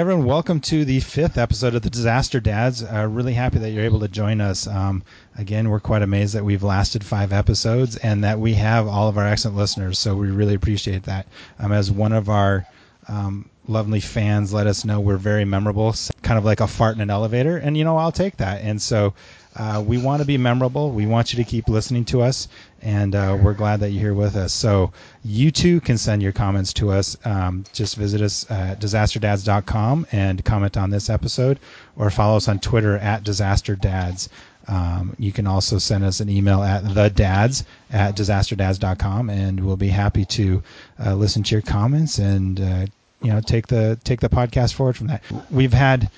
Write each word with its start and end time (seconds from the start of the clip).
Everyone, 0.00 0.24
welcome 0.24 0.60
to 0.60 0.86
the 0.86 1.00
fifth 1.00 1.36
episode 1.36 1.74
of 1.74 1.82
the 1.82 1.90
Disaster 1.90 2.40
Dads. 2.40 2.82
Uh, 2.82 3.06
really 3.06 3.34
happy 3.34 3.58
that 3.58 3.68
you're 3.68 3.84
able 3.84 4.00
to 4.00 4.08
join 4.08 4.40
us. 4.40 4.66
Um, 4.66 5.02
again, 5.36 5.68
we're 5.68 5.78
quite 5.78 6.00
amazed 6.00 6.32
that 6.34 6.42
we've 6.42 6.62
lasted 6.62 7.04
five 7.04 7.34
episodes 7.34 7.96
and 7.96 8.24
that 8.24 8.40
we 8.40 8.54
have 8.54 8.86
all 8.88 9.10
of 9.10 9.18
our 9.18 9.26
excellent 9.26 9.58
listeners. 9.58 9.98
So 9.98 10.16
we 10.16 10.30
really 10.30 10.54
appreciate 10.54 11.02
that. 11.02 11.26
Um, 11.58 11.72
as 11.72 11.90
one 11.90 12.14
of 12.14 12.30
our 12.30 12.66
um, 13.10 13.50
lovely 13.66 14.00
fans 14.00 14.52
let 14.52 14.66
us 14.66 14.84
know, 14.84 15.00
we're 15.00 15.16
very 15.16 15.44
memorable, 15.44 15.94
kind 16.22 16.38
of 16.38 16.44
like 16.44 16.60
a 16.60 16.66
fart 16.66 16.94
in 16.94 17.00
an 17.00 17.10
elevator. 17.10 17.56
And, 17.56 17.76
you 17.76 17.84
know, 17.84 17.96
I'll 17.96 18.12
take 18.12 18.36
that. 18.38 18.62
And 18.62 18.80
so 18.80 19.14
uh, 19.56 19.82
we 19.84 19.98
want 19.98 20.20
to 20.20 20.26
be 20.26 20.38
memorable. 20.38 20.92
We 20.92 21.06
want 21.06 21.32
you 21.32 21.42
to 21.42 21.50
keep 21.50 21.68
listening 21.68 22.04
to 22.06 22.22
us, 22.22 22.46
and 22.82 23.14
uh, 23.16 23.36
we're 23.42 23.54
glad 23.54 23.80
that 23.80 23.90
you're 23.90 24.00
here 24.00 24.14
with 24.14 24.36
us. 24.36 24.52
So 24.52 24.92
you 25.24 25.50
too 25.50 25.80
can 25.80 25.98
send 25.98 26.22
your 26.22 26.32
comments 26.32 26.72
to 26.74 26.90
us. 26.90 27.16
Um, 27.24 27.64
just 27.72 27.96
visit 27.96 28.22
us 28.22 28.48
at 28.48 28.80
disasterdads.com 28.80 30.06
and 30.12 30.44
comment 30.44 30.76
on 30.76 30.90
this 30.90 31.10
episode, 31.10 31.58
or 31.96 32.10
follow 32.10 32.36
us 32.36 32.46
on 32.46 32.60
Twitter 32.60 32.96
at 32.96 33.24
disasterdads. 33.24 34.28
Um, 34.68 35.16
you 35.18 35.32
can 35.32 35.48
also 35.48 35.78
send 35.78 36.04
us 36.04 36.20
an 36.20 36.28
email 36.28 36.62
at 36.62 36.84
thedads 36.84 37.64
at 37.90 38.16
disasterdads.com, 38.16 39.30
and 39.30 39.66
we'll 39.66 39.76
be 39.76 39.88
happy 39.88 40.26
to 40.26 40.62
uh, 41.04 41.14
listen 41.14 41.42
to 41.42 41.56
your 41.56 41.62
comments 41.62 42.18
and 42.18 42.60
uh, 42.60 42.86
you 43.22 43.32
know 43.32 43.40
take 43.40 43.66
the 43.66 43.98
take 44.04 44.20
the 44.20 44.28
podcast 44.28 44.74
forward 44.74 44.96
from 44.96 45.08
that. 45.08 45.22
We've 45.50 45.72
had 45.72 46.10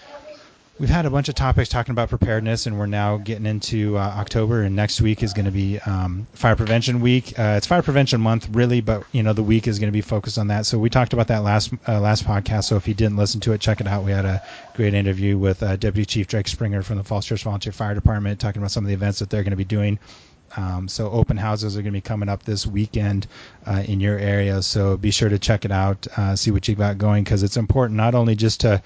we've 0.79 0.91
had 0.91 1.07
a 1.07 1.11
bunch 1.11 1.29
of 1.29 1.35
topics 1.35 1.69
talking 1.69 1.93
about 1.93 2.09
preparedness, 2.09 2.67
and 2.67 2.79
we're 2.79 2.87
now 2.87 3.17
getting 3.17 3.47
into 3.47 3.97
uh, 3.97 4.01
October. 4.01 4.63
And 4.63 4.75
next 4.75 5.01
week 5.01 5.23
is 5.23 5.33
going 5.33 5.45
to 5.45 5.53
be 5.53 5.79
um, 5.81 6.27
Fire 6.33 6.57
Prevention 6.57 7.01
Week. 7.01 7.39
Uh, 7.39 7.55
it's 7.57 7.67
Fire 7.67 7.83
Prevention 7.83 8.21
Month, 8.21 8.49
really, 8.51 8.81
but 8.81 9.05
you 9.13 9.23
know 9.23 9.33
the 9.33 9.43
week 9.43 9.69
is 9.69 9.79
going 9.79 9.89
to 9.89 9.93
be 9.93 10.01
focused 10.01 10.39
on 10.39 10.49
that. 10.49 10.67
So 10.67 10.79
we 10.79 10.91
talked 10.91 11.13
about 11.13 11.29
that 11.29 11.43
last 11.43 11.73
uh, 11.87 12.01
last 12.01 12.25
podcast. 12.25 12.65
So 12.65 12.77
if 12.77 12.89
you 12.89 12.95
didn't 12.95 13.17
listen 13.17 13.41
to 13.43 13.53
it, 13.53 13.61
check 13.61 13.81
it 13.81 13.87
out. 13.87 14.05
We 14.05 14.13
had 14.13 14.25
a 14.25 14.43
great 14.75 14.95
interview 14.95 15.39
with 15.39 15.63
uh, 15.63 15.77
Deputy 15.77 16.05
Chief 16.05 16.27
Drake 16.27 16.49
Springer 16.49 16.83
from 16.83 16.99
the 16.99 17.05
Falls 17.05 17.27
Church 17.27 17.45
Volunteer 17.45 17.73
Fire 17.73 17.95
Department, 17.95 18.41
talking 18.41 18.61
about 18.61 18.71
some 18.71 18.85
of 18.85 18.89
the 18.89 18.95
events 18.95 19.21
that 19.21 19.31
they're 19.31 19.45
going 19.45 19.51
to 19.51 19.57
be 19.57 19.65
doing. 19.65 19.99
Um, 20.57 20.89
so 20.89 21.11
open 21.11 21.37
houses 21.37 21.77
are 21.77 21.83
going 21.83 21.93
to 21.93 21.97
be 21.97 22.01
coming 22.01 22.29
up 22.29 22.43
this 22.43 22.67
weekend 22.67 23.27
uh, 23.67 23.83
in 23.87 24.01
your 24.01 24.19
area. 24.19 24.63
So 24.63 24.97
be 24.97 25.11
sure 25.11 25.29
to 25.29 25.39
check 25.39 25.65
it 25.65 25.73
out, 25.73 26.07
uh, 26.17 26.37
see 26.37 26.51
what 26.51 26.69
you 26.69 26.75
got 26.75 26.99
going, 26.99 27.25
because 27.25 27.43
it's 27.43 27.57
important 27.57 27.97
not 27.97 28.15
only 28.15 28.35
just 28.35 28.61
to 28.61 28.83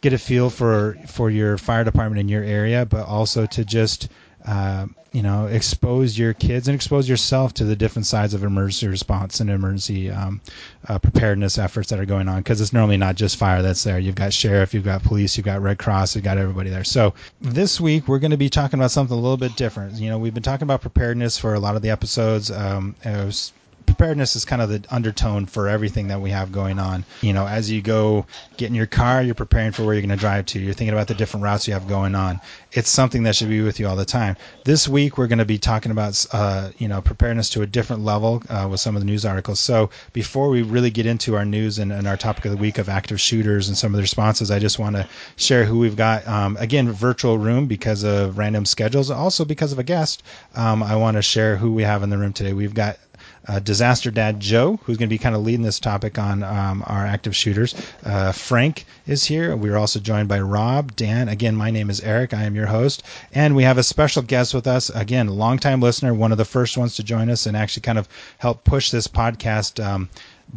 get 0.00 0.12
a 0.12 0.18
feel 0.18 0.48
for 0.50 0.96
for 1.08 1.30
your 1.30 1.58
fire 1.58 1.84
department 1.84 2.20
in 2.20 2.28
your 2.28 2.44
area, 2.44 2.86
but 2.86 3.06
also 3.06 3.46
to 3.46 3.64
just 3.64 4.08
uh, 4.48 4.86
you 5.12 5.22
know 5.22 5.46
expose 5.46 6.18
your 6.18 6.32
kids 6.32 6.68
and 6.68 6.74
expose 6.74 7.08
yourself 7.08 7.52
to 7.54 7.64
the 7.64 7.76
different 7.76 8.06
sides 8.06 8.32
of 8.32 8.44
emergency 8.44 8.88
response 8.88 9.40
and 9.40 9.50
emergency 9.50 10.10
um, 10.10 10.40
uh, 10.88 10.98
preparedness 10.98 11.58
efforts 11.58 11.90
that 11.90 12.00
are 12.00 12.06
going 12.06 12.28
on 12.28 12.38
because 12.38 12.60
it's 12.60 12.72
normally 12.72 12.96
not 12.96 13.14
just 13.14 13.36
fire 13.36 13.60
that's 13.60 13.84
there. 13.84 13.98
You've 13.98 14.14
got 14.14 14.32
sheriff 14.32 14.72
you've 14.72 14.84
got 14.84 15.02
police 15.02 15.36
you've 15.36 15.44
got 15.46 15.60
red 15.60 15.78
cross 15.78 16.14
you've 16.14 16.24
got 16.24 16.38
everybody 16.38 16.70
there. 16.70 16.84
So 16.84 17.12
this 17.42 17.78
week 17.78 18.08
we're 18.08 18.18
going 18.18 18.30
to 18.30 18.38
be 18.38 18.48
talking 18.48 18.78
about 18.78 18.90
something 18.90 19.16
a 19.16 19.20
little 19.20 19.36
bit 19.36 19.54
different. 19.56 19.94
You 19.94 20.08
know 20.08 20.18
we've 20.18 20.34
been 20.34 20.42
talking 20.42 20.64
about 20.64 20.80
preparedness 20.80 21.36
for 21.36 21.52
a 21.54 21.60
lot 21.60 21.76
of 21.76 21.82
the 21.82 21.90
episodes. 21.90 22.50
Um, 22.50 22.94
was 23.04 23.52
preparedness 23.88 24.36
is 24.36 24.44
kind 24.44 24.60
of 24.60 24.68
the 24.68 24.84
undertone 24.90 25.46
for 25.46 25.66
everything 25.66 26.08
that 26.08 26.20
we 26.20 26.30
have 26.30 26.52
going 26.52 26.78
on. 26.78 27.04
You 27.22 27.32
know, 27.32 27.46
as 27.46 27.70
you 27.70 27.80
go 27.80 28.26
get 28.58 28.68
in 28.68 28.74
your 28.74 28.86
car, 28.86 29.22
you're 29.22 29.34
preparing 29.34 29.72
for 29.72 29.82
where 29.84 29.94
you're 29.94 30.02
going 30.02 30.10
to 30.10 30.16
drive 30.16 30.44
to. 30.46 30.58
You're 30.58 30.74
thinking 30.74 30.92
about 30.92 31.08
the 31.08 31.14
different 31.14 31.44
routes 31.44 31.66
you 31.66 31.72
have 31.72 31.88
going 31.88 32.14
on. 32.14 32.40
It's 32.70 32.90
something 32.90 33.22
that 33.22 33.34
should 33.34 33.48
be 33.48 33.62
with 33.62 33.80
you 33.80 33.88
all 33.88 33.96
the 33.96 34.04
time. 34.04 34.36
This 34.64 34.86
week, 34.86 35.16
we're 35.16 35.26
going 35.26 35.38
to 35.38 35.46
be 35.46 35.56
talking 35.56 35.90
about, 35.90 36.26
uh, 36.32 36.70
you 36.76 36.86
know, 36.86 37.00
preparedness 37.00 37.48
to 37.50 37.62
a 37.62 37.66
different 37.66 38.04
level 38.04 38.42
uh, 38.50 38.68
with 38.70 38.80
some 38.80 38.94
of 38.94 39.00
the 39.00 39.06
news 39.06 39.24
articles. 39.24 39.58
So 39.58 39.88
before 40.12 40.50
we 40.50 40.60
really 40.60 40.90
get 40.90 41.06
into 41.06 41.34
our 41.36 41.46
news 41.46 41.78
and, 41.78 41.90
and, 41.90 42.06
our 42.06 42.16
topic 42.16 42.44
of 42.44 42.50
the 42.50 42.58
week 42.58 42.78
of 42.78 42.88
active 42.88 43.20
shooters 43.20 43.68
and 43.68 43.76
some 43.76 43.92
of 43.92 43.96
the 43.96 44.02
responses, 44.02 44.50
I 44.50 44.58
just 44.58 44.78
want 44.78 44.96
to 44.96 45.08
share 45.36 45.64
who 45.64 45.78
we've 45.78 45.96
got. 45.96 46.28
Um, 46.28 46.58
again, 46.58 46.92
virtual 46.92 47.38
room 47.38 47.66
because 47.66 48.04
of 48.04 48.36
random 48.36 48.66
schedules, 48.66 49.10
also 49.10 49.44
because 49.46 49.72
of 49.72 49.78
a 49.78 49.82
guest. 49.82 50.22
Um, 50.54 50.82
I 50.82 50.96
want 50.96 51.16
to 51.16 51.22
share 51.22 51.56
who 51.56 51.72
we 51.72 51.84
have 51.84 52.02
in 52.02 52.10
the 52.10 52.18
room 52.18 52.34
today. 52.34 52.52
We've 52.52 52.74
got 52.74 52.98
uh, 53.46 53.58
Disaster 53.60 54.10
Dad 54.10 54.40
Joe, 54.40 54.78
who's 54.84 54.96
going 54.96 55.08
to 55.08 55.14
be 55.14 55.18
kind 55.18 55.34
of 55.34 55.42
leading 55.42 55.62
this 55.62 55.80
topic 55.80 56.18
on 56.18 56.42
um, 56.42 56.82
our 56.86 57.06
active 57.06 57.36
shooters. 57.36 57.74
Uh, 58.04 58.32
Frank 58.32 58.84
is 59.06 59.24
here. 59.24 59.54
We're 59.56 59.76
also 59.76 60.00
joined 60.00 60.28
by 60.28 60.40
Rob, 60.40 60.96
Dan. 60.96 61.28
Again, 61.28 61.56
my 61.56 61.70
name 61.70 61.90
is 61.90 62.00
Eric. 62.00 62.34
I 62.34 62.44
am 62.44 62.54
your 62.54 62.66
host. 62.66 63.02
And 63.32 63.54
we 63.54 63.64
have 63.64 63.78
a 63.78 63.82
special 63.82 64.22
guest 64.22 64.54
with 64.54 64.66
us. 64.66 64.90
Again, 64.90 65.28
longtime 65.28 65.80
listener, 65.80 66.14
one 66.14 66.32
of 66.32 66.38
the 66.38 66.44
first 66.44 66.76
ones 66.76 66.96
to 66.96 67.02
join 67.02 67.30
us 67.30 67.46
and 67.46 67.56
actually 67.56 67.82
kind 67.82 67.98
of 67.98 68.08
help 68.38 68.64
push 68.64 68.90
this 68.90 69.06
podcast. 69.06 69.84
Um, 69.84 70.08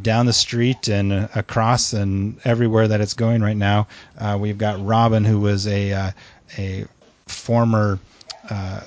down 0.01 0.25
the 0.25 0.31
street 0.31 0.87
and 0.87 1.11
across 1.35 1.91
and 1.91 2.39
everywhere 2.45 2.87
that 2.87 3.01
it's 3.01 3.13
going 3.13 3.41
right 3.41 3.57
now. 3.57 3.87
Uh, 4.17 4.37
we've 4.39 4.57
got 4.57 4.85
Robin, 4.85 5.25
who 5.25 5.39
was 5.39 5.67
a 5.67 5.91
uh, 5.91 6.11
a 6.57 6.85
former 7.27 7.99
uh, 8.49 8.81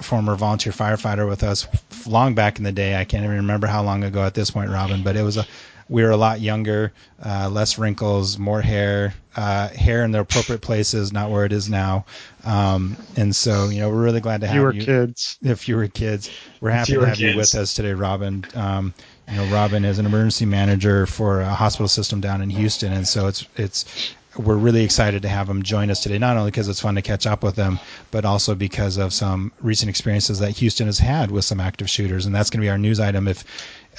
former 0.00 0.34
volunteer 0.36 0.72
firefighter 0.72 1.28
with 1.28 1.42
us 1.42 1.66
long 2.06 2.34
back 2.34 2.58
in 2.58 2.64
the 2.64 2.72
day. 2.72 2.98
I 2.98 3.04
can't 3.04 3.24
even 3.24 3.36
remember 3.36 3.66
how 3.66 3.82
long 3.82 4.04
ago 4.04 4.22
at 4.24 4.34
this 4.34 4.50
point, 4.50 4.70
Robin, 4.70 5.02
but 5.02 5.16
it 5.16 5.22
was 5.22 5.36
a 5.36 5.46
we 5.88 6.02
were 6.02 6.10
a 6.10 6.16
lot 6.16 6.40
younger, 6.40 6.92
uh, 7.24 7.48
less 7.50 7.78
wrinkles, 7.78 8.38
more 8.38 8.60
hair, 8.60 9.14
uh, 9.36 9.68
hair 9.68 10.04
in 10.04 10.10
the 10.10 10.20
appropriate 10.20 10.60
places, 10.60 11.12
not 11.12 11.30
where 11.30 11.44
it 11.44 11.52
is 11.52 11.68
now. 11.68 12.04
Um, 12.44 12.96
and 13.16 13.34
so, 13.34 13.68
you 13.68 13.80
know, 13.80 13.88
we're 13.88 14.02
really 14.02 14.20
glad 14.20 14.42
to 14.42 14.46
have 14.46 14.54
fewer 14.54 14.72
you. 14.72 14.80
Were 14.80 14.84
kids. 14.84 15.38
If 15.42 15.68
you 15.68 15.76
were 15.76 15.88
kids, 15.88 16.30
we're 16.60 16.70
happy 16.70 16.92
fewer 16.92 17.02
to 17.02 17.08
have 17.08 17.18
kids. 17.18 17.32
you 17.32 17.36
with 17.36 17.54
us 17.54 17.74
today, 17.74 17.94
Robin. 17.94 18.44
Um, 18.54 18.92
you 19.30 19.36
know, 19.36 19.46
Robin 19.46 19.84
is 19.84 19.98
an 19.98 20.06
emergency 20.06 20.46
manager 20.46 21.06
for 21.06 21.40
a 21.40 21.54
hospital 21.54 21.88
system 21.88 22.20
down 22.20 22.42
in 22.42 22.50
Houston, 22.50 22.92
and 22.92 23.06
so 23.06 23.26
it's 23.26 23.46
it's 23.56 24.14
we're 24.38 24.56
really 24.56 24.84
excited 24.84 25.22
to 25.22 25.28
have 25.28 25.48
him 25.48 25.62
join 25.62 25.90
us 25.90 26.02
today, 26.02 26.18
not 26.18 26.36
only 26.36 26.50
because 26.50 26.68
it's 26.68 26.80
fun 26.80 26.94
to 26.94 27.02
catch 27.02 27.26
up 27.26 27.42
with 27.42 27.56
them, 27.56 27.78
but 28.10 28.24
also 28.24 28.54
because 28.54 28.96
of 28.96 29.12
some 29.12 29.52
recent 29.60 29.90
experiences 29.90 30.38
that 30.38 30.52
Houston 30.52 30.86
has 30.86 30.98
had 30.98 31.30
with 31.30 31.44
some 31.44 31.60
active 31.60 31.90
shooters. 31.90 32.24
And 32.24 32.34
that's 32.34 32.48
going 32.48 32.60
to 32.60 32.64
be 32.64 32.70
our 32.70 32.78
news 32.78 33.00
item. 33.00 33.26
If 33.26 33.44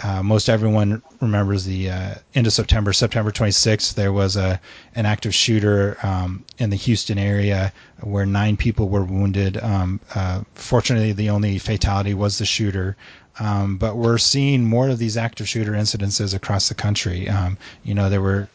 uh, 0.01 0.23
most 0.23 0.49
everyone 0.49 1.01
remembers 1.19 1.65
the 1.65 1.89
uh, 1.89 2.13
end 2.33 2.47
of 2.47 2.53
September, 2.53 2.93
September 2.93 3.31
26th, 3.31 3.95
there 3.95 4.13
was 4.13 4.37
a 4.37 4.61
an 4.95 5.05
active 5.05 5.35
shooter 5.35 5.97
um, 6.03 6.45
in 6.57 6.69
the 6.69 6.77
Houston 6.77 7.17
area 7.17 7.73
where 8.01 8.25
nine 8.25 8.55
people 8.55 8.87
were 8.87 9.03
wounded. 9.03 9.57
Um, 9.57 9.99
uh, 10.15 10.43
fortunately, 10.55 11.11
the 11.11 11.31
only 11.31 11.59
fatality 11.59 12.13
was 12.13 12.37
the 12.37 12.45
shooter. 12.45 12.95
Um, 13.39 13.77
but 13.77 13.95
we're 13.95 14.17
seeing 14.17 14.65
more 14.65 14.89
of 14.89 14.97
these 14.99 15.15
active 15.15 15.47
shooter 15.47 15.71
incidences 15.71 16.33
across 16.33 16.67
the 16.69 16.75
country. 16.75 17.29
Um, 17.29 17.57
you 17.83 17.93
know, 17.93 18.09
there 18.09 18.21
were 18.21 18.49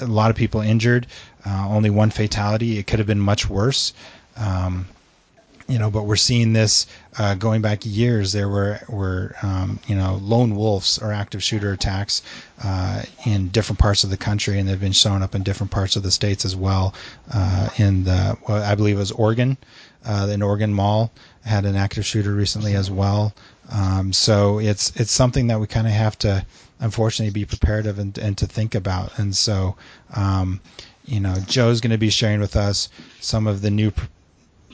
a 0.00 0.06
lot 0.06 0.30
of 0.30 0.36
people 0.36 0.60
injured, 0.60 1.06
uh, 1.46 1.68
only 1.68 1.90
one 1.90 2.10
fatality. 2.10 2.78
It 2.78 2.86
could 2.86 2.98
have 2.98 3.06
been 3.06 3.20
much 3.20 3.48
worse. 3.48 3.92
Um, 4.36 4.86
you 5.68 5.78
know, 5.78 5.90
but 5.90 6.04
we're 6.04 6.16
seeing 6.16 6.54
this 6.54 6.86
uh, 7.18 7.34
going 7.34 7.60
back 7.60 7.80
years. 7.84 8.32
There 8.32 8.48
were 8.48 8.80
were 8.88 9.36
um, 9.42 9.78
you 9.86 9.94
know 9.94 10.18
lone 10.22 10.56
wolves 10.56 10.98
or 10.98 11.12
active 11.12 11.42
shooter 11.42 11.72
attacks 11.72 12.22
uh, 12.64 13.02
in 13.26 13.48
different 13.48 13.78
parts 13.78 14.02
of 14.02 14.08
the 14.08 14.16
country, 14.16 14.58
and 14.58 14.66
they've 14.66 14.80
been 14.80 14.92
showing 14.92 15.22
up 15.22 15.34
in 15.34 15.42
different 15.42 15.70
parts 15.70 15.96
of 15.96 16.02
the 16.02 16.10
states 16.10 16.46
as 16.46 16.56
well. 16.56 16.94
Uh, 17.30 17.68
in 17.76 18.04
the 18.04 18.38
well, 18.48 18.62
I 18.62 18.74
believe 18.76 18.96
it 18.96 19.00
was 19.00 19.12
Oregon, 19.12 19.58
uh, 20.06 20.28
in 20.30 20.40
Oregon 20.40 20.72
Mall 20.72 21.12
had 21.44 21.64
an 21.64 21.76
active 21.76 22.04
shooter 22.04 22.34
recently 22.34 22.74
as 22.74 22.90
well. 22.90 23.34
Um, 23.70 24.12
so 24.12 24.58
it's 24.58 24.92
it's 24.96 25.12
something 25.12 25.48
that 25.48 25.60
we 25.60 25.66
kind 25.66 25.86
of 25.86 25.92
have 25.92 26.18
to 26.20 26.44
unfortunately 26.80 27.32
be 27.32 27.44
prepared 27.44 27.86
of 27.86 27.98
and, 27.98 28.16
and 28.18 28.38
to 28.38 28.46
think 28.46 28.74
about. 28.74 29.18
And 29.18 29.34
so, 29.34 29.76
um, 30.14 30.60
you 31.04 31.20
know, 31.20 31.36
Joe's 31.46 31.80
going 31.80 31.90
to 31.90 31.98
be 31.98 32.10
sharing 32.10 32.40
with 32.40 32.56
us 32.56 32.88
some 33.20 33.46
of 33.46 33.62
the 33.62 33.70
new, 33.70 33.92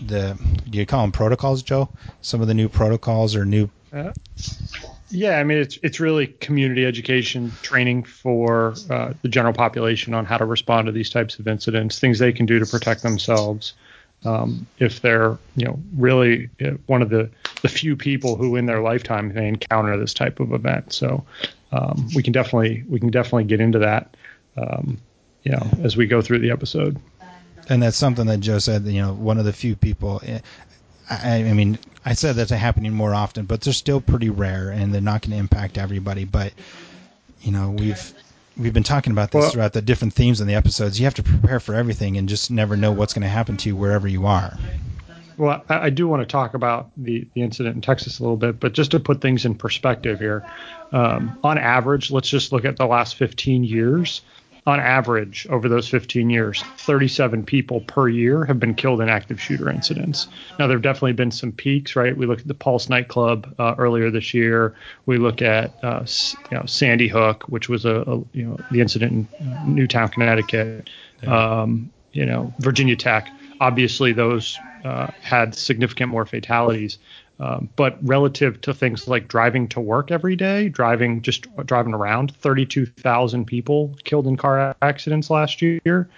the 0.07 0.39
do 0.69 0.79
you 0.79 0.87
call 0.87 1.03
them 1.03 1.13
protocols, 1.13 1.63
Joe? 1.63 1.89
Some 2.21 2.41
of 2.41 2.49
the 2.49 2.55
new 2.55 2.69
protocols 2.69 3.37
or 3.37 3.45
new. 3.45 3.71
Uh, 3.93 4.13
yeah, 5.15 5.39
I 5.39 5.45
mean 5.45 5.59
it's 5.59 5.79
it's 5.83 6.01
really 6.01 6.27
community 6.27 6.85
education 6.85 7.53
training 7.63 8.03
for 8.03 8.75
uh, 8.91 9.13
the 9.23 9.29
general 9.29 9.55
population 9.55 10.13
on 10.13 10.25
how 10.25 10.39
to 10.39 10.45
respond 10.45 10.87
to 10.87 10.93
these 10.93 11.09
types 11.09 11.39
of 11.39 11.47
incidents, 11.47 12.01
things 12.01 12.19
they 12.19 12.33
can 12.33 12.47
do 12.47 12.59
to 12.59 12.67
protect 12.67 13.03
themselves. 13.03 13.75
Um, 14.25 14.67
if 14.79 15.03
they're 15.03 15.39
you 15.55 15.67
know 15.67 15.79
really 15.97 16.51
uh, 16.65 16.73
one 16.87 17.01
of 17.01 17.11
the 17.11 17.31
the 17.63 17.69
few 17.69 17.95
people 17.95 18.37
who 18.37 18.57
in 18.57 18.67
their 18.67 18.81
lifetime 18.81 19.33
they 19.33 19.47
encounter 19.47 19.97
this 19.97 20.15
type 20.15 20.41
of 20.41 20.53
event. 20.53 20.93
So 20.93 21.25
um, 21.75 22.09
we 22.15 22.23
can 22.23 22.33
definitely 22.33 22.85
we 22.89 23.01
can 23.01 23.11
definitely 23.11 23.45
get 23.45 23.61
into 23.61 23.81
that 23.81 24.17
um, 24.57 24.99
you 25.43 25.53
know 25.53 25.67
as 25.83 25.97
we 25.97 26.07
go 26.07 26.23
through 26.23 26.39
the 26.39 26.51
episode. 26.51 26.99
And 27.69 27.83
that's 27.83 27.97
something 27.97 28.27
that 28.27 28.41
Joe 28.41 28.59
said. 28.59 28.85
You 28.85 29.01
know, 29.01 29.15
one 29.15 29.39
of 29.39 29.47
the 29.47 29.53
few 29.53 29.75
people. 29.75 30.23
I, 31.11 31.37
I 31.37 31.53
mean, 31.55 31.79
I 32.05 32.13
said 32.13 32.37
that's 32.37 32.51
happening 32.51 32.93
more 32.93 33.15
often, 33.15 33.47
but 33.47 33.63
they're 33.63 33.73
still 33.73 34.01
pretty 34.01 34.29
rare, 34.31 34.71
and 34.71 34.93
they're 34.93 35.01
not 35.01 35.23
going 35.23 35.33
to 35.33 35.39
impact 35.39 35.79
everybody. 35.79 36.25
But 36.25 36.53
you 37.41 37.53
know, 37.53 37.71
we've 37.71 38.13
we've 38.59 38.75
been 38.75 38.83
talking 38.83 39.13
about 39.13 39.31
this 39.31 39.41
Well- 39.41 39.51
throughout 39.51 39.73
the 39.73 39.83
different 39.83 40.13
themes 40.13 40.41
in 40.43 40.47
the 40.47 40.55
episodes. 40.55 40.99
You 41.01 41.07
have 41.07 41.15
to 41.15 41.23
prepare 41.23 41.59
for 41.59 41.75
everything, 41.75 42.19
and 42.19 42.29
just 42.29 42.51
never 42.51 42.77
know 42.77 42.93
what's 42.93 43.15
going 43.15 43.23
to 43.23 43.29
happen 43.29 43.57
to 43.59 43.71
you 43.71 43.77
wherever 43.77 44.07
you 44.07 44.27
are. 44.27 44.59
Well, 45.37 45.65
I, 45.69 45.87
I 45.87 45.91
do 45.91 46.07
want 46.09 46.23
to 46.23 46.27
talk 46.27 46.55
about 46.55 46.91
the, 46.97 47.27
the 47.35 47.43
incident 47.43 47.77
in 47.77 47.83
Texas 47.83 48.19
a 48.19 48.23
little 48.23 48.37
bit, 48.37 48.61
but 48.61 48.73
just 48.73 48.93
to 48.93 49.01
put 49.01 49.21
things 49.21 49.45
in 49.45 49.55
perspective 49.55 50.19
here, 50.19 50.45
um, 50.93 51.39
on 51.43 51.59
average, 51.59 52.11
let's 52.11 52.29
just 52.29 52.53
look 52.53 52.65
at 52.65 52.77
the 52.77 52.87
last 52.87 53.17
15 53.17 53.65
years. 53.65 54.23
on 54.67 54.81
average, 54.81 55.47
over 55.51 55.69
those 55.69 55.89
15 55.89 56.31
years, 56.31 56.63
37 56.79 57.45
people 57.45 57.81
per 57.81 58.09
year 58.09 58.47
have 58.47 58.59
been 58.59 58.75
killed 58.75 59.03
in 59.03 59.11
active 59.11 59.39
shooter 59.39 59.69
incidents. 59.69 60.27
Now, 60.59 60.67
there 60.67 60.77
have 60.77 60.83
definitely 60.83 61.13
been 61.13 61.31
some 61.31 61.53
peaks, 61.53 61.97
right? 61.97 62.17
We 62.17 62.25
look 62.25 62.41
at 62.41 62.49
the 62.49 62.55
Pulse 62.55 62.89
nightclub 62.89 63.55
uh, 63.59 63.75
earlier 63.77 64.11
this 64.11 64.33
year. 64.33 64.75
We 65.05 65.19
look 65.19 65.43
at 65.43 65.75
uh, 65.85 66.07
you 66.51 66.57
know, 66.57 66.65
Sandy 66.65 67.09
Hook, 67.09 67.45
which 67.49 67.69
was 67.69 67.85
a, 67.85 67.97
a, 68.07 68.17
you 68.33 68.45
know 68.45 68.59
the 68.71 68.81
incident 68.81 69.29
in 69.39 69.75
Newtown, 69.75 70.09
Connecticut. 70.09 70.89
Um, 71.27 71.91
you 72.15 72.25
know, 72.25 72.55
Virginia 72.61 72.97
Tech. 72.97 73.29
Obviously, 73.61 74.13
those 74.13 74.59
uh, 74.85 75.09
had 75.21 75.55
significant 75.55 76.11
more 76.11 76.27
fatalities. 76.27 76.99
Um, 77.41 77.69
but 77.75 77.99
relative 78.01 78.61
to 78.61 78.73
things 78.73 79.09
like 79.09 79.27
driving 79.27 79.67
to 79.69 79.81
work 79.81 80.13
every 80.13 80.37
day, 80.37 80.69
driving 80.69 81.21
just 81.21 81.49
driving 81.67 81.93
around, 81.93 82.35
32,000 82.37 83.45
people 83.45 83.97
killed 84.05 84.29
in 84.29 84.37
car 84.37 84.77
accidents 84.83 85.31
last 85.31 85.61
year. 85.61 86.09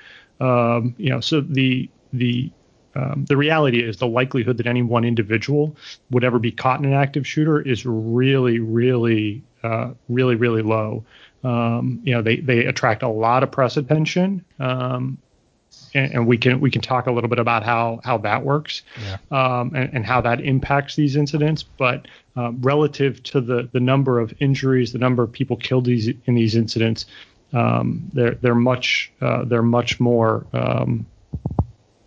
Um, 0.41 0.95
you 0.99 1.09
know, 1.09 1.21
so 1.21 1.41
the 1.41 1.89
the 2.13 2.51
um, 2.95 3.27
the 3.27 3.37
reality 3.37 3.83
is 3.83 3.99
the 3.99 4.07
likelihood 4.07 4.57
that 4.57 4.67
any 4.67 4.83
one 4.83 5.05
individual 5.05 5.77
would 6.11 6.25
ever 6.25 6.39
be 6.39 6.51
caught 6.51 6.81
in 6.81 6.87
an 6.87 6.95
active 6.95 7.27
shooter 7.27 7.61
is 7.61 7.85
really, 7.85 8.59
really, 8.59 9.43
uh, 9.63 9.91
really, 10.09 10.35
really 10.35 10.63
low. 10.63 11.05
Um, 11.45 12.01
you 12.03 12.15
know, 12.15 12.23
they 12.23 12.37
they 12.37 12.65
attract 12.65 13.03
a 13.03 13.09
lot 13.09 13.43
of 13.43 13.51
press 13.51 13.77
attention. 13.77 14.45
Um, 14.59 15.19
and, 15.95 16.13
and, 16.13 16.27
we 16.27 16.37
can 16.37 16.61
we 16.61 16.71
can 16.71 16.83
talk 16.83 17.07
a 17.07 17.13
little 17.13 17.29
bit 17.29 17.39
about 17.39 17.63
how 17.63 18.01
how 18.05 18.19
that 18.19 18.45
works 18.45 18.83
yeah. 19.03 19.17
um, 19.31 19.73
and, 19.75 19.95
and, 19.95 20.07
how 20.07 20.21
that 20.21 20.41
impacts 20.41 20.97
these 20.97 21.17
incidents. 21.17 21.63
But 21.63 22.07
um, 22.37 22.61
relative 22.61 23.23
to 23.25 23.41
the 23.41 23.69
the 23.73 23.81
number 23.81 24.21
of 24.21 24.35
injuries, 24.41 24.93
the 24.93 24.99
number 24.99 25.23
of 25.23 25.33
people 25.33 25.57
killed 25.57 25.87
these 25.87 26.09
in 26.27 26.35
these 26.35 26.55
incidents, 26.55 27.07
um, 27.53 28.11
they're 28.13 28.35
they're 28.35 28.55
much 28.55 29.13
uh, 29.21 29.45
they're 29.45 29.63
much 29.63 30.01
more 30.01 30.47
um, 30.53 31.07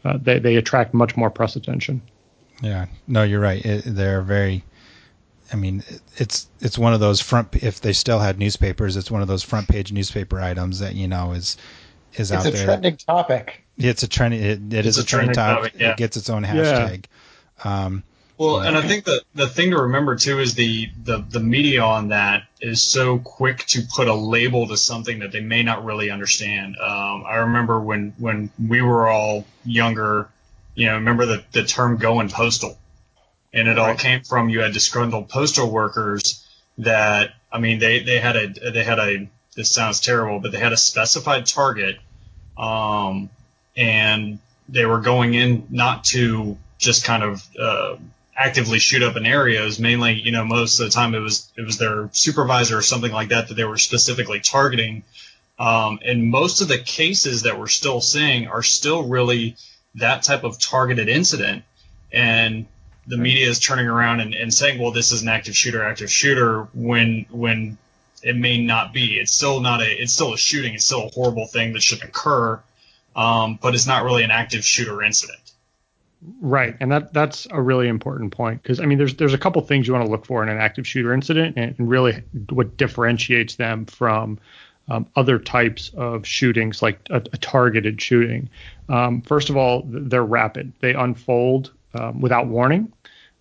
uh, 0.05 0.17
they 0.21 0.39
they 0.39 0.55
attract 0.55 0.93
much 0.93 1.17
more 1.17 1.29
press 1.29 1.55
attention. 1.55 2.01
Yeah, 2.61 2.87
no, 3.07 3.23
you're 3.23 3.39
right. 3.39 3.63
It, 3.65 3.83
they're 3.85 4.21
very. 4.21 4.63
I 5.51 5.55
mean, 5.55 5.83
it's 6.17 6.47
it's 6.59 6.77
one 6.77 6.93
of 6.93 6.99
those 6.99 7.21
front. 7.21 7.63
If 7.63 7.81
they 7.81 7.93
still 7.93 8.19
had 8.19 8.37
newspapers, 8.37 8.97
it's 8.97 9.09
one 9.09 9.21
of 9.21 9.27
those 9.27 9.43
front 9.43 9.67
page 9.67 9.91
newspaper 9.91 10.39
items 10.39 10.79
that 10.79 10.95
you 10.95 11.07
know 11.07 11.31
is 11.31 11.57
is 12.13 12.31
it's 12.31 12.31
out 12.31 12.43
there. 12.43 12.53
It's 12.53 12.61
a 12.61 12.65
trending 12.65 12.97
topic. 12.97 13.65
It's 13.77 14.03
a 14.03 14.07
trending. 14.07 14.41
It, 14.41 14.73
it 14.73 14.85
is 14.85 14.97
a, 14.97 15.01
a 15.01 15.05
trending 15.05 15.33
topic. 15.33 15.71
topic 15.73 15.81
yeah. 15.81 15.91
It 15.91 15.97
gets 15.97 16.17
its 16.17 16.29
own 16.29 16.43
hashtag. 16.43 17.05
Yeah. 17.63 17.85
Um, 17.85 18.03
well, 18.39 18.61
and 18.61 18.77
I 18.77 18.81
think 18.81 19.03
the 19.03 19.21
the 19.35 19.47
thing 19.47 19.71
to 19.71 19.81
remember 19.81 20.15
too 20.15 20.39
is 20.39 20.55
the, 20.55 20.89
the 21.03 21.17
the 21.17 21.41
media 21.41 21.83
on 21.83 22.07
that 22.07 22.43
is 22.61 22.81
so 22.81 23.19
quick 23.19 23.65
to 23.67 23.81
put 23.81 24.07
a 24.07 24.13
label 24.13 24.65
to 24.69 24.77
something 24.77 25.19
that 25.19 25.33
they 25.33 25.41
may 25.41 25.61
not 25.61 25.83
really 25.83 26.09
understand. 26.09 26.77
Um, 26.77 27.25
I 27.27 27.35
remember 27.39 27.81
when 27.81 28.13
when 28.17 28.49
we 28.65 28.81
were 28.81 29.09
all 29.09 29.45
younger, 29.65 30.29
you 30.73 30.85
know, 30.85 30.93
remember 30.93 31.25
the 31.25 31.43
the 31.51 31.65
term 31.65 31.97
"going 31.97 32.29
postal," 32.29 32.77
and 33.51 33.67
it 33.67 33.77
all 33.77 33.95
came 33.95 34.23
from 34.23 34.47
you 34.47 34.61
had 34.61 34.71
disgruntled 34.71 35.27
postal 35.27 35.69
workers 35.69 36.47
that 36.77 37.31
I 37.51 37.59
mean 37.59 37.79
they 37.79 37.99
they 37.99 38.21
had 38.21 38.37
a 38.37 38.71
they 38.71 38.85
had 38.85 38.99
a 38.99 39.29
this 39.59 39.69
sounds 39.69 39.99
terrible, 39.99 40.39
but 40.39 40.53
they 40.53 40.57
had 40.57 40.71
a 40.71 40.77
specified 40.77 41.45
target, 41.45 41.99
um, 42.57 43.29
and 43.75 44.39
they 44.69 44.85
were 44.85 45.01
going 45.01 45.33
in 45.33 45.67
not 45.69 46.05
to 46.05 46.57
just 46.77 47.03
kind 47.03 47.23
of 47.23 47.45
uh, 47.61 47.97
actively 48.37 48.79
shoot 48.79 49.03
up 49.03 49.17
an 49.17 49.25
in 49.25 49.31
areas. 49.33 49.77
Mainly, 49.77 50.13
you 50.13 50.31
know, 50.31 50.45
most 50.45 50.79
of 50.79 50.85
the 50.85 50.91
time 50.91 51.13
it 51.13 51.19
was 51.19 51.51
it 51.57 51.65
was 51.65 51.77
their 51.77 52.09
supervisor 52.13 52.77
or 52.77 52.81
something 52.81 53.11
like 53.11 53.29
that 53.29 53.49
that 53.49 53.55
they 53.55 53.65
were 53.65 53.77
specifically 53.77 54.39
targeting. 54.39 55.03
Um, 55.59 55.99
and 56.05 56.29
most 56.29 56.61
of 56.61 56.69
the 56.69 56.77
cases 56.77 57.41
that 57.41 57.59
we're 57.59 57.67
still 57.67 57.99
seeing 57.99 58.47
are 58.47 58.63
still 58.63 59.09
really 59.09 59.57
that 59.95 60.23
type 60.23 60.45
of 60.45 60.57
targeted 60.57 61.09
incident. 61.09 61.65
And 62.13 62.65
the 63.07 63.17
media 63.17 63.49
is 63.49 63.59
turning 63.59 63.87
around 63.87 64.21
and, 64.21 64.33
and 64.33 64.53
saying, 64.53 64.79
well, 64.81 64.91
this 64.91 65.11
is 65.11 65.21
an 65.21 65.27
active 65.27 65.57
shooter, 65.57 65.83
active 65.83 66.09
shooter, 66.09 66.69
when 66.73 67.25
when 67.29 67.77
it 68.23 68.35
may 68.35 68.63
not 68.63 68.93
be. 68.93 69.19
It's 69.19 69.31
still 69.31 69.59
not 69.59 69.81
a. 69.81 69.85
It's 69.85 70.13
still 70.13 70.33
a 70.33 70.37
shooting. 70.37 70.73
It's 70.73 70.85
still 70.85 71.07
a 71.07 71.09
horrible 71.09 71.47
thing 71.47 71.73
that 71.73 71.81
should 71.81 72.03
occur, 72.03 72.61
um, 73.15 73.59
but 73.61 73.75
it's 73.75 73.87
not 73.87 74.03
really 74.03 74.23
an 74.23 74.31
active 74.31 74.63
shooter 74.63 75.01
incident. 75.03 75.39
Right, 76.41 76.75
and 76.81 76.91
that 76.91 77.13
that's 77.13 77.47
a 77.49 77.61
really 77.61 77.87
important 77.87 78.33
point 78.33 78.61
because 78.61 78.81
I 78.81 78.85
mean, 78.85 78.97
there's 78.97 79.15
there's 79.15 79.33
a 79.33 79.37
couple 79.37 79.61
things 79.61 79.87
you 79.87 79.93
want 79.93 80.05
to 80.05 80.11
look 80.11 80.25
for 80.25 80.43
in 80.43 80.49
an 80.49 80.57
active 80.57 80.85
shooter 80.85 81.13
incident, 81.13 81.55
and, 81.57 81.75
and 81.77 81.89
really 81.89 82.23
what 82.49 82.75
differentiates 82.75 83.55
them 83.55 83.85
from 83.85 84.37
um, 84.89 85.07
other 85.15 85.39
types 85.39 85.91
of 85.95 86.25
shootings, 86.25 86.81
like 86.81 86.99
a, 87.09 87.17
a 87.17 87.37
targeted 87.37 88.01
shooting. 88.01 88.49
Um, 88.89 89.21
first 89.21 89.49
of 89.49 89.55
all, 89.55 89.83
they're 89.85 90.25
rapid; 90.25 90.73
they 90.81 90.93
unfold 90.93 91.71
um, 91.93 92.19
without 92.19 92.47
warning. 92.47 92.91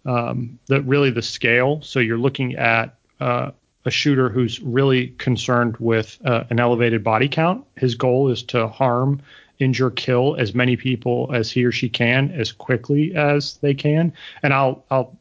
Um, 0.04 0.58
that 0.69 0.82
really 0.82 1.10
the 1.10 1.22
scale. 1.22 1.82
So 1.82 1.98
you're 1.98 2.16
looking 2.16 2.54
at 2.54 2.94
uh, 3.20 3.50
a 3.88 3.90
shooter 3.90 4.29
who's 4.29 4.61
really 4.61 5.08
concerned 5.19 5.76
with 5.79 6.19
uh, 6.25 6.44
an 6.50 6.61
elevated 6.61 7.02
body 7.02 7.26
count. 7.26 7.64
His 7.76 7.94
goal 7.94 8.29
is 8.29 8.43
to 8.44 8.69
harm, 8.69 9.23
injure, 9.58 9.90
kill 9.90 10.37
as 10.37 10.55
many 10.55 10.76
people 10.76 11.31
as 11.32 11.50
he 11.50 11.64
or 11.64 11.73
she 11.73 11.88
can 11.88 12.31
as 12.32 12.52
quickly 12.52 13.17
as 13.17 13.56
they 13.56 13.75
can. 13.75 14.12
And 14.43 14.52
I'll 14.52 14.85
I'll 14.90 15.17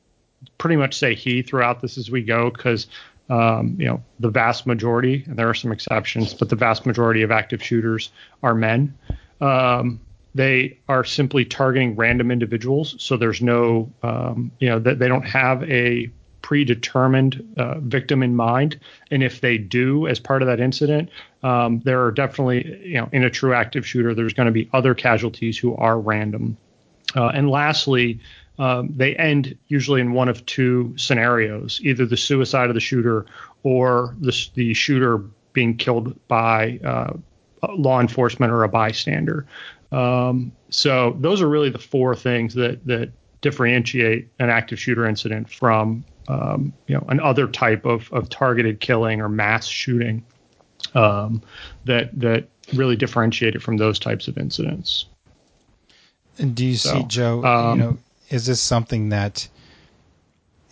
pretty 0.57 0.75
much 0.75 0.95
say 0.95 1.15
he 1.15 1.41
throughout 1.41 1.81
this 1.81 1.97
as 1.97 2.11
we 2.11 2.21
go 2.21 2.51
because 2.51 2.87
um, 3.29 3.77
you 3.79 3.85
know 3.85 4.03
the 4.19 4.29
vast 4.29 4.67
majority, 4.67 5.23
and 5.27 5.39
there 5.39 5.49
are 5.49 5.55
some 5.55 5.71
exceptions, 5.71 6.33
but 6.33 6.49
the 6.49 6.55
vast 6.57 6.85
majority 6.85 7.23
of 7.23 7.31
active 7.31 7.63
shooters 7.63 8.11
are 8.43 8.53
men. 8.53 8.97
Um, 9.39 10.01
they 10.35 10.77
are 10.89 11.05
simply 11.05 11.45
targeting 11.45 11.95
random 11.95 12.31
individuals, 12.31 12.95
so 12.99 13.15
there's 13.15 13.41
no, 13.41 13.91
um, 14.03 14.51
you 14.59 14.69
know, 14.69 14.77
that 14.79 14.99
they 14.99 15.07
don't 15.07 15.25
have 15.25 15.63
a 15.63 16.11
predetermined 16.41 17.55
uh, 17.57 17.79
victim 17.79 18.23
in 18.23 18.35
mind. 18.35 18.79
And 19.11 19.23
if 19.23 19.41
they 19.41 19.57
do, 19.57 20.07
as 20.07 20.19
part 20.19 20.41
of 20.41 20.47
that 20.47 20.59
incident, 20.59 21.09
um, 21.43 21.79
there 21.83 22.03
are 22.03 22.11
definitely, 22.11 22.79
you 22.83 22.97
know, 22.97 23.09
in 23.11 23.23
a 23.23 23.29
true 23.29 23.53
active 23.53 23.85
shooter, 23.85 24.13
there's 24.13 24.33
going 24.33 24.47
to 24.47 24.51
be 24.51 24.69
other 24.73 24.93
casualties 24.93 25.57
who 25.57 25.75
are 25.75 25.99
random. 25.99 26.57
Uh, 27.15 27.27
and 27.27 27.49
lastly, 27.49 28.19
um, 28.59 28.93
they 28.95 29.15
end 29.15 29.57
usually 29.67 30.01
in 30.01 30.13
one 30.13 30.29
of 30.29 30.45
two 30.45 30.93
scenarios: 30.97 31.79
either 31.83 32.05
the 32.05 32.17
suicide 32.17 32.69
of 32.69 32.73
the 32.73 32.81
shooter 32.81 33.25
or 33.63 34.15
the, 34.19 34.47
the 34.55 34.73
shooter 34.73 35.19
being 35.53 35.77
killed 35.77 36.19
by 36.27 36.79
uh, 36.83 37.13
law 37.69 37.99
enforcement 37.99 38.51
or 38.51 38.63
a 38.63 38.69
bystander. 38.69 39.45
Um, 39.91 40.51
so 40.69 41.15
those 41.19 41.41
are 41.41 41.47
really 41.47 41.69
the 41.69 41.79
four 41.79 42.15
things 42.15 42.53
that 42.55 42.85
that 42.87 43.11
differentiate 43.41 44.27
an 44.39 44.49
active 44.49 44.79
shooter 44.79 45.07
incident 45.07 45.49
from 45.49 46.03
um, 46.27 46.73
you 46.87 46.95
know, 46.95 47.05
an 47.09 47.19
other 47.19 47.47
type 47.47 47.85
of, 47.85 48.11
of 48.11 48.29
targeted 48.29 48.79
killing 48.79 49.21
or 49.21 49.29
mass 49.29 49.65
shooting 49.65 50.23
um, 50.93 51.41
that 51.85 52.17
that 52.19 52.47
really 52.73 52.95
differentiate 52.95 53.55
it 53.55 53.61
from 53.61 53.77
those 53.77 53.99
types 53.99 54.27
of 54.27 54.37
incidents. 54.37 55.05
And 56.37 56.55
do 56.55 56.65
you 56.65 56.75
so, 56.75 56.93
see, 56.93 57.03
Joe? 57.03 57.43
Um, 57.43 57.79
you 57.79 57.85
know, 57.85 57.97
is 58.29 58.45
this 58.45 58.61
something 58.61 59.09
that 59.09 59.47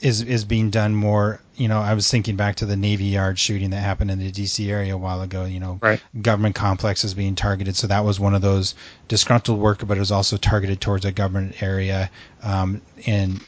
is 0.02 0.22
is 0.22 0.46
being 0.46 0.70
done 0.70 0.94
more? 0.94 1.40
You 1.56 1.70
know, 1.70 1.80
I 1.80 1.94
was 1.94 2.12
thinking 2.12 2.36
back 2.36 2.58
to 2.58 2.66
the 2.66 2.76
Navy 2.76 3.06
Yard 3.06 3.40
shooting 3.40 3.70
that 3.70 3.78
happened 3.78 4.12
in 4.12 4.20
the 4.20 4.30
D.C. 4.30 4.70
area 4.70 4.94
a 4.94 4.98
while 4.98 5.22
ago. 5.22 5.46
You 5.46 5.60
know, 5.60 5.80
right. 5.82 6.02
government 6.22 6.56
complexes 6.56 7.14
being 7.14 7.36
targeted. 7.36 7.76
So 7.78 7.88
that 7.88 8.04
was 8.04 8.20
one 8.20 8.36
of 8.36 8.42
those 8.42 8.76
disgruntled 9.08 9.60
worker, 9.60 9.86
but 9.86 9.98
it 9.98 10.02
was 10.02 10.12
also 10.12 10.38
targeted 10.38 10.82
towards 10.82 11.06
a 11.06 11.12
government 11.12 11.64
area. 11.64 12.12
Um, 12.44 12.82
and 13.08 13.40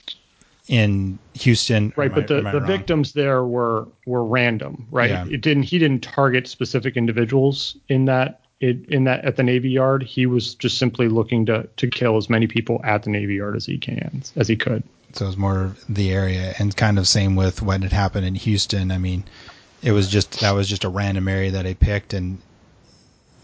in 0.67 1.17
Houston. 1.33 1.93
Right, 1.95 2.13
but 2.13 2.29
I, 2.31 2.41
the, 2.41 2.51
the 2.51 2.59
victims 2.59 3.13
there 3.13 3.43
were 3.43 3.87
were 4.05 4.23
random, 4.25 4.87
right? 4.91 5.09
Yeah. 5.09 5.25
It 5.29 5.41
didn't 5.41 5.63
he 5.63 5.79
didn't 5.79 6.01
target 6.01 6.47
specific 6.47 6.97
individuals 6.97 7.77
in 7.87 8.05
that 8.05 8.41
it, 8.59 8.85
in 8.89 9.03
that 9.05 9.23
at 9.23 9.35
the 9.35 9.43
Navy 9.43 9.69
Yard. 9.69 10.03
He 10.03 10.25
was 10.25 10.55
just 10.55 10.77
simply 10.77 11.07
looking 11.07 11.45
to 11.45 11.67
to 11.77 11.87
kill 11.87 12.17
as 12.17 12.29
many 12.29 12.47
people 12.47 12.81
at 12.83 13.03
the 13.03 13.09
Navy 13.09 13.35
Yard 13.35 13.55
as 13.55 13.65
he 13.65 13.77
can 13.77 14.23
as 14.35 14.47
he 14.47 14.55
could. 14.55 14.83
So 15.13 15.25
it 15.25 15.29
was 15.29 15.37
more 15.37 15.75
the 15.87 16.11
area, 16.11 16.53
and 16.59 16.75
kind 16.75 16.99
of 16.99 17.07
same 17.07 17.35
with 17.35 17.61
what 17.61 17.81
had 17.81 17.93
happened 17.93 18.25
in 18.25 18.35
Houston. 18.35 18.91
I 18.91 18.97
mean, 18.97 19.23
it 19.81 19.91
was 19.91 20.09
just 20.09 20.41
that 20.41 20.51
was 20.51 20.67
just 20.67 20.83
a 20.83 20.89
random 20.89 21.27
area 21.27 21.51
that 21.51 21.65
he 21.65 21.73
picked, 21.73 22.13
and 22.13 22.39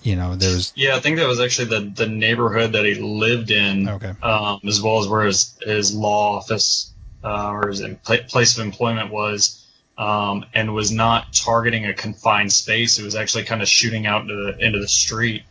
you 0.01 0.15
know 0.15 0.35
there 0.35 0.53
was. 0.53 0.73
Yeah, 0.75 0.95
I 0.95 0.99
think 0.99 1.17
that 1.17 1.27
was 1.27 1.39
actually 1.39 1.69
the 1.69 1.91
the 1.95 2.07
neighborhood 2.07 2.73
that 2.73 2.83
he 2.85 2.95
lived 2.95 3.49
in, 3.49 3.87
okay. 3.87 4.13
um, 4.21 4.59
as 4.67 4.81
well 4.81 4.99
as 4.99 5.07
where 5.07 5.23
his 5.23 5.55
his 5.61 5.95
law 5.95 6.37
office 6.37 6.92
uh, 7.23 7.51
or 7.51 7.69
his 7.69 7.81
place 8.03 8.57
of 8.57 8.65
employment 8.65 9.11
was, 9.11 9.65
um, 9.97 10.45
and 10.53 10.73
was 10.73 10.91
not 10.91 11.33
targeting 11.33 11.85
a 11.85 11.93
confined 11.93 12.51
space. 12.51 12.99
It 12.99 13.03
was 13.03 13.15
actually 13.15 13.43
kind 13.43 13.61
of 13.61 13.67
shooting 13.67 14.05
out 14.05 14.23
into 14.23 14.35
the, 14.35 14.65
into 14.65 14.79
the 14.79 14.87
street, 14.87 15.43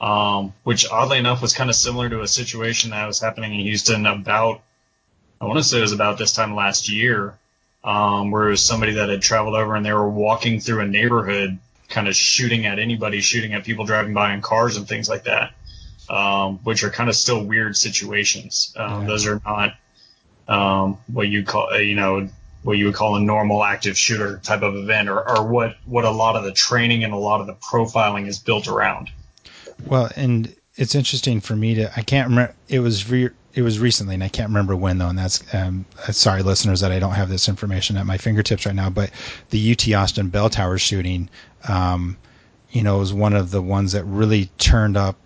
um, 0.00 0.52
which 0.64 0.88
oddly 0.90 1.18
enough 1.18 1.40
was 1.40 1.52
kind 1.52 1.70
of 1.70 1.76
similar 1.76 2.08
to 2.08 2.20
a 2.22 2.28
situation 2.28 2.90
that 2.90 3.06
was 3.06 3.20
happening 3.20 3.54
in 3.54 3.60
Houston 3.60 4.06
about, 4.06 4.62
I 5.40 5.46
want 5.46 5.58
to 5.58 5.64
say 5.64 5.78
it 5.78 5.82
was 5.82 5.92
about 5.92 6.18
this 6.18 6.32
time 6.32 6.54
last 6.54 6.90
year, 6.90 7.38
um, 7.84 8.30
where 8.30 8.48
it 8.48 8.50
was 8.50 8.64
somebody 8.64 8.94
that 8.94 9.08
had 9.08 9.22
traveled 9.22 9.54
over 9.54 9.74
and 9.74 9.84
they 9.84 9.92
were 9.92 10.08
walking 10.08 10.58
through 10.58 10.80
a 10.80 10.86
neighborhood 10.86 11.58
kind 11.88 12.08
of 12.08 12.16
shooting 12.16 12.66
at 12.66 12.78
anybody, 12.78 13.20
shooting 13.20 13.54
at 13.54 13.64
people 13.64 13.84
driving 13.84 14.14
by 14.14 14.32
in 14.32 14.40
cars 14.40 14.76
and 14.76 14.88
things 14.88 15.08
like 15.08 15.24
that, 15.24 15.52
um, 16.08 16.58
which 16.64 16.82
are 16.82 16.90
kind 16.90 17.08
of 17.08 17.14
still 17.14 17.44
weird 17.44 17.76
situations. 17.76 18.74
Um, 18.76 19.02
yeah. 19.02 19.06
Those 19.06 19.26
are 19.26 19.40
not 19.44 19.76
um, 20.48 20.98
what 21.12 21.28
you 21.28 21.44
call, 21.44 21.68
uh, 21.72 21.78
you 21.78 21.94
know, 21.94 22.28
what 22.62 22.78
you 22.78 22.86
would 22.86 22.94
call 22.94 23.16
a 23.16 23.20
normal 23.20 23.62
active 23.62 23.96
shooter 23.96 24.38
type 24.38 24.62
of 24.62 24.74
event, 24.74 25.08
or, 25.08 25.28
or 25.28 25.46
what 25.46 25.76
what 25.84 26.04
a 26.04 26.10
lot 26.10 26.36
of 26.36 26.44
the 26.44 26.52
training 26.52 27.04
and 27.04 27.12
a 27.12 27.18
lot 27.18 27.40
of 27.40 27.46
the 27.46 27.54
profiling 27.54 28.26
is 28.26 28.38
built 28.38 28.68
around. 28.68 29.10
Well, 29.86 30.10
and 30.16 30.54
it's 30.76 30.94
interesting 30.94 31.40
for 31.40 31.54
me 31.54 31.74
to 31.74 31.92
I 31.96 32.02
can't 32.02 32.28
remember 32.28 32.54
it 32.68 32.80
was 32.80 33.08
re, 33.08 33.30
it 33.54 33.62
was 33.62 33.78
recently 33.78 34.14
and 34.14 34.24
I 34.24 34.28
can't 34.28 34.48
remember 34.48 34.74
when 34.74 34.98
though 34.98 35.08
and 35.08 35.18
that's 35.18 35.42
um, 35.54 35.84
uh, 36.06 36.12
sorry 36.12 36.42
listeners 36.42 36.80
that 36.80 36.92
I 36.92 36.98
don't 36.98 37.12
have 37.12 37.28
this 37.28 37.48
information 37.48 37.96
at 37.96 38.06
my 38.06 38.18
fingertips 38.18 38.66
right 38.66 38.74
now 38.74 38.90
but 38.90 39.10
the 39.50 39.72
UT 39.72 39.92
Austin 39.94 40.28
bell 40.28 40.50
tower 40.50 40.78
shooting 40.78 41.28
um, 41.68 42.16
you 42.70 42.82
know 42.82 42.98
was 42.98 43.12
one 43.12 43.34
of 43.34 43.50
the 43.50 43.62
ones 43.62 43.92
that 43.92 44.04
really 44.04 44.46
turned 44.58 44.96
up 44.96 45.16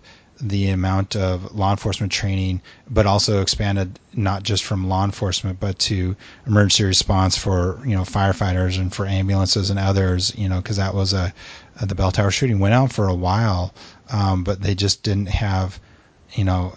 the 0.41 0.69
amount 0.69 1.15
of 1.15 1.53
law 1.55 1.71
enforcement 1.71 2.11
training, 2.11 2.61
but 2.89 3.05
also 3.05 3.41
expanded 3.41 3.99
not 4.13 4.43
just 4.43 4.63
from 4.63 4.87
law 4.87 5.03
enforcement, 5.03 5.59
but 5.59 5.77
to 5.79 6.15
emergency 6.47 6.83
response 6.83 7.37
for 7.37 7.79
you 7.85 7.95
know 7.95 8.03
firefighters 8.03 8.79
and 8.79 8.93
for 8.93 9.05
ambulances 9.05 9.69
and 9.69 9.79
others. 9.79 10.33
You 10.37 10.49
know, 10.49 10.57
because 10.61 10.77
that 10.77 10.93
was 10.93 11.13
a, 11.13 11.33
the 11.81 11.95
bell 11.95 12.11
tower 12.11 12.31
shooting 12.31 12.59
went 12.59 12.73
on 12.73 12.87
for 12.87 13.07
a 13.07 13.15
while, 13.15 13.73
um, 14.11 14.43
but 14.43 14.61
they 14.61 14.75
just 14.75 15.03
didn't 15.03 15.29
have 15.29 15.79
you 16.33 16.43
know, 16.43 16.75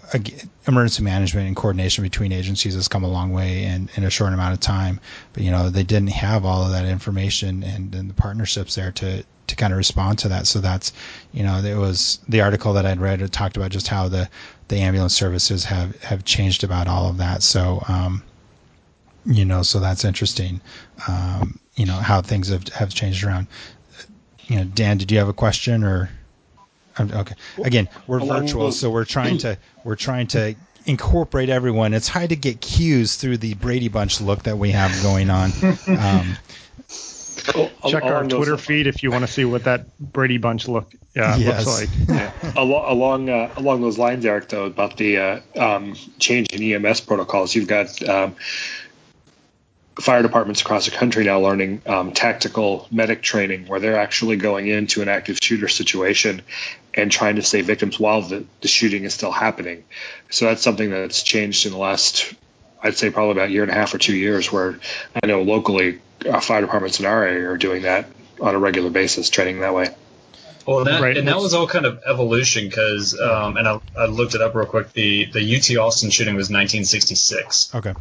emergency 0.67 1.03
management 1.03 1.47
and 1.47 1.55
coordination 1.55 2.03
between 2.03 2.31
agencies 2.31 2.73
has 2.73 2.87
come 2.87 3.03
a 3.03 3.07
long 3.07 3.31
way 3.31 3.63
in, 3.63 3.89
in 3.95 4.03
a 4.03 4.09
short 4.09 4.33
amount 4.33 4.53
of 4.53 4.59
time. 4.59 4.99
But 5.33 5.43
you 5.43 5.51
know, 5.51 5.69
they 5.69 5.83
didn't 5.83 6.09
have 6.09 6.45
all 6.45 6.63
of 6.65 6.71
that 6.71 6.85
information 6.85 7.63
and, 7.63 7.93
and 7.93 8.09
the 8.09 8.13
partnerships 8.13 8.75
there 8.75 8.91
to 8.93 9.23
to 9.47 9.55
kind 9.55 9.73
of 9.73 9.77
respond 9.77 10.19
to 10.19 10.29
that. 10.29 10.47
So 10.47 10.59
that's, 10.59 10.93
you 11.33 11.43
know, 11.43 11.57
it 11.57 11.75
was 11.75 12.19
the 12.29 12.41
article 12.41 12.73
that 12.73 12.85
I'd 12.85 12.99
read. 12.99 13.21
It 13.21 13.31
talked 13.31 13.57
about 13.57 13.71
just 13.71 13.87
how 13.87 14.07
the 14.07 14.29
the 14.69 14.77
ambulance 14.77 15.13
services 15.13 15.65
have 15.65 16.01
have 16.01 16.25
changed 16.25 16.63
about 16.63 16.87
all 16.87 17.09
of 17.09 17.17
that. 17.17 17.43
So, 17.43 17.83
um, 17.87 18.23
you 19.25 19.45
know, 19.45 19.61
so 19.61 19.79
that's 19.79 20.03
interesting. 20.05 20.61
Um, 21.07 21.59
you 21.75 21.85
know 21.85 21.95
how 21.95 22.21
things 22.21 22.49
have 22.49 22.67
have 22.69 22.93
changed 22.93 23.23
around. 23.23 23.47
You 24.47 24.57
know, 24.57 24.63
Dan, 24.65 24.97
did 24.97 25.11
you 25.11 25.19
have 25.19 25.29
a 25.29 25.33
question 25.33 25.83
or? 25.83 26.09
Okay. 26.99 27.35
Again, 27.63 27.89
we're 28.07 28.19
virtual, 28.19 28.71
so 28.71 28.89
we're 28.89 29.05
trying 29.05 29.39
to 29.39 29.57
we're 29.83 29.95
trying 29.95 30.27
to 30.27 30.55
incorporate 30.85 31.49
everyone. 31.49 31.93
It's 31.93 32.07
hard 32.07 32.29
to 32.29 32.35
get 32.35 32.61
cues 32.61 33.15
through 33.15 33.37
the 33.37 33.53
Brady 33.55 33.87
Bunch 33.87 34.21
look 34.21 34.43
that 34.43 34.57
we 34.57 34.71
have 34.71 34.91
going 35.01 35.29
on. 35.29 35.51
Um, 35.87 36.37
Check 37.89 38.03
our 38.03 38.25
Twitter 38.25 38.57
feed 38.57 38.87
if 38.87 39.03
you 39.03 39.11
want 39.11 39.25
to 39.25 39.31
see 39.31 39.43
what 39.43 39.65
that 39.65 39.97
Brady 39.99 40.37
Bunch 40.37 40.67
look 40.67 40.93
uh, 41.17 41.35
yes. 41.37 41.65
looks 41.65 41.81
like. 41.81 42.07
yeah. 42.07 42.53
Along 42.55 42.91
along, 42.91 43.29
uh, 43.29 43.53
along 43.57 43.81
those 43.81 43.97
lines, 43.97 44.25
Eric, 44.25 44.47
though, 44.49 44.65
about 44.65 44.95
the 44.97 45.17
uh, 45.17 45.39
um, 45.57 45.95
change 46.19 46.47
in 46.53 46.85
EMS 46.85 47.01
protocols, 47.01 47.53
you've 47.53 47.67
got 47.67 48.01
um, 48.07 48.35
fire 49.99 50.21
departments 50.23 50.61
across 50.61 50.85
the 50.85 50.91
country 50.91 51.23
now 51.23 51.39
learning 51.39 51.81
um, 51.85 52.11
tactical 52.11 52.87
medic 52.91 53.21
training 53.21 53.67
where 53.67 53.79
they're 53.79 53.99
actually 53.99 54.37
going 54.37 54.67
into 54.67 55.01
an 55.01 55.09
active 55.09 55.37
shooter 55.41 55.67
situation 55.67 56.41
and 56.93 57.11
trying 57.11 57.35
to 57.35 57.43
save 57.43 57.65
victims 57.65 57.99
while 57.99 58.21
the, 58.21 58.45
the 58.61 58.67
shooting 58.67 59.03
is 59.03 59.13
still 59.13 59.31
happening. 59.31 59.83
So 60.29 60.45
that's 60.45 60.61
something 60.61 60.89
that's 60.89 61.23
changed 61.23 61.65
in 61.65 61.71
the 61.71 61.77
last, 61.77 62.33
I'd 62.81 62.97
say, 62.97 63.09
probably 63.11 63.33
about 63.33 63.49
a 63.49 63.51
year 63.51 63.63
and 63.63 63.71
a 63.71 63.75
half 63.75 63.93
or 63.93 63.97
two 63.97 64.15
years, 64.15 64.51
where 64.51 64.79
I 65.21 65.27
know 65.27 65.43
locally 65.43 65.99
uh, 66.27 66.39
fire 66.39 66.61
departments 66.61 66.99
in 66.99 67.05
our 67.05 67.23
area 67.25 67.49
are 67.49 67.57
doing 67.57 67.83
that 67.83 68.07
on 68.41 68.55
a 68.55 68.59
regular 68.59 68.89
basis, 68.89 69.29
training 69.29 69.61
that 69.61 69.73
way. 69.73 69.89
Well, 70.65 70.85
that, 70.85 71.01
right. 71.01 71.17
and 71.17 71.27
that 71.27 71.37
was 71.37 71.53
all 71.53 71.67
kind 71.67 71.85
of 71.85 72.01
evolution 72.05 72.69
because, 72.69 73.19
um, 73.19 73.57
and 73.57 73.67
I, 73.67 73.79
I, 73.97 74.05
looked 74.05 74.33
it 74.33 74.41
up 74.41 74.55
real 74.55 74.65
quick. 74.65 74.93
The 74.93 75.25
the 75.25 75.57
UT 75.57 75.69
Austin 75.77 76.09
shooting 76.09 76.35
was 76.35 76.49
1966. 76.49 77.75
Okay. 77.75 77.93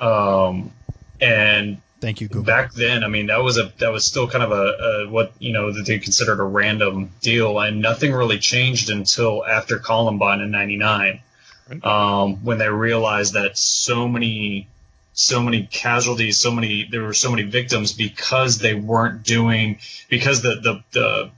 Um, 0.00 0.72
and 1.20 1.80
thank 2.00 2.20
you 2.20 2.28
Google. 2.28 2.44
back 2.44 2.72
then 2.72 3.04
i 3.04 3.08
mean 3.08 3.26
that 3.26 3.42
was 3.42 3.58
a 3.58 3.72
that 3.78 3.90
was 3.90 4.04
still 4.04 4.28
kind 4.28 4.44
of 4.44 4.52
a, 4.52 4.54
a, 4.54 5.08
what 5.08 5.32
you 5.38 5.52
know 5.52 5.72
that 5.72 5.86
they 5.86 5.98
considered 5.98 6.40
a 6.40 6.44
random 6.44 7.10
deal 7.20 7.58
and 7.58 7.80
nothing 7.80 8.12
really 8.12 8.38
changed 8.38 8.90
until 8.90 9.44
after 9.44 9.78
columbine 9.78 10.40
in 10.40 10.50
99 10.50 11.20
right. 11.68 11.84
um, 11.84 12.44
when 12.44 12.58
they 12.58 12.68
realized 12.68 13.34
that 13.34 13.58
so 13.58 14.08
many 14.08 14.68
so 15.12 15.42
many 15.42 15.66
casualties 15.66 16.38
so 16.38 16.50
many 16.50 16.88
there 16.90 17.02
were 17.02 17.14
so 17.14 17.30
many 17.30 17.42
victims 17.42 17.92
because 17.92 18.58
they 18.58 18.74
weren't 18.74 19.22
doing 19.24 19.78
because 20.08 20.42
the 20.42 20.56
the, 20.62 20.84
the 20.92 21.30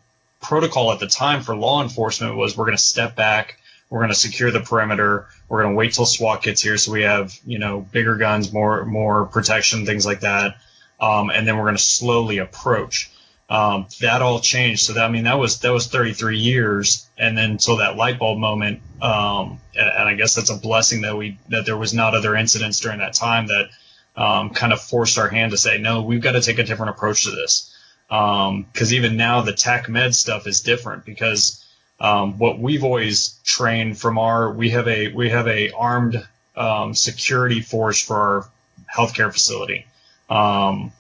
protocol 0.43 0.93
at 0.93 1.01
the 1.01 1.07
time 1.07 1.43
for 1.43 1.55
law 1.55 1.83
enforcement 1.83 2.37
was 2.37 2.57
we're 2.57 2.67
going 2.67 2.77
to 2.77 2.83
step 2.83 3.15
back 3.15 3.60
we're 3.91 3.99
going 3.99 4.11
to 4.11 4.15
secure 4.15 4.51
the 4.53 4.61
perimeter. 4.61 5.27
We're 5.49 5.63
going 5.63 5.75
to 5.75 5.77
wait 5.77 5.93
till 5.93 6.07
SWAT 6.07 6.43
gets 6.43 6.63
here, 6.63 6.79
so 6.79 6.93
we 6.93 7.03
have 7.03 7.37
you 7.45 7.59
know 7.59 7.81
bigger 7.81 8.17
guns, 8.17 8.53
more 8.53 8.85
more 8.87 9.27
protection, 9.27 9.85
things 9.85 10.07
like 10.07 10.21
that. 10.21 10.57
Um, 11.01 11.31
and 11.31 11.47
then 11.47 11.57
we're 11.57 11.65
going 11.65 11.77
to 11.77 11.83
slowly 11.83 12.39
approach. 12.39 13.11
Um, 13.49 13.89
that 14.01 14.23
all 14.23 14.39
changed. 14.39 14.83
So 14.85 14.93
that 14.93 15.05
I 15.05 15.09
mean 15.09 15.25
that 15.25 15.39
was 15.39 15.59
that 15.61 15.73
was 15.73 15.89
33 15.89 16.39
years, 16.39 17.11
and 17.19 17.37
then 17.37 17.51
until 17.51 17.79
that 17.79 17.97
light 17.97 18.19
bulb 18.19 18.39
moment. 18.39 18.81
Um, 19.03 19.61
and, 19.75 19.89
and, 19.89 20.09
I 20.09 20.15
guess 20.15 20.35
that's 20.35 20.51
a 20.51 20.57
blessing 20.57 21.01
that 21.03 21.17
we 21.17 21.39
that 21.49 21.67
there 21.67 21.77
was 21.77 21.93
not 21.93 22.15
other 22.15 22.37
incidents 22.37 22.79
during 22.79 23.01
that 23.01 23.15
time 23.15 23.49
that 23.49 23.71
um, 24.17 24.51
kind 24.51 24.73
of 24.73 24.81
forced 24.81 25.19
our 25.19 25.29
hand 25.29 25.51
to 25.51 25.59
say 25.59 25.79
no, 25.79 26.03
we've 26.03 26.21
got 26.21 26.33
to 26.33 26.43
take 26.43 26.59
a 26.59 26.65
different 26.65 26.91
approach 26.91 27.25
to 27.25 27.31
this. 27.31 27.77
Because 28.09 28.93
um, 28.93 28.95
even 28.95 29.17
now 29.17 29.41
the 29.41 29.53
TAC 29.53 29.89
med 29.89 30.15
stuff 30.15 30.47
is 30.47 30.61
different 30.61 31.05
because 31.05 31.65
um, 32.01 32.39
what 32.39 32.59
we've 32.59 32.85
always 32.85 33.39
trained 33.45 33.99
from 33.99 34.19
our 34.19 34.53
we 34.53 34.71
have 34.71 34.89
a 34.89 35.09
we 35.09 35.29
have 35.31 35.47
a 35.47 35.71
armed 35.73 36.27
um, 36.57 36.95
security 36.95 37.61
force 37.61 38.01
for 38.03 38.17
our 38.17 38.51
healthcare 38.95 39.33
facility. 39.33 39.87
Um, 40.29 40.93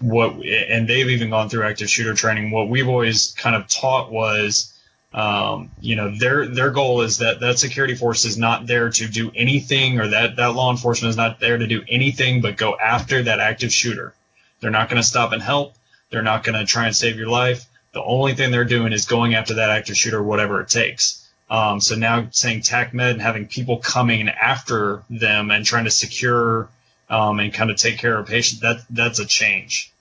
what 0.00 0.34
and 0.44 0.88
they've 0.88 1.10
even 1.10 1.30
gone 1.30 1.48
through 1.48 1.64
active 1.64 1.90
shooter 1.90 2.14
training. 2.14 2.50
What 2.50 2.68
we've 2.68 2.88
always 2.88 3.32
kind 3.32 3.56
of 3.56 3.68
taught 3.68 4.10
was, 4.12 4.72
um, 5.12 5.70
you 5.80 5.96
know, 5.96 6.16
their 6.16 6.46
their 6.46 6.70
goal 6.70 7.02
is 7.02 7.18
that 7.18 7.40
that 7.40 7.58
security 7.58 7.94
force 7.94 8.24
is 8.24 8.38
not 8.38 8.66
there 8.66 8.90
to 8.90 9.08
do 9.08 9.30
anything, 9.34 10.00
or 10.00 10.08
that 10.08 10.36
that 10.36 10.54
law 10.54 10.70
enforcement 10.70 11.10
is 11.10 11.16
not 11.16 11.40
there 11.40 11.58
to 11.58 11.66
do 11.66 11.82
anything 11.88 12.40
but 12.40 12.56
go 12.56 12.76
after 12.76 13.24
that 13.24 13.40
active 13.40 13.72
shooter. 13.72 14.14
They're 14.60 14.70
not 14.70 14.88
going 14.88 15.02
to 15.02 15.06
stop 15.06 15.32
and 15.32 15.42
help. 15.42 15.74
They're 16.10 16.22
not 16.22 16.44
going 16.44 16.58
to 16.58 16.64
try 16.64 16.86
and 16.86 16.96
save 16.96 17.16
your 17.16 17.28
life. 17.28 17.66
The 17.92 18.02
only 18.02 18.34
thing 18.34 18.50
they're 18.50 18.64
doing 18.64 18.92
is 18.92 19.06
going 19.06 19.34
after 19.34 19.54
that 19.54 19.70
active 19.70 19.96
shooter, 19.96 20.22
whatever 20.22 20.60
it 20.60 20.68
takes. 20.68 21.26
Um, 21.50 21.80
so 21.80 21.96
now 21.96 22.28
saying 22.30 22.60
TACMED 22.60 23.12
and 23.12 23.22
having 23.22 23.46
people 23.46 23.78
coming 23.78 24.28
after 24.28 25.02
them 25.08 25.50
and 25.50 25.64
trying 25.64 25.84
to 25.84 25.90
secure 25.90 26.68
um, 27.08 27.40
and 27.40 27.52
kind 27.52 27.70
of 27.70 27.76
take 27.76 27.98
care 27.98 28.18
of 28.18 28.26
patients, 28.26 28.60
that 28.60 28.80
that's 28.90 29.18
a 29.18 29.26
change. 29.26 29.92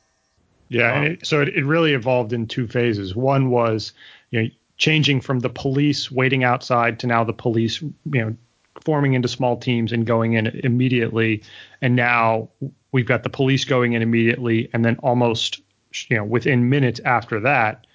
Yeah, 0.69 0.93
um, 0.93 1.03
it, 1.05 1.25
so 1.25 1.41
it, 1.41 1.49
it 1.49 1.65
really 1.65 1.93
evolved 1.93 2.33
in 2.33 2.47
two 2.47 2.67
phases. 2.67 3.15
One 3.15 3.49
was, 3.49 3.93
you 4.31 4.43
know, 4.43 4.49
changing 4.77 5.21
from 5.21 5.39
the 5.39 5.49
police 5.49 6.11
waiting 6.11 6.43
outside 6.43 6.99
to 6.99 7.07
now 7.07 7.23
the 7.23 7.33
police, 7.33 7.81
you 7.81 7.93
know, 8.05 8.35
forming 8.83 9.13
into 9.13 9.27
small 9.27 9.57
teams 9.57 9.93
and 9.93 10.05
going 10.05 10.33
in 10.33 10.47
immediately. 10.47 11.43
And 11.81 11.95
now 11.95 12.49
we've 12.91 13.05
got 13.05 13.23
the 13.23 13.29
police 13.29 13.63
going 13.65 13.93
in 13.93 14.01
immediately, 14.01 14.69
and 14.73 14.83
then 14.83 14.97
almost 14.97 15.61
you 16.09 16.17
know 16.17 16.23
within 16.23 16.69
minutes 16.69 16.99
after 17.05 17.39
that 17.39 17.85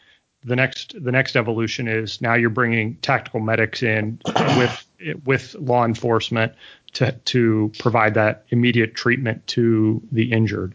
the 0.45 0.57
next 0.57 0.95
the 1.03 1.13
next 1.13 1.37
evolution 1.37 1.89
is 1.89 2.21
now 2.21 2.35
you're 2.35 2.51
bringing 2.51 2.97
tactical 2.97 3.41
medics 3.41 3.83
in 3.83 4.21
with 4.57 4.87
with 5.25 5.55
law 5.55 5.85
enforcement 5.85 6.53
to 6.95 7.13
to 7.13 7.73
provide 7.79 8.15
that 8.15 8.45
immediate 8.51 8.95
treatment 8.95 9.47
to 9.49 10.03
the 10.13 10.33
injured. 10.33 10.75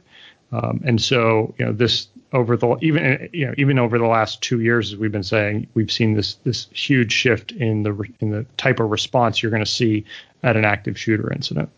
Um, 0.52 0.82
and 0.86 1.02
so 1.02 1.54
you 1.58 1.66
know 1.66 1.74
this 1.74 2.08
over 2.32 2.56
the 2.56 2.78
even 2.82 3.30
you 3.34 3.46
know 3.46 3.54
even 3.58 3.78
over 3.80 3.98
the 3.98 4.06
last 4.06 4.42
two 4.42 4.62
years 4.62 4.94
as 4.94 5.00
we've 5.00 5.12
been 5.12 5.24
saying 5.24 5.68
we've 5.74 5.92
seen 5.92 6.14
this 6.14 6.36
this 6.46 6.68
huge 6.72 7.12
shift 7.12 7.52
in 7.52 7.84
the 7.84 7.92
in 8.22 8.32
the 8.32 8.46
type 8.56 8.80
of 8.80 8.90
response 8.90 9.42
you're 9.42 9.52
going 9.52 9.64
to 9.64 9.70
see 9.70 10.06
at 10.44 10.56
an 10.56 10.64
active 10.64 10.98
shooter 10.98 11.32
incident. 11.34 11.70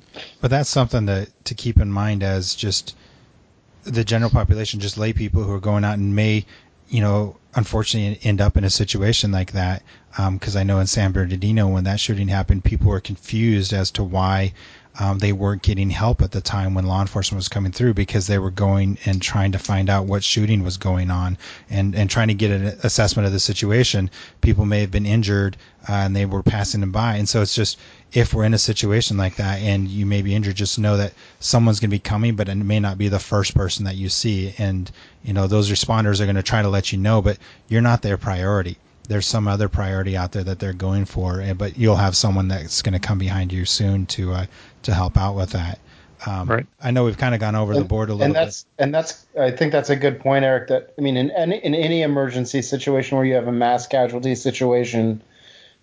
But 0.41 0.51
that's 0.51 0.69
something 0.69 1.07
to 1.07 1.27
to 1.45 1.55
keep 1.55 1.79
in 1.79 1.91
mind 1.91 2.21
as 2.21 2.53
just 2.53 2.95
the 3.83 4.03
general 4.03 4.29
population, 4.29 4.79
just 4.79 4.97
lay 4.97 5.13
people 5.13 5.43
who 5.43 5.53
are 5.53 5.59
going 5.59 5.83
out 5.83 5.97
and 5.97 6.15
may, 6.15 6.45
you 6.89 7.01
know, 7.01 7.37
unfortunately 7.55 8.19
end 8.23 8.41
up 8.41 8.57
in 8.57 8.63
a 8.63 8.69
situation 8.69 9.31
like 9.31 9.51
that. 9.53 9.83
Because 10.31 10.55
um, 10.55 10.59
I 10.59 10.63
know 10.63 10.79
in 10.79 10.87
San 10.87 11.11
Bernardino, 11.11 11.67
when 11.67 11.83
that 11.83 11.99
shooting 11.99 12.27
happened, 12.27 12.63
people 12.63 12.87
were 12.89 12.99
confused 12.99 13.73
as 13.73 13.91
to 13.91 14.03
why 14.03 14.53
um, 14.97 15.19
they 15.19 15.31
weren't 15.31 15.61
getting 15.61 15.89
help 15.89 16.21
at 16.21 16.31
the 16.31 16.41
time 16.41 16.73
when 16.73 16.85
law 16.85 17.01
enforcement 17.01 17.37
was 17.37 17.47
coming 17.47 17.71
through 17.71 17.93
because 17.93 18.27
they 18.27 18.39
were 18.39 18.51
going 18.51 18.97
and 19.05 19.21
trying 19.21 19.51
to 19.51 19.59
find 19.59 19.89
out 19.89 20.05
what 20.05 20.23
shooting 20.23 20.63
was 20.63 20.77
going 20.77 21.11
on 21.11 21.37
and, 21.69 21.95
and 21.95 22.09
trying 22.09 22.27
to 22.29 22.33
get 22.33 22.51
an 22.51 22.77
assessment 22.83 23.25
of 23.25 23.31
the 23.31 23.39
situation. 23.39 24.09
People 24.41 24.65
may 24.65 24.81
have 24.81 24.91
been 24.91 25.05
injured 25.05 25.57
uh, 25.87 25.93
and 25.93 26.15
they 26.15 26.25
were 26.25 26.43
passing 26.43 26.81
them 26.81 26.91
by. 26.91 27.15
And 27.15 27.29
so 27.29 27.41
it's 27.41 27.55
just 27.55 27.77
if 28.13 28.33
we're 28.33 28.45
in 28.45 28.53
a 28.53 28.59
situation 28.59 29.15
like 29.15 29.35
that 29.35 29.59
and 29.59 29.87
you 29.87 30.05
may 30.05 30.21
be 30.21 30.35
injured, 30.35 30.55
just 30.55 30.79
know 30.79 30.97
that 30.97 31.13
someone's 31.39 31.79
going 31.79 31.89
to 31.89 31.95
be 31.95 31.99
coming, 31.99 32.35
but 32.35 32.49
it 32.49 32.55
may 32.55 32.79
not 32.79 32.97
be 32.97 33.07
the 33.07 33.19
first 33.19 33.55
person 33.55 33.85
that 33.85 33.95
you 33.95 34.09
see. 34.09 34.53
And, 34.57 34.91
you 35.23 35.33
know, 35.33 35.47
those 35.47 35.71
responders 35.71 36.19
are 36.19 36.25
going 36.25 36.35
to 36.35 36.43
try 36.43 36.61
to 36.61 36.69
let 36.69 36.91
you 36.91 36.97
know, 36.97 37.21
but 37.21 37.37
you're 37.67 37.81
not 37.81 38.01
their 38.01 38.17
priority 38.17 38.77
there's 39.09 39.25
some 39.25 39.47
other 39.47 39.67
priority 39.67 40.15
out 40.15 40.31
there 40.31 40.43
that 40.43 40.59
they're 40.59 40.71
going 40.71 41.03
for, 41.03 41.43
but 41.55 41.77
you'll 41.77 41.95
have 41.95 42.15
someone 42.15 42.47
that's 42.47 42.83
going 42.83 42.93
to 42.93 42.99
come 42.99 43.17
behind 43.17 43.51
you 43.51 43.65
soon 43.65 44.05
to 44.05 44.31
uh, 44.31 44.45
to 44.83 44.93
help 44.93 45.17
out 45.17 45.35
with 45.35 45.49
that. 45.49 45.79
Um, 46.25 46.47
right. 46.47 46.65
I 46.81 46.91
know 46.91 47.05
we've 47.05 47.17
kind 47.17 47.33
of 47.33 47.41
gone 47.41 47.55
over 47.55 47.73
and, 47.73 47.81
the 47.81 47.87
board 47.87 48.09
a 48.09 48.13
little 48.13 48.25
and 48.25 48.35
that's, 48.35 48.63
bit. 48.63 48.83
And 48.83 48.93
that's, 48.93 49.25
I 49.39 49.51
think 49.51 49.71
that's 49.71 49.89
a 49.89 49.95
good 49.95 50.19
point, 50.19 50.45
Eric. 50.45 50.67
That 50.67 50.93
I 50.97 51.01
mean, 51.01 51.17
in 51.17 51.31
any, 51.31 51.57
in 51.57 51.73
any 51.73 52.01
emergency 52.03 52.61
situation 52.61 53.17
where 53.17 53.25
you 53.25 53.33
have 53.33 53.47
a 53.47 53.51
mass 53.51 53.87
casualty 53.87 54.35
situation, 54.35 55.21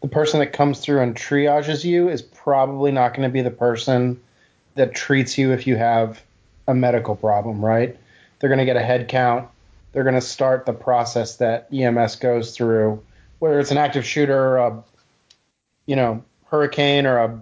the 0.02 0.08
person 0.08 0.38
that 0.40 0.52
comes 0.52 0.80
through 0.80 1.00
and 1.00 1.16
triages 1.16 1.84
you 1.84 2.08
is 2.08 2.22
probably 2.22 2.92
not 2.92 3.14
going 3.14 3.28
to 3.28 3.32
be 3.32 3.42
the 3.42 3.50
person 3.50 4.20
that 4.76 4.94
treats 4.94 5.36
you 5.36 5.52
if 5.52 5.66
you 5.66 5.76
have 5.76 6.22
a 6.68 6.74
medical 6.74 7.16
problem, 7.16 7.64
right? 7.64 7.96
They're 8.38 8.50
going 8.50 8.58
to 8.58 8.66
get 8.66 8.76
a 8.76 8.82
head 8.82 9.08
count. 9.08 9.48
They're 9.92 10.04
going 10.04 10.14
to 10.14 10.20
start 10.20 10.66
the 10.66 10.74
process 10.74 11.36
that 11.36 11.68
EMS 11.72 12.16
goes 12.16 12.54
through 12.54 13.02
whether 13.38 13.60
it's 13.60 13.70
an 13.70 13.78
active 13.78 14.04
shooter 14.04 14.38
or 14.38 14.56
a, 14.58 14.84
you 15.86 15.96
know, 15.96 16.24
hurricane 16.46 17.06
or 17.06 17.18
a 17.18 17.40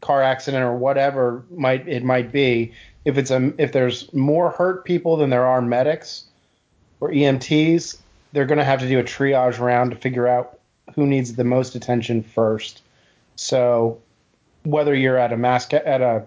car 0.00 0.22
accident 0.22 0.64
or 0.64 0.74
whatever 0.76 1.44
might 1.50 1.86
it 1.88 2.04
might 2.04 2.32
be. 2.32 2.72
If 3.04 3.18
it's 3.18 3.30
a 3.30 3.52
if 3.58 3.72
there's 3.72 4.12
more 4.12 4.50
hurt 4.50 4.84
people 4.84 5.16
than 5.16 5.30
there 5.30 5.46
are 5.46 5.62
medics 5.62 6.24
or 7.00 7.10
EMTs, 7.10 7.98
they're 8.32 8.46
going 8.46 8.58
to 8.58 8.64
have 8.64 8.80
to 8.80 8.88
do 8.88 8.98
a 8.98 9.04
triage 9.04 9.58
round 9.58 9.90
to 9.92 9.96
figure 9.96 10.26
out 10.26 10.58
who 10.94 11.06
needs 11.06 11.34
the 11.34 11.44
most 11.44 11.74
attention 11.74 12.22
first. 12.22 12.82
So 13.36 14.00
whether 14.64 14.94
you're 14.94 15.16
at 15.16 15.32
a 15.32 15.36
mass 15.36 15.72
at 15.72 16.00
a 16.00 16.26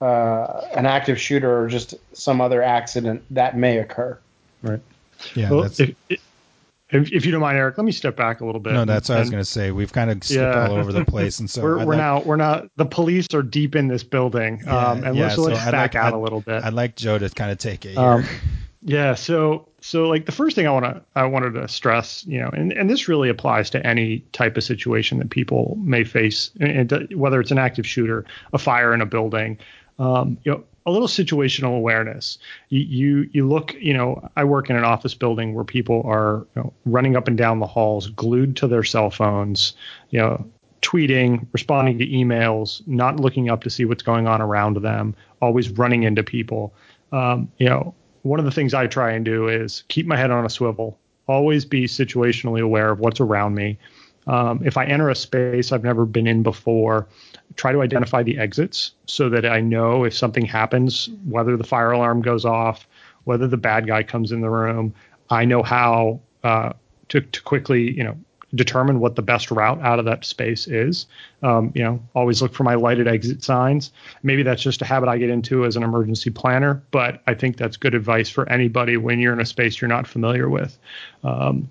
uh, 0.00 0.66
an 0.74 0.86
active 0.86 1.20
shooter 1.20 1.62
or 1.62 1.68
just 1.68 1.94
some 2.14 2.40
other 2.40 2.62
accident 2.62 3.22
that 3.30 3.56
may 3.56 3.78
occur. 3.78 4.18
Right. 4.62 4.80
Yeah. 5.34 5.50
Well, 5.50 5.64
if, 5.64 5.94
if, 6.92 7.12
if, 7.12 7.24
you 7.24 7.32
don't 7.32 7.40
mind, 7.40 7.56
Eric, 7.56 7.78
let 7.78 7.84
me 7.84 7.92
step 7.92 8.16
back 8.16 8.40
a 8.40 8.46
little 8.46 8.60
bit. 8.60 8.72
No, 8.72 8.84
that's 8.84 9.08
what 9.08 9.18
I 9.18 9.20
was 9.20 9.30
going 9.30 9.42
to 9.42 9.48
say. 9.48 9.70
We've 9.70 9.92
kind 9.92 10.10
of 10.10 10.22
skipped 10.24 10.40
yeah. 10.40 10.68
all 10.68 10.76
over 10.76 10.92
the 10.92 11.04
place, 11.04 11.38
and 11.40 11.48
so 11.50 11.62
we're, 11.62 11.78
we're 11.78 11.84
like, 11.84 11.98
now 11.98 12.22
we're 12.22 12.36
not. 12.36 12.68
The 12.76 12.86
police 12.86 13.26
are 13.34 13.42
deep 13.42 13.76
in 13.76 13.88
this 13.88 14.02
building, 14.02 14.62
yeah, 14.64 14.90
um, 14.90 15.04
and 15.04 15.16
yeah, 15.16 15.24
let's, 15.24 15.34
so 15.36 15.42
let's 15.42 15.64
back 15.70 15.94
like, 15.94 15.96
out 15.96 16.12
I'd, 16.12 16.14
a 16.14 16.18
little 16.18 16.40
bit. 16.40 16.64
I'd 16.64 16.74
like 16.74 16.96
Joe 16.96 17.18
to 17.18 17.28
kind 17.30 17.50
of 17.50 17.58
take 17.58 17.84
it 17.84 17.90
here. 17.92 18.00
Um, 18.00 18.24
yeah. 18.82 19.14
So 19.14 19.68
so 19.80 20.08
like 20.08 20.26
the 20.26 20.32
first 20.32 20.56
thing 20.56 20.66
I 20.66 20.70
want 20.70 20.84
to 20.84 21.02
I 21.14 21.24
wanted 21.24 21.54
to 21.54 21.68
stress, 21.68 22.24
you 22.26 22.40
know, 22.40 22.48
and, 22.48 22.72
and 22.72 22.88
this 22.88 23.08
really 23.08 23.28
applies 23.28 23.70
to 23.70 23.86
any 23.86 24.20
type 24.32 24.56
of 24.56 24.64
situation 24.64 25.18
that 25.18 25.30
people 25.30 25.78
may 25.80 26.04
face, 26.04 26.50
and 26.60 27.08
whether 27.14 27.40
it's 27.40 27.50
an 27.50 27.58
active 27.58 27.86
shooter, 27.86 28.24
a 28.52 28.58
fire 28.58 28.92
in 28.94 29.00
a 29.00 29.06
building, 29.06 29.58
um, 29.98 30.38
you 30.44 30.52
know, 30.52 30.64
a 30.90 30.92
little 30.92 31.08
situational 31.08 31.76
awareness. 31.76 32.38
You, 32.68 32.80
you, 32.80 33.30
you 33.32 33.48
look, 33.48 33.74
you 33.74 33.94
know, 33.94 34.28
I 34.36 34.44
work 34.44 34.68
in 34.68 34.76
an 34.76 34.84
office 34.84 35.14
building 35.14 35.54
where 35.54 35.64
people 35.64 36.02
are 36.04 36.46
you 36.56 36.62
know, 36.62 36.72
running 36.84 37.16
up 37.16 37.28
and 37.28 37.38
down 37.38 37.60
the 37.60 37.66
halls, 37.66 38.08
glued 38.08 38.56
to 38.56 38.66
their 38.66 38.84
cell 38.84 39.10
phones, 39.10 39.74
you 40.10 40.18
know, 40.18 40.44
tweeting, 40.82 41.46
responding 41.52 41.98
to 41.98 42.06
emails, 42.06 42.86
not 42.86 43.20
looking 43.20 43.50
up 43.50 43.62
to 43.62 43.70
see 43.70 43.84
what's 43.84 44.02
going 44.02 44.26
on 44.26 44.40
around 44.40 44.76
them, 44.78 45.14
always 45.40 45.70
running 45.70 46.02
into 46.02 46.22
people. 46.22 46.74
Um, 47.12 47.50
you 47.58 47.68
know, 47.68 47.94
one 48.22 48.38
of 48.38 48.44
the 48.44 48.50
things 48.50 48.74
I 48.74 48.86
try 48.86 49.12
and 49.12 49.24
do 49.24 49.48
is 49.48 49.84
keep 49.88 50.06
my 50.06 50.16
head 50.16 50.30
on 50.30 50.44
a 50.44 50.50
swivel, 50.50 50.98
always 51.26 51.64
be 51.64 51.84
situationally 51.84 52.60
aware 52.60 52.90
of 52.90 53.00
what's 53.00 53.20
around 53.20 53.54
me. 53.54 53.78
Um, 54.26 54.60
if 54.64 54.76
I 54.76 54.84
enter 54.84 55.08
a 55.08 55.14
space 55.14 55.72
I've 55.72 55.82
never 55.82 56.04
been 56.04 56.26
in 56.26 56.42
before, 56.42 57.06
try 57.56 57.72
to 57.72 57.82
identify 57.82 58.22
the 58.22 58.38
exits 58.38 58.92
so 59.06 59.28
that 59.30 59.46
I 59.46 59.60
know 59.60 60.04
if 60.04 60.14
something 60.14 60.44
happens, 60.44 61.08
whether 61.24 61.56
the 61.56 61.64
fire 61.64 61.90
alarm 61.90 62.22
goes 62.22 62.44
off, 62.44 62.86
whether 63.24 63.46
the 63.46 63.56
bad 63.56 63.86
guy 63.86 64.02
comes 64.02 64.32
in 64.32 64.40
the 64.40 64.50
room, 64.50 64.94
I 65.30 65.44
know 65.44 65.62
how 65.62 66.20
uh, 66.44 66.72
to, 67.08 67.20
to 67.20 67.42
quickly, 67.42 67.96
you 67.96 68.04
know, 68.04 68.16
determine 68.54 68.98
what 68.98 69.14
the 69.14 69.22
best 69.22 69.50
route 69.50 69.80
out 69.80 69.98
of 69.98 70.04
that 70.04 70.24
space 70.24 70.66
is. 70.66 71.06
Um, 71.42 71.72
you 71.74 71.84
know, 71.84 72.02
always 72.14 72.42
look 72.42 72.52
for 72.52 72.64
my 72.64 72.74
lighted 72.74 73.06
exit 73.06 73.44
signs. 73.44 73.92
Maybe 74.22 74.42
that's 74.42 74.62
just 74.62 74.82
a 74.82 74.84
habit 74.84 75.08
I 75.08 75.18
get 75.18 75.30
into 75.30 75.64
as 75.64 75.76
an 75.76 75.82
emergency 75.82 76.30
planner, 76.30 76.82
but 76.90 77.22
I 77.26 77.34
think 77.34 77.56
that's 77.56 77.76
good 77.76 77.94
advice 77.94 78.28
for 78.28 78.48
anybody 78.48 78.96
when 78.96 79.20
you're 79.20 79.32
in 79.32 79.40
a 79.40 79.46
space 79.46 79.80
you're 79.80 79.88
not 79.88 80.06
familiar 80.06 80.48
with. 80.48 80.76
Um, 81.22 81.70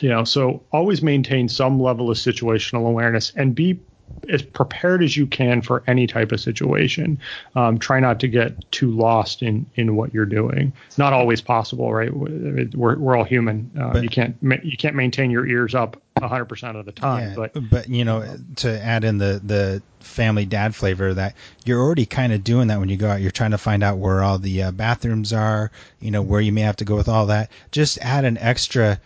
you 0.00 0.08
know, 0.08 0.24
so 0.24 0.62
always 0.72 1.02
maintain 1.02 1.48
some 1.48 1.80
level 1.80 2.10
of 2.10 2.16
situational 2.16 2.86
awareness 2.86 3.32
and 3.34 3.54
be 3.54 3.80
as 4.28 4.42
prepared 4.42 5.02
as 5.02 5.16
you 5.16 5.26
can 5.26 5.62
for 5.62 5.82
any 5.86 6.06
type 6.06 6.32
of 6.32 6.40
situation. 6.40 7.18
Um, 7.54 7.78
try 7.78 8.00
not 8.00 8.20
to 8.20 8.28
get 8.28 8.70
too 8.72 8.90
lost 8.90 9.42
in 9.42 9.66
in 9.74 9.96
what 9.96 10.12
you're 10.12 10.26
doing. 10.26 10.72
Not 10.96 11.12
always 11.12 11.40
possible, 11.40 11.92
right? 11.92 12.12
We're, 12.12 12.98
we're 12.98 13.16
all 13.16 13.24
human. 13.24 13.70
Uh, 13.78 13.92
but, 13.92 14.02
you 14.02 14.08
can't 14.08 14.36
you 14.62 14.76
can't 14.76 14.96
maintain 14.96 15.30
your 15.30 15.46
ears 15.46 15.74
up 15.74 16.00
100% 16.18 16.78
of 16.78 16.86
the 16.86 16.92
time. 16.92 17.30
Yeah, 17.30 17.34
but 17.36 17.70
but 17.70 17.88
you 17.88 18.04
know 18.04 18.36
to 18.56 18.82
add 18.82 19.04
in 19.04 19.18
the 19.18 19.40
the 19.44 19.82
family 20.00 20.46
dad 20.46 20.74
flavor 20.74 21.14
that 21.14 21.34
you're 21.64 21.80
already 21.80 22.06
kind 22.06 22.32
of 22.32 22.44
doing 22.44 22.68
that 22.68 22.78
when 22.78 22.88
you 22.88 22.96
go 22.96 23.08
out. 23.08 23.20
You're 23.20 23.30
trying 23.30 23.50
to 23.52 23.58
find 23.58 23.82
out 23.82 23.98
where 23.98 24.22
all 24.22 24.38
the 24.38 24.64
uh, 24.64 24.70
bathrooms 24.72 25.32
are. 25.32 25.70
You 26.00 26.10
know 26.10 26.22
where 26.22 26.40
you 26.40 26.52
may 26.52 26.62
have 26.62 26.76
to 26.76 26.84
go 26.84 26.96
with 26.96 27.08
all 27.08 27.26
that. 27.26 27.50
Just 27.70 27.98
add 27.98 28.24
an 28.24 28.38
extra 28.38 29.00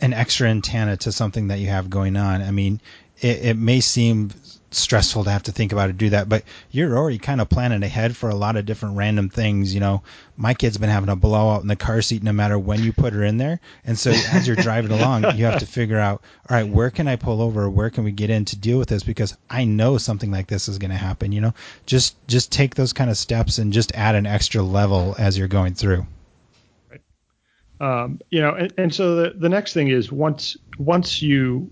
an 0.00 0.12
extra 0.12 0.48
antenna 0.48 0.96
to 0.98 1.12
something 1.12 1.48
that 1.48 1.58
you 1.58 1.68
have 1.68 1.90
going 1.90 2.16
on. 2.16 2.42
I 2.42 2.50
mean, 2.50 2.80
it, 3.20 3.44
it 3.44 3.56
may 3.56 3.80
seem 3.80 4.30
stressful 4.72 5.24
to 5.24 5.30
have 5.30 5.42
to 5.42 5.52
think 5.52 5.72
about 5.72 5.90
it, 5.90 5.98
do 5.98 6.10
that, 6.10 6.28
but 6.28 6.44
you're 6.70 6.96
already 6.96 7.18
kind 7.18 7.40
of 7.40 7.48
planning 7.48 7.82
ahead 7.82 8.16
for 8.16 8.30
a 8.30 8.34
lot 8.34 8.56
of 8.56 8.64
different 8.64 8.96
random 8.96 9.28
things. 9.28 9.74
You 9.74 9.80
know, 9.80 10.02
my 10.36 10.54
kid's 10.54 10.78
been 10.78 10.90
having 10.90 11.08
a 11.08 11.16
blowout 11.16 11.62
in 11.62 11.68
the 11.68 11.76
car 11.76 12.02
seat 12.02 12.22
no 12.22 12.32
matter 12.32 12.58
when 12.58 12.82
you 12.82 12.92
put 12.92 13.12
her 13.12 13.24
in 13.24 13.36
there. 13.36 13.60
And 13.84 13.98
so 13.98 14.10
as 14.10 14.46
you're 14.46 14.56
driving 14.56 14.92
along, 14.92 15.36
you 15.36 15.44
have 15.44 15.60
to 15.60 15.66
figure 15.66 15.98
out, 15.98 16.22
all 16.48 16.56
right, 16.56 16.68
where 16.68 16.90
can 16.90 17.08
I 17.08 17.16
pull 17.16 17.42
over? 17.42 17.68
Where 17.68 17.90
can 17.90 18.04
we 18.04 18.12
get 18.12 18.30
in 18.30 18.44
to 18.46 18.56
deal 18.56 18.78
with 18.78 18.88
this? 18.88 19.02
Because 19.02 19.36
I 19.48 19.64
know 19.64 19.98
something 19.98 20.30
like 20.30 20.46
this 20.46 20.68
is 20.68 20.78
going 20.78 20.92
to 20.92 20.96
happen, 20.96 21.32
you 21.32 21.40
know, 21.40 21.54
just, 21.86 22.14
just 22.28 22.52
take 22.52 22.74
those 22.74 22.92
kind 22.92 23.10
of 23.10 23.16
steps 23.16 23.58
and 23.58 23.72
just 23.72 23.92
add 23.94 24.14
an 24.14 24.26
extra 24.26 24.62
level 24.62 25.16
as 25.18 25.36
you're 25.36 25.48
going 25.48 25.74
through. 25.74 26.06
Um, 27.80 28.20
you 28.30 28.42
know, 28.42 28.52
and, 28.52 28.72
and 28.76 28.94
so 28.94 29.16
the, 29.16 29.30
the 29.30 29.48
next 29.48 29.72
thing 29.72 29.88
is 29.88 30.12
once 30.12 30.56
once 30.78 31.22
you 31.22 31.70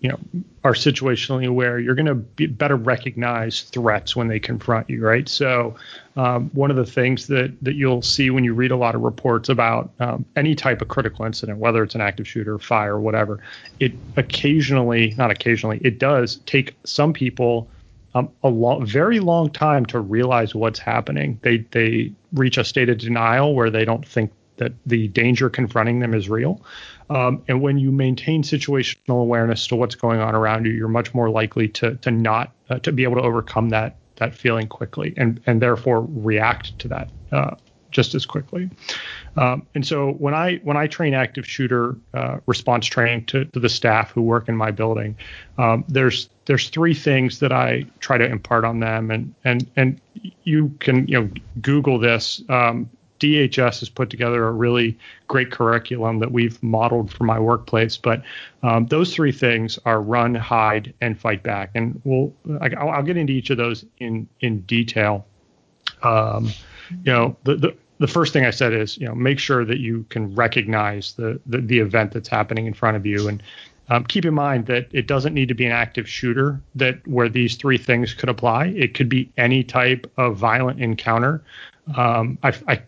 you 0.00 0.08
know 0.08 0.18
are 0.64 0.72
situationally 0.72 1.46
aware, 1.46 1.78
you're 1.78 1.94
going 1.94 2.06
to 2.06 2.14
be 2.14 2.46
better 2.46 2.76
recognize 2.76 3.62
threats 3.62 4.16
when 4.16 4.28
they 4.28 4.40
confront 4.40 4.88
you, 4.88 5.04
right? 5.04 5.28
So 5.28 5.76
um, 6.16 6.48
one 6.54 6.70
of 6.70 6.78
the 6.78 6.86
things 6.86 7.26
that 7.26 7.54
that 7.62 7.74
you'll 7.74 8.00
see 8.00 8.30
when 8.30 8.42
you 8.42 8.54
read 8.54 8.70
a 8.70 8.76
lot 8.76 8.94
of 8.94 9.02
reports 9.02 9.50
about 9.50 9.90
um, 10.00 10.24
any 10.34 10.54
type 10.54 10.80
of 10.80 10.88
critical 10.88 11.26
incident, 11.26 11.58
whether 11.58 11.82
it's 11.82 11.94
an 11.94 12.00
active 12.00 12.26
shooter, 12.26 12.58
fire, 12.58 12.98
whatever, 12.98 13.40
it 13.80 13.92
occasionally, 14.16 15.14
not 15.18 15.30
occasionally, 15.30 15.78
it 15.84 15.98
does 15.98 16.36
take 16.46 16.74
some 16.84 17.12
people. 17.12 17.68
Um, 18.12 18.28
a 18.42 18.48
long, 18.48 18.84
very 18.84 19.20
long 19.20 19.50
time 19.50 19.86
to 19.86 20.00
realize 20.00 20.52
what's 20.52 20.80
happening. 20.80 21.38
They 21.42 21.58
they 21.70 22.12
reach 22.32 22.58
a 22.58 22.64
state 22.64 22.88
of 22.88 22.98
denial 22.98 23.54
where 23.54 23.70
they 23.70 23.84
don't 23.84 24.04
think 24.04 24.32
that 24.60 24.72
the 24.86 25.08
danger 25.08 25.50
confronting 25.50 25.98
them 25.98 26.14
is 26.14 26.28
real. 26.28 26.62
Um, 27.10 27.42
and 27.48 27.60
when 27.60 27.78
you 27.78 27.90
maintain 27.90 28.44
situational 28.44 29.20
awareness 29.20 29.66
to 29.66 29.76
what's 29.76 29.96
going 29.96 30.20
on 30.20 30.34
around 30.36 30.66
you, 30.66 30.72
you're 30.72 30.88
much 30.88 31.12
more 31.12 31.28
likely 31.28 31.66
to 31.68 31.96
to 31.96 32.10
not 32.10 32.52
uh, 32.68 32.78
to 32.80 32.92
be 32.92 33.02
able 33.02 33.16
to 33.16 33.22
overcome 33.22 33.70
that 33.70 33.96
that 34.16 34.34
feeling 34.34 34.68
quickly 34.68 35.12
and 35.16 35.40
and 35.46 35.60
therefore 35.60 36.06
react 36.08 36.78
to 36.78 36.88
that 36.88 37.10
uh, 37.32 37.56
just 37.90 38.14
as 38.14 38.24
quickly. 38.26 38.70
Um, 39.36 39.66
and 39.74 39.86
so 39.86 40.12
when 40.12 40.34
I 40.34 40.56
when 40.58 40.76
I 40.76 40.86
train 40.86 41.14
active 41.14 41.46
shooter 41.46 41.96
uh, 42.14 42.38
response 42.46 42.86
training 42.86 43.26
to, 43.26 43.44
to 43.46 43.60
the 43.60 43.68
staff 43.68 44.10
who 44.12 44.22
work 44.22 44.48
in 44.48 44.56
my 44.56 44.70
building, 44.70 45.16
um, 45.58 45.84
there's 45.88 46.28
there's 46.46 46.68
three 46.68 46.94
things 46.94 47.40
that 47.40 47.52
I 47.52 47.86
try 48.00 48.18
to 48.18 48.26
impart 48.26 48.64
on 48.64 48.80
them, 48.80 49.10
and 49.10 49.34
and 49.44 49.70
and 49.76 50.00
you 50.44 50.74
can 50.80 51.06
you 51.08 51.20
know 51.20 51.30
Google 51.60 51.98
this. 51.98 52.42
Um, 52.48 52.90
DHS 53.20 53.80
has 53.80 53.88
put 53.88 54.10
together 54.10 54.48
a 54.48 54.52
really 54.52 54.98
great 55.28 55.50
curriculum 55.52 56.18
that 56.18 56.32
we've 56.32 56.60
modeled 56.62 57.12
for 57.12 57.24
my 57.24 57.38
workplace. 57.38 57.96
But 57.96 58.22
um, 58.62 58.86
those 58.86 59.14
three 59.14 59.32
things 59.32 59.78
are 59.84 60.00
run, 60.00 60.34
hide, 60.34 60.92
and 61.00 61.18
fight 61.20 61.42
back. 61.42 61.70
And 61.74 62.00
we'll 62.04 62.32
I'll, 62.60 62.90
I'll 62.90 63.02
get 63.02 63.16
into 63.16 63.32
each 63.32 63.50
of 63.50 63.58
those 63.58 63.84
in 63.98 64.26
in 64.40 64.62
detail. 64.62 65.26
Um, 66.02 66.46
you 67.04 67.12
know, 67.12 67.36
the, 67.44 67.56
the 67.56 67.76
the 67.98 68.08
first 68.08 68.32
thing 68.32 68.46
I 68.46 68.50
said 68.50 68.72
is, 68.72 68.96
you 68.96 69.06
know, 69.06 69.14
make 69.14 69.38
sure 69.38 69.64
that 69.64 69.78
you 69.78 70.04
can 70.08 70.34
recognize 70.34 71.12
the 71.12 71.38
the, 71.46 71.58
the 71.58 71.78
event 71.78 72.12
that's 72.12 72.28
happening 72.28 72.66
in 72.66 72.74
front 72.74 72.96
of 72.96 73.06
you 73.06 73.28
and 73.28 73.42
Um, 73.92 74.04
keep 74.04 74.24
in 74.24 74.34
mind 74.34 74.66
that 74.66 74.86
it 74.92 75.08
doesn't 75.08 75.34
need 75.34 75.48
to 75.48 75.54
be 75.54 75.66
an 75.66 75.72
active 75.72 76.06
shooter 76.08 76.60
that 76.76 77.04
where 77.08 77.28
these 77.28 77.56
three 77.56 77.76
things 77.78 78.14
could 78.14 78.28
apply. 78.28 78.66
It 78.76 78.94
could 78.94 79.08
be 79.08 79.28
any 79.36 79.64
type 79.64 80.06
of 80.16 80.36
violent 80.38 80.80
encounter. 80.80 81.42
Um, 81.96 82.38
I, 82.44 82.52
I 82.68 82.82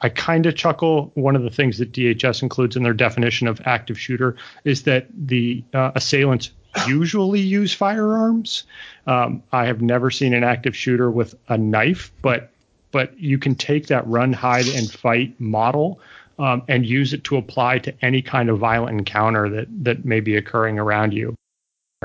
I 0.00 0.08
kind 0.08 0.46
of 0.46 0.54
chuckle. 0.54 1.10
One 1.14 1.36
of 1.36 1.42
the 1.42 1.50
things 1.50 1.78
that 1.78 1.92
DHS 1.92 2.42
includes 2.42 2.76
in 2.76 2.82
their 2.82 2.92
definition 2.92 3.48
of 3.48 3.60
active 3.64 3.98
shooter 3.98 4.36
is 4.64 4.82
that 4.82 5.06
the 5.14 5.64
uh, 5.72 5.92
assailants 5.94 6.50
usually 6.86 7.40
use 7.40 7.72
firearms. 7.72 8.64
Um, 9.06 9.42
I 9.52 9.66
have 9.66 9.82
never 9.82 10.10
seen 10.10 10.34
an 10.34 10.44
active 10.44 10.76
shooter 10.76 11.10
with 11.10 11.34
a 11.48 11.58
knife, 11.58 12.12
but 12.22 12.50
but 12.90 13.18
you 13.18 13.38
can 13.38 13.54
take 13.54 13.86
that 13.86 14.06
run, 14.06 14.34
hide, 14.34 14.68
and 14.68 14.90
fight 14.90 15.40
model 15.40 15.98
um, 16.38 16.62
and 16.68 16.84
use 16.84 17.14
it 17.14 17.24
to 17.24 17.38
apply 17.38 17.78
to 17.78 17.94
any 18.02 18.20
kind 18.20 18.50
of 18.50 18.58
violent 18.58 18.98
encounter 18.98 19.48
that 19.48 19.68
that 19.84 20.04
may 20.04 20.20
be 20.20 20.36
occurring 20.36 20.78
around 20.78 21.12
you. 21.12 21.34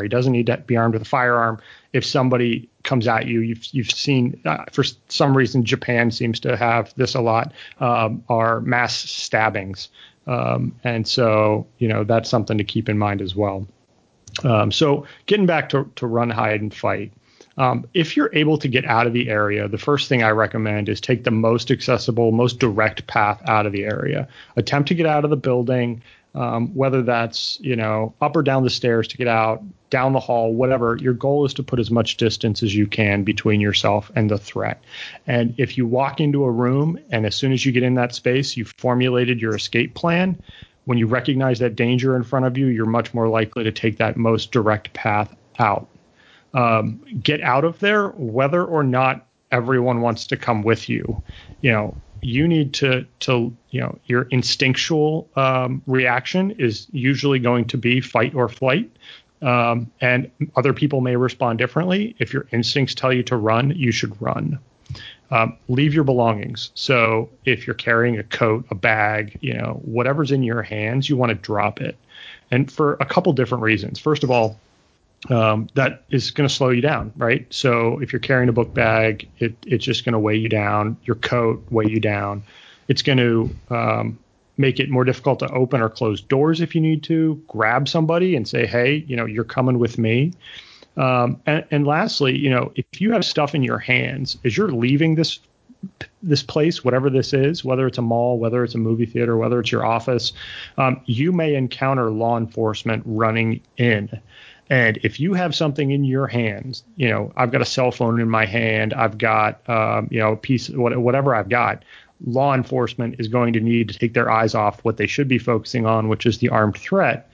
He 0.04 0.10
doesn't 0.10 0.32
need 0.32 0.48
to 0.48 0.58
be 0.58 0.78
armed 0.78 0.94
with 0.94 1.02
a 1.02 1.06
firearm. 1.06 1.60
If 1.94 2.06
somebody 2.06 2.70
comes 2.84 3.08
at 3.08 3.28
you, 3.28 3.42
you've 3.42 3.66
you've 3.72 3.92
seen 3.92 4.40
uh, 4.46 4.66
for 4.72 4.84
some 5.10 5.36
reason 5.36 5.64
Japan 5.64 6.12
seems 6.12 6.40
to 6.42 6.56
have 6.58 6.94
this 6.96 7.16
a 7.16 7.22
lot. 7.22 7.54
Um, 7.80 8.24
are 8.30 8.62
mass 8.62 8.96
stabbings, 8.96 9.90
um, 10.26 10.74
and 10.84 11.08
so 11.08 11.68
you 11.80 11.88
know 11.88 12.04
that's 12.04 12.30
something 12.30 12.58
to 12.58 12.64
keep 12.64 12.90
in 12.90 12.98
mind 12.98 13.22
as 13.22 13.36
well. 13.36 13.68
Um, 14.44 14.72
so 14.72 15.06
getting 15.26 15.46
back 15.46 15.70
to 15.70 15.90
to 15.96 16.08
run, 16.08 16.30
hide, 16.30 16.62
and 16.62 16.74
fight. 16.74 17.12
Um, 17.58 17.88
if 17.96 18.16
you're 18.16 18.30
able 18.34 18.58
to 18.60 18.68
get 18.68 18.86
out 18.86 19.08
of 19.08 19.14
the 19.14 19.30
area, 19.30 19.68
the 19.68 19.80
first 19.80 20.08
thing 20.08 20.22
I 20.22 20.30
recommend 20.30 20.90
is 20.90 21.02
take 21.02 21.24
the 21.24 21.32
most 21.32 21.72
accessible, 21.72 22.32
most 22.32 22.60
direct 22.60 23.08
path 23.08 23.42
out 23.48 23.66
of 23.66 23.72
the 23.72 23.84
area. 23.84 24.28
Attempt 24.58 24.88
to 24.90 24.96
get 24.96 25.08
out 25.08 25.24
of 25.24 25.32
the 25.32 25.38
building, 25.38 26.04
um, 26.38 26.74
whether 26.76 27.02
that's 27.02 27.60
you 27.62 27.76
know 27.76 28.14
up 28.22 28.36
or 28.36 28.44
down 28.44 28.64
the 28.64 28.70
stairs 28.70 29.08
to 29.10 29.18
get 29.18 29.28
out, 29.28 29.62
down 29.90 30.14
the 30.14 30.20
hall, 30.20 30.54
whatever. 30.54 30.96
Your 30.98 31.14
goal 31.14 31.46
is 31.46 31.54
to 31.56 31.64
put 31.64 31.80
as 31.80 31.92
much 31.92 32.18
distance 32.18 32.64
as 32.64 32.76
you 32.76 32.88
can 32.88 33.24
between 33.24 33.60
yourself 33.60 34.12
and 34.16 34.30
the 34.30 34.38
threat. 34.38 34.82
And 35.26 35.54
if 35.58 35.78
you 35.78 35.86
walk 35.86 36.20
into 36.20 36.44
a 36.44 36.52
room 36.52 37.00
and 37.12 37.26
as 37.26 37.36
soon 37.36 37.52
as 37.52 37.66
you 37.66 37.72
get 37.72 37.84
in 37.84 37.96
that 37.96 38.14
space, 38.16 38.56
you've 38.56 38.74
formulated 38.78 39.42
your 39.42 39.56
escape 39.56 39.96
plan. 39.96 40.42
When 40.86 40.98
you 40.98 41.08
recognize 41.08 41.60
that 41.60 41.76
danger 41.76 42.16
in 42.16 42.24
front 42.24 42.46
of 42.46 42.58
you, 42.58 42.68
you're 42.68 42.86
much 42.86 43.14
more 43.14 43.28
likely 43.28 43.66
to 43.66 43.72
take 43.72 43.98
that 43.98 44.16
most 44.16 44.52
direct 44.52 44.94
path 44.94 45.36
out 45.60 45.90
um, 46.54 47.02
get 47.22 47.42
out 47.42 47.64
of 47.64 47.80
there, 47.80 48.10
whether 48.10 48.64
or 48.64 48.84
not 48.84 49.28
everyone 49.52 50.02
wants 50.02 50.28
to 50.28 50.38
come 50.38 50.64
with 50.64 50.90
you. 50.90 51.22
You 51.62 51.72
know, 51.72 51.98
you 52.22 52.48
need 52.48 52.74
to 52.76 53.06
to 53.22 53.56
you 53.70 53.82
know 53.82 53.98
your 54.06 54.24
instinctual 54.24 55.30
um, 55.36 55.82
reaction 55.86 56.52
is 56.52 56.88
usually 56.92 57.40
going 57.40 57.66
to 57.66 57.78
be 57.78 58.02
fight 58.02 58.36
or 58.36 58.50
flight. 58.50 58.92
Um, 59.42 59.92
and 60.02 60.32
other 60.56 60.74
people 60.74 61.02
may 61.02 61.16
respond 61.16 61.60
differently. 61.60 62.16
If 62.18 62.34
your 62.34 62.48
instincts 62.52 62.96
tell 62.96 63.14
you 63.14 63.22
to 63.24 63.38
run, 63.38 63.72
you 63.76 63.92
should 63.92 64.20
run. 64.20 64.60
Um, 65.30 65.58
leave 65.68 65.94
your 65.94 66.06
belongings. 66.06 66.72
So 66.74 67.30
if 67.46 67.68
you're 67.68 67.76
carrying 67.76 68.18
a 68.18 68.24
coat, 68.24 68.66
a 68.72 68.76
bag, 68.76 69.38
you 69.42 69.54
know, 69.54 69.80
whatever's 69.84 70.32
in 70.32 70.42
your 70.42 70.64
hands, 70.64 71.10
you 71.10 71.18
want 71.18 71.30
to 71.30 71.36
drop 71.36 71.82
it. 71.82 71.98
And 72.50 72.72
for 72.72 72.94
a 73.00 73.06
couple 73.06 73.34
different 73.34 73.64
reasons. 73.64 74.00
First 74.00 74.24
of 74.24 74.32
all, 74.32 74.58
um, 75.30 75.68
that 75.74 76.04
is 76.10 76.32
going 76.32 76.48
to 76.48 76.54
slow 76.54 76.70
you 76.70 76.82
down, 76.82 77.12
right? 77.18 77.46
So 77.50 78.00
if 78.00 78.14
you're 78.14 78.20
carrying 78.20 78.50
a 78.50 78.54
book 78.54 78.74
bag, 78.74 79.28
it, 79.40 79.56
it's 79.66 79.84
just 79.84 80.06
going 80.06 80.14
to 80.14 80.20
weigh 80.20 80.38
you 80.38 80.50
down. 80.50 80.98
Your 81.04 81.16
coat 81.16 81.64
weigh 81.70 81.88
you 81.88 82.00
down. 82.00 82.44
It's 82.88 83.02
going 83.02 83.18
to 83.18 83.56
um, 83.76 84.20
make 84.58 84.80
it 84.80 84.90
more 84.90 85.04
difficult 85.04 85.40
to 85.40 85.50
open 85.52 85.82
or 85.82 85.90
close 85.90 86.22
doors 86.22 86.62
if 86.62 86.76
you 86.76 86.82
need 86.82 87.04
to. 87.04 87.42
Grab 87.48 87.88
somebody 87.88 88.36
and 88.36 88.48
say, 88.48 88.66
"Hey, 88.66 89.06
you 89.08 89.16
know, 89.16 89.26
you're 89.26 89.44
coming 89.44 89.80
with 89.80 89.98
me." 89.98 90.34
Um, 90.96 91.40
and, 91.46 91.66
and 91.70 91.86
lastly, 91.86 92.36
you 92.36 92.50
know, 92.50 92.72
if 92.76 93.00
you 93.00 93.12
have 93.12 93.24
stuff 93.24 93.54
in 93.54 93.64
your 93.64 93.78
hands 93.78 94.38
as 94.44 94.58
you're 94.58 94.72
leaving 94.72 95.16
this 95.16 95.40
this 96.24 96.42
place, 96.42 96.84
whatever 96.84 97.10
this 97.10 97.34
is, 97.34 97.64
whether 97.64 97.86
it's 97.86 98.00
a 98.00 98.02
mall, 98.02 98.40
whether 98.40 98.64
it's 98.64 98.74
a 98.74 98.80
movie 98.80 99.06
theater, 99.06 99.38
whether 99.38 99.60
it's 99.60 99.72
your 99.72 99.86
office, 99.86 100.34
um, 100.78 101.00
you 101.06 101.32
may 101.32 101.54
encounter 101.56 102.10
law 102.10 102.38
enforcement 102.38 103.04
running 103.06 103.62
in. 103.78 104.10
And 104.70 104.98
if 105.04 105.20
you 105.20 105.34
have 105.34 105.56
something 105.56 105.92
in 105.92 106.04
your 106.04 106.28
hands, 106.28 106.84
you 106.98 107.10
know, 107.10 107.32
I've 107.38 107.52
got 107.52 107.62
a 107.62 107.66
cell 107.66 107.92
phone 107.92 108.20
in 108.20 108.30
my 108.30 108.46
hand, 108.46 108.94
I've 108.94 109.18
got, 109.18 109.68
um, 109.70 110.08
you 110.12 110.20
know, 110.20 110.34
a 110.34 110.38
piece, 110.38 110.70
whatever 110.70 111.34
I've 111.34 111.50
got, 111.50 111.86
law 112.26 112.54
enforcement 112.54 113.16
is 113.20 113.28
going 113.28 113.54
to 113.54 113.60
need 113.60 113.90
to 113.90 113.98
take 113.98 114.14
their 114.14 114.30
eyes 114.30 114.56
off 114.56 114.84
what 114.84 114.98
they 114.98 115.08
should 115.08 115.28
be 115.28 115.38
focusing 115.38 115.86
on, 115.86 116.10
which 116.10 116.26
is 116.26 116.40
the 116.40 116.50
armed 116.50 116.76
threat, 116.76 117.30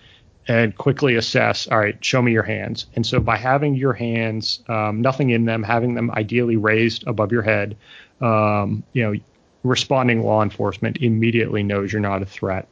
and 0.47 0.75
quickly 0.77 1.15
assess, 1.15 1.67
all 1.67 1.79
right, 1.79 2.03
show 2.03 2.21
me 2.21 2.31
your 2.33 2.43
hands. 2.43 2.85
And 2.95 3.05
so 3.05 3.19
by 3.19 3.37
having 3.37 3.75
your 3.75 3.93
hands, 3.93 4.59
um, 4.67 5.01
nothing 5.01 5.29
in 5.29 5.45
them, 5.45 5.63
having 5.63 5.95
them 5.95 6.11
ideally 6.11 6.57
raised 6.57 7.07
above 7.07 7.31
your 7.31 7.43
head, 7.43 7.77
um, 8.21 8.83
you 8.93 9.03
know, 9.03 9.19
responding 9.63 10.21
law 10.21 10.43
enforcement 10.43 10.97
immediately 10.97 11.63
knows 11.63 11.93
you're 11.93 12.01
not 12.01 12.21
a 12.21 12.25
threat. 12.25 12.67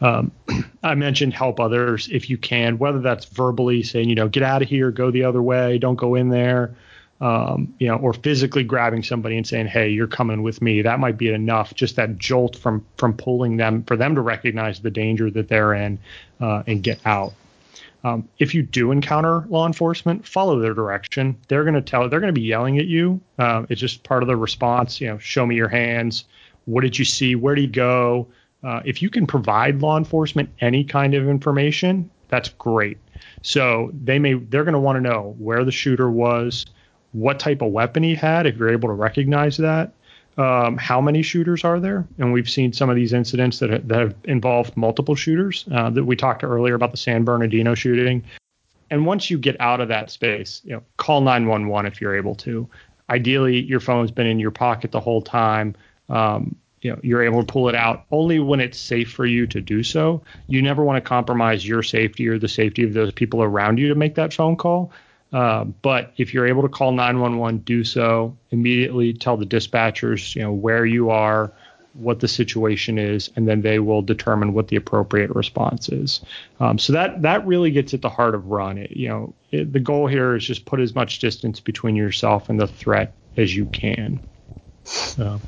Um, 0.00 0.30
I 0.82 0.94
mentioned 0.94 1.34
help 1.34 1.60
others 1.60 2.08
if 2.10 2.28
you 2.30 2.38
can, 2.38 2.78
whether 2.78 3.00
that's 3.00 3.24
verbally 3.26 3.82
saying, 3.82 4.08
you 4.08 4.14
know, 4.14 4.28
get 4.28 4.42
out 4.42 4.62
of 4.62 4.68
here, 4.68 4.90
go 4.90 5.10
the 5.10 5.24
other 5.24 5.42
way, 5.42 5.78
don't 5.78 5.96
go 5.96 6.14
in 6.14 6.28
there, 6.28 6.74
um, 7.20 7.74
you 7.78 7.88
know, 7.88 7.96
or 7.96 8.12
physically 8.12 8.62
grabbing 8.62 9.02
somebody 9.02 9.36
and 9.36 9.46
saying, 9.46 9.66
hey, 9.66 9.88
you're 9.88 10.06
coming 10.06 10.42
with 10.42 10.60
me. 10.60 10.82
That 10.82 11.00
might 11.00 11.16
be 11.16 11.30
enough. 11.30 11.74
Just 11.74 11.96
that 11.96 12.18
jolt 12.18 12.56
from 12.56 12.84
from 12.98 13.14
pulling 13.14 13.56
them 13.56 13.84
for 13.84 13.96
them 13.96 14.14
to 14.14 14.20
recognize 14.20 14.80
the 14.80 14.90
danger 14.90 15.30
that 15.30 15.48
they're 15.48 15.74
in 15.74 15.98
uh, 16.40 16.62
and 16.66 16.82
get 16.82 17.00
out. 17.06 17.32
Um, 18.04 18.28
if 18.38 18.54
you 18.54 18.62
do 18.62 18.92
encounter 18.92 19.44
law 19.48 19.66
enforcement, 19.66 20.26
follow 20.26 20.60
their 20.60 20.74
direction. 20.74 21.36
They're 21.48 21.64
going 21.64 21.74
to 21.74 21.82
tell. 21.82 22.08
They're 22.08 22.20
going 22.20 22.32
to 22.34 22.38
be 22.38 22.46
yelling 22.46 22.78
at 22.78 22.86
you. 22.86 23.20
Uh, 23.38 23.66
it's 23.68 23.80
just 23.80 24.04
part 24.04 24.22
of 24.22 24.28
the 24.28 24.36
response. 24.36 25.00
You 25.00 25.08
know, 25.08 25.18
show 25.18 25.44
me 25.44 25.56
your 25.56 25.68
hands. 25.68 26.24
What 26.66 26.82
did 26.82 26.98
you 26.98 27.04
see? 27.04 27.34
Where 27.34 27.54
did 27.54 27.62
you 27.62 27.68
go? 27.68 28.28
Uh, 28.62 28.80
if 28.84 29.02
you 29.02 29.10
can 29.10 29.26
provide 29.26 29.80
law 29.80 29.96
enforcement 29.96 30.50
any 30.60 30.82
kind 30.82 31.14
of 31.14 31.28
information, 31.28 32.10
that's 32.28 32.48
great. 32.50 32.98
So 33.42 33.90
they 33.92 34.18
may 34.18 34.34
they're 34.34 34.64
going 34.64 34.74
to 34.74 34.80
want 34.80 34.96
to 34.96 35.00
know 35.00 35.34
where 35.38 35.64
the 35.64 35.72
shooter 35.72 36.10
was, 36.10 36.66
what 37.12 37.38
type 37.38 37.62
of 37.62 37.72
weapon 37.72 38.02
he 38.02 38.14
had, 38.14 38.46
if 38.46 38.56
you're 38.56 38.70
able 38.70 38.88
to 38.88 38.94
recognize 38.94 39.56
that. 39.58 39.92
Um, 40.38 40.76
how 40.76 41.00
many 41.00 41.22
shooters 41.22 41.64
are 41.64 41.80
there? 41.80 42.06
And 42.18 42.32
we've 42.32 42.48
seen 42.48 42.72
some 42.72 42.90
of 42.90 42.96
these 42.96 43.14
incidents 43.14 43.58
that, 43.60 43.88
that 43.88 43.98
have 43.98 44.14
involved 44.24 44.76
multiple 44.76 45.14
shooters 45.14 45.64
uh, 45.72 45.88
that 45.90 46.04
we 46.04 46.14
talked 46.14 46.40
to 46.40 46.46
earlier 46.46 46.74
about 46.74 46.90
the 46.90 46.98
San 46.98 47.24
Bernardino 47.24 47.74
shooting. 47.74 48.22
And 48.90 49.06
once 49.06 49.30
you 49.30 49.38
get 49.38 49.58
out 49.60 49.80
of 49.80 49.88
that 49.88 50.10
space, 50.10 50.60
you 50.64 50.72
know, 50.72 50.82
call 50.98 51.22
911 51.22 51.90
if 51.90 52.00
you're 52.00 52.14
able 52.14 52.34
to. 52.36 52.68
Ideally, 53.08 53.62
your 53.62 53.80
phone's 53.80 54.10
been 54.10 54.26
in 54.26 54.38
your 54.38 54.50
pocket 54.50 54.92
the 54.92 55.00
whole 55.00 55.22
time. 55.22 55.74
Um, 56.08 56.54
you 56.86 56.92
know 56.92 57.00
you're 57.02 57.22
able 57.22 57.40
to 57.44 57.52
pull 57.52 57.68
it 57.68 57.74
out 57.74 58.04
only 58.12 58.38
when 58.38 58.60
it's 58.60 58.78
safe 58.78 59.10
for 59.10 59.26
you 59.26 59.44
to 59.48 59.60
do 59.60 59.82
so. 59.82 60.22
You 60.46 60.62
never 60.62 60.84
want 60.84 61.02
to 61.02 61.08
compromise 61.08 61.66
your 61.66 61.82
safety 61.82 62.28
or 62.28 62.38
the 62.38 62.48
safety 62.48 62.84
of 62.84 62.92
those 62.92 63.10
people 63.12 63.42
around 63.42 63.78
you 63.78 63.88
to 63.88 63.96
make 63.96 64.14
that 64.14 64.32
phone 64.32 64.54
call. 64.54 64.92
Uh, 65.32 65.64
but 65.64 66.12
if 66.16 66.32
you're 66.32 66.46
able 66.46 66.62
to 66.62 66.68
call 66.68 66.92
911, 66.92 67.58
do 67.58 67.82
so 67.82 68.36
immediately. 68.52 69.12
Tell 69.12 69.36
the 69.36 69.44
dispatchers, 69.44 70.36
you 70.36 70.42
know, 70.42 70.52
where 70.52 70.86
you 70.86 71.10
are, 71.10 71.52
what 71.94 72.20
the 72.20 72.28
situation 72.28 72.98
is, 72.98 73.30
and 73.34 73.48
then 73.48 73.62
they 73.62 73.80
will 73.80 74.02
determine 74.02 74.52
what 74.52 74.68
the 74.68 74.76
appropriate 74.76 75.34
response 75.34 75.88
is. 75.88 76.20
Um, 76.60 76.78
so 76.78 76.92
that 76.92 77.22
that 77.22 77.44
really 77.48 77.72
gets 77.72 77.94
at 77.94 78.02
the 78.02 78.08
heart 78.08 78.36
of 78.36 78.46
run. 78.46 78.78
It, 78.78 78.92
you 78.92 79.08
know, 79.08 79.34
it, 79.50 79.72
the 79.72 79.80
goal 79.80 80.06
here 80.06 80.36
is 80.36 80.44
just 80.44 80.66
put 80.66 80.78
as 80.78 80.94
much 80.94 81.18
distance 81.18 81.58
between 81.58 81.96
yourself 81.96 82.48
and 82.48 82.60
the 82.60 82.68
threat 82.68 83.12
as 83.36 83.56
you 83.56 83.66
can. 83.66 84.20
So. 84.84 85.40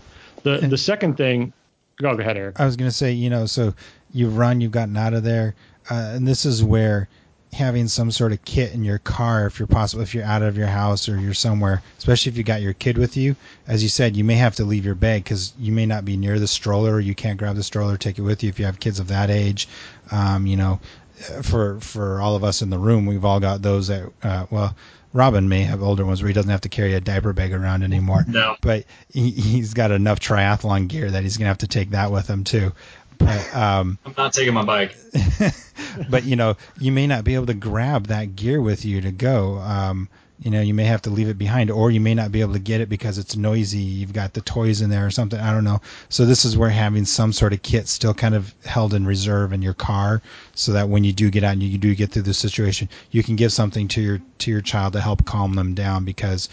The 0.56 0.66
the 0.66 0.78
second 0.78 1.16
thing, 1.16 1.52
go, 2.00 2.10
ahead, 2.10 2.36
Eric. 2.36 2.60
I 2.60 2.64
was 2.64 2.76
going 2.76 2.90
to 2.90 2.96
say, 2.96 3.12
you 3.12 3.30
know, 3.30 3.46
so 3.46 3.74
you've 4.12 4.36
run, 4.36 4.60
you've 4.60 4.72
gotten 4.72 4.96
out 4.96 5.14
of 5.14 5.22
there, 5.22 5.54
uh, 5.90 6.12
and 6.14 6.26
this 6.26 6.46
is 6.46 6.64
where 6.64 7.08
having 7.52 7.88
some 7.88 8.10
sort 8.10 8.32
of 8.32 8.44
kit 8.44 8.72
in 8.72 8.84
your 8.84 8.98
car, 8.98 9.46
if 9.46 9.58
you're 9.58 9.66
possible, 9.66 10.02
if 10.02 10.14
you're 10.14 10.24
out 10.24 10.42
of 10.42 10.56
your 10.56 10.66
house 10.66 11.08
or 11.08 11.18
you're 11.18 11.32
somewhere, 11.32 11.82
especially 11.96 12.30
if 12.30 12.36
you 12.36 12.44
got 12.44 12.60
your 12.60 12.74
kid 12.74 12.98
with 12.98 13.16
you, 13.16 13.34
as 13.66 13.82
you 13.82 13.88
said, 13.88 14.16
you 14.16 14.24
may 14.24 14.34
have 14.34 14.54
to 14.54 14.64
leave 14.64 14.84
your 14.84 14.94
bag 14.94 15.24
because 15.24 15.54
you 15.58 15.72
may 15.72 15.86
not 15.86 16.04
be 16.04 16.16
near 16.16 16.38
the 16.38 16.46
stroller. 16.46 17.00
You 17.00 17.14
can't 17.14 17.38
grab 17.38 17.56
the 17.56 17.62
stroller, 17.62 17.96
take 17.96 18.18
it 18.18 18.22
with 18.22 18.42
you 18.42 18.48
if 18.48 18.58
you 18.58 18.66
have 18.66 18.80
kids 18.80 19.00
of 19.00 19.08
that 19.08 19.30
age. 19.30 19.66
Um, 20.10 20.46
you 20.46 20.56
know, 20.56 20.80
for 21.42 21.80
for 21.80 22.20
all 22.20 22.36
of 22.36 22.44
us 22.44 22.62
in 22.62 22.70
the 22.70 22.78
room, 22.78 23.06
we've 23.06 23.24
all 23.24 23.40
got 23.40 23.62
those 23.62 23.88
that 23.88 24.10
uh, 24.22 24.46
well 24.50 24.76
Robin 25.18 25.48
may 25.48 25.62
have 25.64 25.82
older 25.82 26.06
ones 26.06 26.22
where 26.22 26.28
he 26.28 26.32
doesn't 26.32 26.50
have 26.50 26.60
to 26.60 26.68
carry 26.68 26.94
a 26.94 27.00
diaper 27.00 27.32
bag 27.32 27.52
around 27.52 27.82
anymore. 27.82 28.24
No. 28.28 28.54
But 28.60 28.84
he, 29.12 29.30
he's 29.30 29.74
got 29.74 29.90
enough 29.90 30.20
triathlon 30.20 30.86
gear 30.86 31.10
that 31.10 31.24
he's 31.24 31.36
going 31.36 31.46
to 31.46 31.48
have 31.48 31.58
to 31.58 31.66
take 31.66 31.90
that 31.90 32.12
with 32.12 32.30
him 32.30 32.44
too. 32.44 32.72
But, 33.18 33.52
um, 33.52 33.98
I'm 34.06 34.14
not 34.16 34.32
taking 34.32 34.54
my 34.54 34.64
bike. 34.64 34.96
but 36.08 36.22
you 36.22 36.36
know, 36.36 36.56
you 36.78 36.92
may 36.92 37.08
not 37.08 37.24
be 37.24 37.34
able 37.34 37.46
to 37.46 37.54
grab 37.54 38.06
that 38.06 38.36
gear 38.36 38.62
with 38.62 38.84
you 38.84 39.00
to 39.00 39.10
go. 39.10 39.58
Um, 39.58 40.08
you 40.40 40.50
know 40.50 40.60
you 40.60 40.74
may 40.74 40.84
have 40.84 41.02
to 41.02 41.10
leave 41.10 41.28
it 41.28 41.38
behind 41.38 41.70
or 41.70 41.90
you 41.90 42.00
may 42.00 42.14
not 42.14 42.30
be 42.30 42.40
able 42.40 42.52
to 42.52 42.58
get 42.58 42.80
it 42.80 42.88
because 42.88 43.18
it's 43.18 43.36
noisy 43.36 43.78
you've 43.78 44.12
got 44.12 44.32
the 44.34 44.40
toys 44.40 44.80
in 44.80 44.90
there 44.90 45.04
or 45.04 45.10
something 45.10 45.40
i 45.40 45.52
don't 45.52 45.64
know. 45.64 45.80
So 46.08 46.24
this 46.24 46.44
is 46.44 46.56
where 46.56 46.70
having 46.70 47.04
some 47.04 47.32
sort 47.32 47.52
of 47.52 47.62
kit 47.62 47.88
still 47.88 48.14
kind 48.14 48.34
of 48.34 48.54
held 48.64 48.94
in 48.94 49.06
reserve 49.06 49.52
in 49.52 49.62
your 49.62 49.74
car 49.74 50.22
so 50.54 50.72
that 50.72 50.88
when 50.88 51.04
you 51.04 51.12
do 51.12 51.30
get 51.30 51.44
out 51.44 51.52
and 51.52 51.62
you 51.62 51.78
do 51.78 51.94
get 51.94 52.10
through 52.10 52.22
the 52.22 52.34
situation 52.34 52.88
you 53.10 53.22
can 53.22 53.36
give 53.36 53.52
something 53.52 53.88
to 53.88 54.00
your 54.00 54.20
to 54.38 54.50
your 54.50 54.60
child 54.60 54.92
to 54.92 55.00
help 55.00 55.24
calm 55.24 55.54
them 55.54 55.74
down 55.74 56.04
because 56.04 56.48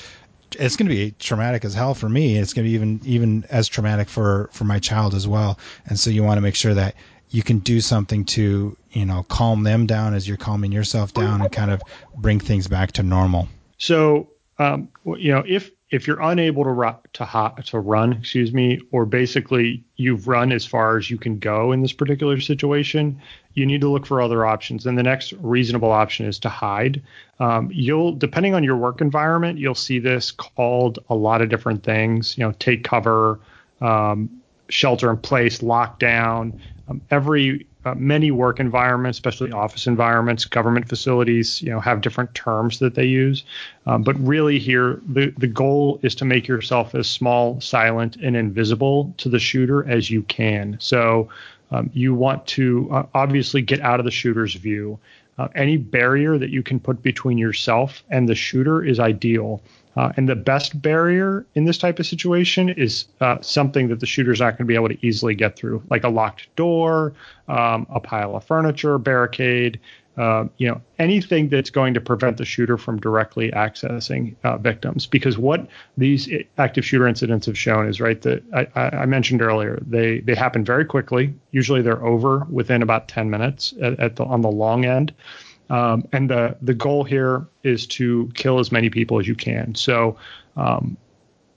it's 0.58 0.78
going 0.78 0.88
to 0.88 0.96
be 0.96 1.14
traumatic 1.20 1.66
as 1.66 1.74
hell 1.74 1.94
for 1.94 2.08
me 2.08 2.38
it's 2.38 2.54
going 2.54 2.66
to 2.66 2.70
be 2.70 2.76
even 2.76 3.00
even 3.04 3.46
as 3.50 3.68
traumatic 3.68 4.10
for 4.10 4.50
for 4.52 4.64
my 4.64 4.80
child 4.80 5.14
as 5.14 5.28
well. 5.28 5.60
And 5.86 6.00
so 6.00 6.10
you 6.10 6.24
want 6.24 6.38
to 6.38 6.42
make 6.42 6.56
sure 6.56 6.74
that 6.74 6.96
you 7.30 7.44
can 7.44 7.60
do 7.60 7.82
something 7.82 8.24
to 8.24 8.78
you 8.92 9.06
know 9.06 9.24
calm 9.24 9.64
them 9.64 9.86
down 9.86 10.14
as 10.14 10.28
you're 10.28 10.38
calming 10.38 10.72
yourself 10.72 11.14
down 11.14 11.42
and 11.42 11.52
kind 11.52 11.72
of 11.72 11.82
bring 12.16 12.40
things 12.40 12.68
back 12.68 12.94
to 12.94 13.04
normal 13.04 13.48
so, 13.78 14.30
um, 14.58 14.90
you 15.18 15.32
know, 15.32 15.44
if 15.48 15.72
if 15.92 16.08
you're 16.08 16.22
unable 16.22 16.64
to 16.64 16.72
run, 16.72 16.96
to 17.14 17.24
hot, 17.24 17.64
to 17.68 17.80
run, 17.80 18.14
excuse 18.14 18.52
me, 18.52 18.82
or 18.92 19.06
basically 19.06 19.84
you've 19.98 20.28
run 20.28 20.52
as 20.52 20.66
far 20.66 20.98
as 20.98 21.12
you 21.12 21.18
can 21.18 21.38
go 21.38 21.72
in 21.72 21.82
this 21.82 21.94
particular 21.94 22.40
situation, 22.40 23.22
you 23.54 23.66
need 23.66 23.82
to 23.82 23.88
look 23.88 24.06
for 24.06 24.20
other 24.20 24.46
options. 24.46 24.86
And 24.86 24.98
the 24.98 25.04
next 25.04 25.32
reasonable 25.34 25.92
option 25.92 26.26
is 26.26 26.40
to 26.40 26.50
hide. 26.50 27.02
Um, 27.40 27.70
you'll, 27.72 28.14
depending 28.14 28.56
on 28.56 28.64
your 28.64 28.76
work 28.76 29.00
environment, 29.00 29.60
you'll 29.60 29.76
see 29.76 30.00
this 30.00 30.32
called 30.32 31.00
a 31.10 31.16
lot 31.16 31.42
of 31.42 31.50
different 31.50 31.84
things. 31.84 32.36
You 32.38 32.46
know, 32.46 32.52
take 32.54 32.84
cover, 32.84 33.40
um, 33.80 34.42
shelter 34.70 35.12
in 35.12 35.18
place, 35.18 35.60
lockdown. 35.60 36.60
Um, 36.88 37.02
every 37.12 37.68
uh, 37.86 37.94
many 37.96 38.32
work 38.32 38.60
environments, 38.60 39.18
especially 39.18 39.52
office 39.52 39.86
environments, 39.86 40.44
government 40.46 40.90
facilities, 40.90 41.62
you 41.62 41.70
know, 41.70 41.80
have 41.80 42.02
different 42.02 42.34
terms 42.34 42.80
that 42.80 42.96
they 42.96 43.06
use. 43.06 43.44
Um, 43.86 44.02
but 44.02 44.20
really, 44.20 44.58
here 44.60 45.00
the 45.08 45.34
the 45.38 45.48
goal 45.48 46.00
is 46.02 46.16
to 46.16 46.26
make 46.26 46.48
yourself 46.48 46.96
as 46.96 47.08
small, 47.08 47.62
silent, 47.62 48.16
and 48.18 48.36
invisible 48.36 49.14
to 49.18 49.30
the 49.30 49.40
shooter 49.40 49.88
as 49.88 50.10
you 50.10 50.24
can. 50.24 50.78
So 50.80 51.30
um, 51.72 51.90
you 51.94 52.14
want 52.14 52.46
to 52.48 52.90
uh, 52.92 53.06
obviously 53.14 53.62
get 53.62 53.80
out 53.82 54.00
of 54.00 54.06
the 54.06 54.12
shooter's 54.12 54.56
view. 54.56 55.00
Uh, 55.38 55.50
any 55.54 55.78
barrier 55.78 56.38
that 56.38 56.50
you 56.50 56.64
can 56.64 56.80
put 56.80 57.04
between 57.04 57.38
yourself 57.38 58.04
and 58.10 58.28
the 58.30 58.36
shooter 58.36 58.84
is 58.84 59.00
ideal. 59.00 59.62
Uh, 59.96 60.12
and 60.18 60.28
the 60.28 60.36
best 60.36 60.82
barrier 60.82 61.46
in 61.56 61.66
this 61.66 61.78
type 61.78 62.00
of 62.00 62.06
situation 62.06 62.70
is 62.70 63.06
uh, 63.22 63.38
something 63.42 63.88
that 63.88 64.00
the 64.00 64.06
shooter's 64.06 64.40
not 64.40 64.52
going 64.52 64.58
to 64.58 64.66
be 64.66 64.76
able 64.76 64.90
to 64.90 65.06
easily 65.06 65.36
get 65.36 65.56
through, 65.56 65.82
like 65.90 66.04
a 66.04 66.10
locked 66.10 66.54
door, 66.56 67.14
um, 67.48 67.88
a 67.90 68.00
pile 68.00 68.36
of 68.36 68.44
furniture, 68.44 68.98
barricade, 68.98 69.80
uh, 70.18 70.46
you 70.58 70.68
know, 70.68 70.82
anything 70.98 71.50
that's 71.50 71.70
going 71.70 71.94
to 71.94 72.00
prevent 72.00 72.38
the 72.38 72.46
shooter 72.46 72.78
from 72.78 73.00
directly 73.00 73.52
accessing 73.52 74.36
uh, 74.44 74.58
victims. 74.58 75.06
Because 75.06 75.38
what 75.38 75.68
these 75.98 76.30
active 76.58 76.86
shooter 76.86 77.08
incidents 77.08 77.46
have 77.48 77.58
shown 77.58 77.88
is 77.88 78.00
right 78.00 78.22
that 78.22 78.44
I, 78.54 79.02
I, 79.02 79.06
mentioned 79.06 79.42
earlier, 79.42 79.78
they 79.86 80.22
they 80.22 80.34
happen 80.34 80.64
very 80.64 80.86
quickly. 80.86 81.34
Usually, 81.52 81.82
they're 81.82 82.04
over 82.04 82.46
within 82.50 82.82
about 82.82 83.10
10 83.10 83.30
minutes 83.30 83.74
at, 83.82 84.00
at 84.00 84.16
the 84.16 84.24
on 84.24 84.42
the 84.42 84.52
long 84.52 84.86
end. 84.86 85.14
Um, 85.70 86.08
and 86.12 86.30
the 86.30 86.58
the 86.62 86.74
goal 86.74 87.04
here 87.04 87.48
is 87.64 87.88
to 87.88 88.32
kill 88.36 88.60
as 88.60 88.72
many 88.72 88.90
people 88.90 89.20
as 89.20 89.28
you 89.28 89.36
can. 89.36 89.76
So 89.76 90.18
um, 90.56 90.98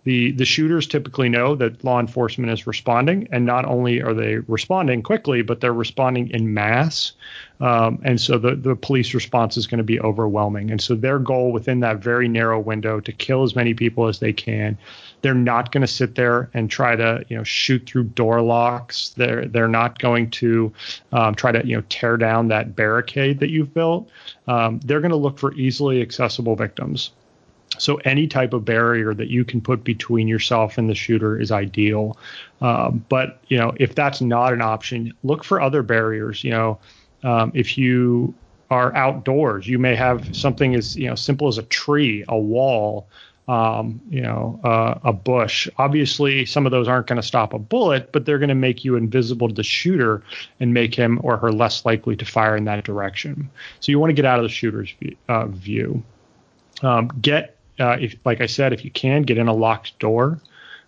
the 0.04 0.32
the 0.32 0.46
shooters 0.46 0.86
typically 0.86 1.28
know 1.28 1.54
that 1.56 1.84
law 1.84 2.00
enforcement 2.00 2.50
is 2.50 2.66
responding, 2.66 3.28
and 3.30 3.44
not 3.44 3.66
only 3.66 4.00
are 4.00 4.14
they 4.14 4.36
responding 4.36 5.02
quickly, 5.02 5.42
but 5.42 5.60
they're 5.60 5.74
responding 5.74 6.30
in 6.30 6.54
mass. 6.54 7.12
Um, 7.60 8.00
and 8.02 8.18
so 8.18 8.38
the 8.38 8.54
the 8.54 8.74
police 8.74 9.12
response 9.12 9.58
is 9.58 9.66
going 9.66 9.78
to 9.78 9.84
be 9.84 10.00
overwhelming. 10.00 10.70
And 10.70 10.80
so 10.80 10.94
their 10.94 11.18
goal 11.18 11.52
within 11.52 11.80
that 11.80 11.98
very 11.98 12.28
narrow 12.28 12.58
window 12.58 13.00
to 13.00 13.12
kill 13.12 13.42
as 13.42 13.54
many 13.54 13.74
people 13.74 14.08
as 14.08 14.20
they 14.20 14.32
can 14.32 14.78
they're 15.20 15.34
not 15.34 15.72
going 15.72 15.82
to 15.82 15.92
sit 15.92 16.14
there 16.14 16.50
and 16.54 16.70
try 16.70 16.94
to 16.94 17.24
you 17.28 17.36
know 17.36 17.44
shoot 17.44 17.86
through 17.86 18.04
door 18.04 18.40
locks. 18.40 19.10
They're 19.10 19.46
they're 19.46 19.68
not 19.68 19.98
going 19.98 20.30
to 20.32 20.72
um, 21.12 21.34
try 21.34 21.52
to 21.52 21.66
you 21.66 21.76
know 21.76 21.84
tear 21.88 22.16
down 22.16 22.48
that 22.48 22.76
barricade 22.76 23.40
that 23.40 23.50
you've 23.50 23.74
built. 23.74 24.08
Um, 24.46 24.80
they're 24.84 25.00
going 25.00 25.10
to 25.10 25.16
look 25.16 25.38
for 25.38 25.52
easily 25.54 26.00
accessible 26.02 26.56
victims. 26.56 27.10
So 27.78 27.96
any 28.04 28.26
type 28.26 28.54
of 28.54 28.64
barrier 28.64 29.14
that 29.14 29.28
you 29.28 29.44
can 29.44 29.60
put 29.60 29.84
between 29.84 30.26
yourself 30.26 30.78
and 30.78 30.88
the 30.88 30.94
shooter 30.94 31.38
is 31.38 31.52
ideal. 31.52 32.16
Um, 32.60 33.04
but 33.08 33.40
you 33.48 33.58
know 33.58 33.74
if 33.78 33.94
that's 33.94 34.20
not 34.20 34.52
an 34.52 34.62
option, 34.62 35.12
look 35.24 35.44
for 35.44 35.60
other 35.60 35.82
barriers. 35.82 36.44
You 36.44 36.50
know 36.50 36.78
um, 37.24 37.50
if 37.54 37.76
you 37.76 38.34
are 38.70 38.94
outdoors, 38.94 39.66
you 39.66 39.78
may 39.78 39.96
have 39.96 40.36
something 40.36 40.74
as 40.74 40.96
you 40.96 41.08
know 41.08 41.14
simple 41.14 41.48
as 41.48 41.58
a 41.58 41.62
tree, 41.64 42.24
a 42.28 42.38
wall 42.38 43.08
um, 43.48 44.00
you 44.10 44.20
know, 44.20 44.60
uh, 44.62 44.98
a 45.02 45.12
bush. 45.12 45.68
Obviously, 45.78 46.44
some 46.44 46.66
of 46.66 46.70
those 46.70 46.86
aren't 46.86 47.06
going 47.06 47.20
to 47.20 47.26
stop 47.26 47.54
a 47.54 47.58
bullet, 47.58 48.12
but 48.12 48.26
they're 48.26 48.38
going 48.38 48.50
to 48.50 48.54
make 48.54 48.84
you 48.84 48.94
invisible 48.94 49.48
to 49.48 49.54
the 49.54 49.62
shooter 49.62 50.22
and 50.60 50.74
make 50.74 50.94
him 50.94 51.18
or 51.22 51.38
her 51.38 51.50
less 51.50 51.86
likely 51.86 52.14
to 52.14 52.26
fire 52.26 52.56
in 52.56 52.64
that 52.64 52.84
direction. 52.84 53.50
So 53.80 53.90
you 53.90 53.98
want 53.98 54.10
to 54.10 54.14
get 54.14 54.26
out 54.26 54.38
of 54.38 54.42
the 54.42 54.50
shooter's 54.50 54.90
view. 55.00 55.16
Uh, 55.28 55.46
view. 55.46 56.02
Um, 56.82 57.08
get, 57.20 57.56
uh, 57.80 57.96
if, 57.98 58.16
like 58.24 58.42
I 58.42 58.46
said, 58.46 58.72
if 58.74 58.84
you 58.84 58.90
can, 58.90 59.22
get 59.22 59.38
in 59.38 59.48
a 59.48 59.54
locked 59.54 59.98
door. 59.98 60.40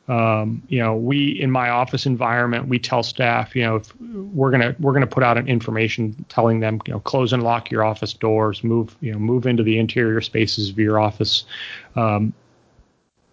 Um, 0.06 0.62
you 0.68 0.80
know, 0.80 0.96
we 0.96 1.40
in 1.40 1.50
my 1.52 1.70
office 1.70 2.04
environment, 2.04 2.66
we 2.66 2.80
tell 2.80 3.04
staff, 3.04 3.54
you 3.54 3.62
know, 3.62 3.76
if 3.76 3.94
we're 4.00 4.50
gonna 4.50 4.74
we're 4.80 4.92
gonna 4.92 5.06
put 5.06 5.22
out 5.22 5.38
an 5.38 5.46
information 5.46 6.24
telling 6.28 6.58
them, 6.58 6.80
you 6.84 6.92
know, 6.92 6.98
close 6.98 7.32
and 7.32 7.44
lock 7.44 7.70
your 7.70 7.84
office 7.84 8.12
doors, 8.12 8.64
move, 8.64 8.96
you 9.00 9.12
know, 9.12 9.20
move 9.20 9.46
into 9.46 9.62
the 9.62 9.78
interior 9.78 10.20
spaces 10.20 10.68
of 10.68 10.78
your 10.80 10.98
office. 10.98 11.44
Um, 11.94 12.34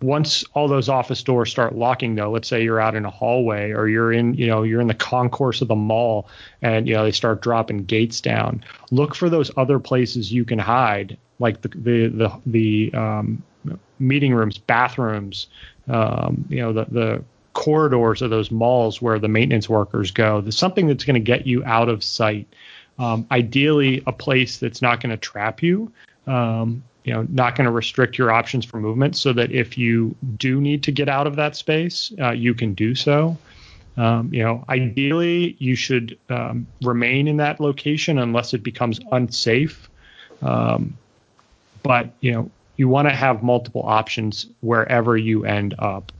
once 0.01 0.43
all 0.53 0.67
those 0.67 0.89
office 0.89 1.23
doors 1.23 1.49
start 1.49 1.75
locking 1.75 2.15
though 2.15 2.29
let's 2.29 2.47
say 2.47 2.63
you're 2.63 2.79
out 2.79 2.95
in 2.95 3.05
a 3.05 3.10
hallway 3.10 3.71
or 3.71 3.88
you're 3.88 4.12
in 4.12 4.33
you 4.36 4.45
know 4.45 4.63
you're 4.63 4.81
in 4.81 4.88
the 4.88 4.93
concourse 4.93 5.62
of 5.62 5.67
the 5.67 5.75
mall 5.75 6.27
and 6.62 6.88
you 6.88 6.93
know 6.93 7.03
they 7.03 7.12
start 7.12 7.41
dropping 7.41 7.83
gates 7.83 8.21
down 8.21 8.63
look 8.91 9.15
for 9.15 9.29
those 9.29 9.49
other 9.57 9.79
places 9.79 10.31
you 10.31 10.45
can 10.45 10.60
hide 10.60 11.17
like 11.39 11.62
the 11.62 11.69
the 11.69 12.07
the, 12.10 12.41
the 12.45 12.93
um, 12.93 13.43
meeting 13.99 14.33
rooms 14.33 14.57
bathrooms 14.57 15.47
um, 15.88 16.45
you 16.49 16.62
know 16.62 16.73
the 16.73 16.86
the 16.86 17.23
corridors 17.57 18.21
of 18.21 18.29
those 18.29 18.51
malls 18.51 19.01
where 19.01 19.17
the 19.17 19.27
maintenance 19.27 19.67
workers 19.67 20.12
go. 20.12 20.41
There's 20.41 20.55
something 20.55 20.86
that's 20.86 21.03
going 21.03 21.15
to 21.15 21.19
get 21.19 21.47
you 21.47 21.65
out 21.65 21.89
of 21.89 22.03
sight. 22.03 22.47
Um, 22.99 23.25
ideally 23.31 24.03
a 24.05 24.12
place 24.12 24.60
that's 24.60 24.79
not 24.79 25.01
going 25.01 25.10
to 25.10 25.17
trap 25.17 25.63
you 25.63 25.91
um, 26.27 26.83
you 27.07 27.13
know 27.13 27.25
not 27.29 27.55
going 27.55 27.65
to 27.65 27.71
restrict 27.71 28.17
your 28.17 28.31
options 28.31 28.65
for 28.65 28.81
movement 28.81 29.15
so 29.15 29.31
that 29.31 29.49
if 29.49 29.77
you 29.77 30.13
do 30.35 30.59
need 30.59 30.83
to 30.83 30.91
get 30.91 31.07
out 31.07 31.25
of 31.25 31.37
that 31.37 31.55
space 31.55 32.11
uh, 32.19 32.31
you 32.31 32.53
can 32.53 32.73
do 32.73 32.93
so. 32.93 33.37
Um, 33.95 34.29
you 34.31 34.43
know 34.43 34.65
ideally 34.67 35.55
you 35.57 35.75
should 35.75 36.19
um, 36.29 36.67
remain 36.81 37.29
in 37.29 37.37
that 37.37 37.61
location 37.61 38.19
unless 38.19 38.53
it 38.53 38.61
becomes 38.61 38.99
unsafe. 39.11 39.89
Um, 40.41 40.97
but 41.81 42.11
you 42.19 42.33
know 42.33 42.51
you 42.75 42.89
want 42.89 43.07
to 43.07 43.15
have 43.15 43.41
multiple 43.41 43.83
options 43.85 44.45
wherever 44.59 45.17
you 45.17 45.45
end 45.45 45.75
up 45.79 46.11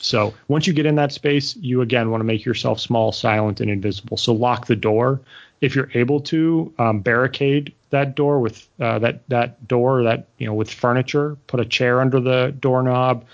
so 0.00 0.34
once 0.48 0.66
you 0.66 0.72
get 0.72 0.86
in 0.86 0.96
that 0.96 1.12
space 1.12 1.56
you 1.56 1.80
again 1.80 2.10
want 2.10 2.20
to 2.20 2.24
make 2.24 2.44
yourself 2.44 2.80
small 2.80 3.12
silent 3.12 3.60
and 3.60 3.70
invisible. 3.70 4.16
So 4.16 4.32
lock 4.32 4.66
the 4.66 4.76
door. 4.76 5.20
If 5.60 5.74
you're 5.74 5.90
able 5.94 6.20
to 6.20 6.72
um, 6.78 7.00
barricade 7.00 7.72
that 7.90 8.14
door 8.14 8.40
with 8.40 8.68
uh, 8.80 8.98
that 9.00 9.28
that 9.28 9.66
door 9.66 10.02
that 10.04 10.28
you 10.38 10.46
know 10.46 10.54
with 10.54 10.70
furniture 10.70 11.36
put 11.46 11.60
a 11.60 11.64
chair 11.64 12.00
under 12.00 12.20
the 12.20 12.54
doorknob 12.60 13.24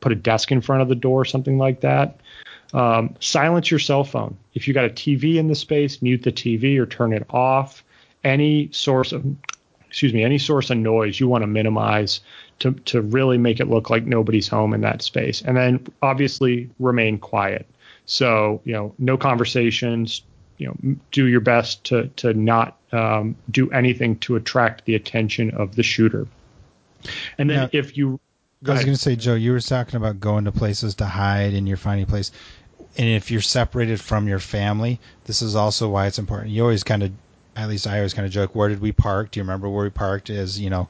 put 0.00 0.12
a 0.12 0.16
desk 0.16 0.50
in 0.50 0.60
front 0.60 0.82
of 0.82 0.88
the 0.88 0.94
door 0.94 1.24
something 1.24 1.58
like 1.58 1.80
that. 1.80 2.20
Um, 2.72 3.16
silence 3.20 3.70
your 3.70 3.80
cell 3.80 4.04
phone. 4.04 4.36
If 4.54 4.68
you 4.68 4.74
got 4.74 4.84
a 4.84 4.90
tv 4.90 5.36
in 5.36 5.48
the 5.48 5.54
space 5.54 6.02
mute 6.02 6.22
the 6.22 6.32
tv 6.32 6.78
or 6.78 6.86
turn 6.86 7.12
it 7.12 7.26
off. 7.30 7.84
Any 8.24 8.70
source 8.72 9.12
of 9.12 9.24
excuse 9.88 10.12
me 10.12 10.24
any 10.24 10.38
source 10.38 10.70
of 10.70 10.78
noise 10.78 11.18
you 11.18 11.28
want 11.28 11.42
to 11.42 11.46
minimize 11.46 12.20
to, 12.60 12.72
to 12.72 13.02
really 13.02 13.38
make 13.38 13.60
it 13.60 13.68
look 13.68 13.90
like 13.90 14.04
nobody's 14.04 14.48
home 14.48 14.72
in 14.72 14.80
that 14.82 15.02
space 15.02 15.42
and 15.42 15.56
then 15.56 15.84
obviously 16.02 16.70
remain 16.78 17.18
quiet 17.18 17.66
so 18.06 18.60
you 18.64 18.72
know 18.72 18.94
no 18.98 19.16
conversations 19.16 20.22
you 20.58 20.66
know 20.66 20.96
do 21.10 21.26
your 21.26 21.40
best 21.40 21.82
to 21.84 22.08
to 22.16 22.32
not 22.34 22.76
um, 22.92 23.36
do 23.50 23.70
anything 23.70 24.18
to 24.18 24.36
attract 24.36 24.84
the 24.84 24.94
attention 24.94 25.50
of 25.52 25.76
the 25.76 25.82
shooter. 25.82 26.26
And 27.38 27.48
then 27.48 27.56
now, 27.56 27.68
if 27.72 27.96
you, 27.96 28.20
I 28.66 28.72
was 28.72 28.84
going 28.84 28.94
to 28.94 29.00
say, 29.00 29.16
Joe, 29.16 29.34
you 29.34 29.52
were 29.52 29.60
talking 29.60 29.96
about 29.96 30.20
going 30.20 30.44
to 30.44 30.52
places 30.52 30.96
to 30.96 31.06
hide 31.06 31.54
and 31.54 31.66
you're 31.66 31.76
finding 31.76 32.04
a 32.04 32.06
place. 32.06 32.32
And 32.96 33.08
if 33.08 33.30
you're 33.30 33.40
separated 33.40 34.00
from 34.00 34.28
your 34.28 34.40
family, 34.40 35.00
this 35.24 35.42
is 35.42 35.54
also 35.54 35.88
why 35.88 36.06
it's 36.06 36.18
important. 36.18 36.50
You 36.50 36.62
always 36.62 36.84
kind 36.84 37.02
of, 37.02 37.12
at 37.56 37.68
least 37.68 37.86
I 37.86 37.98
always 37.98 38.14
kind 38.14 38.26
of 38.26 38.32
joke, 38.32 38.54
where 38.54 38.68
did 38.68 38.80
we 38.80 38.92
park? 38.92 39.30
Do 39.30 39.40
you 39.40 39.44
remember 39.44 39.68
where 39.68 39.84
we 39.84 39.90
parked? 39.90 40.28
Is, 40.28 40.60
you 40.60 40.70
know, 40.70 40.88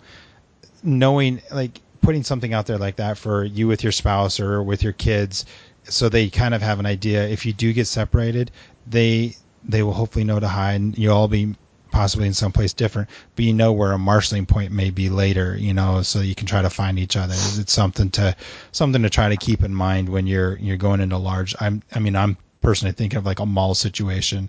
knowing, 0.82 1.40
like, 1.52 1.80
putting 2.00 2.22
something 2.22 2.54
out 2.54 2.66
there 2.66 2.78
like 2.78 2.96
that 2.96 3.18
for 3.18 3.44
you 3.44 3.68
with 3.68 3.82
your 3.82 3.92
spouse 3.92 4.40
or 4.40 4.62
with 4.62 4.82
your 4.82 4.92
kids 4.92 5.44
so 5.84 6.08
they 6.08 6.28
kind 6.28 6.54
of 6.54 6.62
have 6.62 6.78
an 6.80 6.86
idea 6.86 7.28
if 7.28 7.44
you 7.44 7.52
do 7.52 7.72
get 7.74 7.86
separated 7.86 8.50
they 8.86 9.36
they 9.64 9.82
will 9.82 9.92
hopefully 9.92 10.24
know 10.24 10.40
to 10.40 10.48
hide 10.48 10.80
and 10.80 10.96
you'll 10.96 11.14
all 11.14 11.28
be 11.28 11.54
possibly 11.90 12.26
in 12.26 12.34
some 12.34 12.52
place 12.52 12.72
different, 12.72 13.08
but 13.36 13.44
you 13.44 13.52
know 13.52 13.72
where 13.72 13.92
a 13.92 13.98
marshaling 13.98 14.46
point 14.46 14.72
may 14.72 14.90
be 14.90 15.10
later, 15.10 15.56
you 15.56 15.74
know, 15.74 16.02
so 16.02 16.20
you 16.20 16.34
can 16.34 16.46
try 16.46 16.62
to 16.62 16.70
find 16.70 16.98
each 16.98 17.16
other. 17.16 17.34
It's 17.34 17.72
something 17.72 18.10
to 18.12 18.34
something 18.72 19.02
to 19.02 19.10
try 19.10 19.28
to 19.28 19.36
keep 19.36 19.62
in 19.62 19.74
mind 19.74 20.08
when 20.08 20.26
you're 20.26 20.56
you're 20.58 20.76
going 20.76 21.00
into 21.00 21.18
large. 21.18 21.54
I'm 21.60 21.82
I 21.94 21.98
mean 21.98 22.16
I'm 22.16 22.36
personally 22.60 22.92
thinking 22.92 23.18
of 23.18 23.26
like 23.26 23.40
a 23.40 23.46
mall 23.46 23.74
situation, 23.74 24.48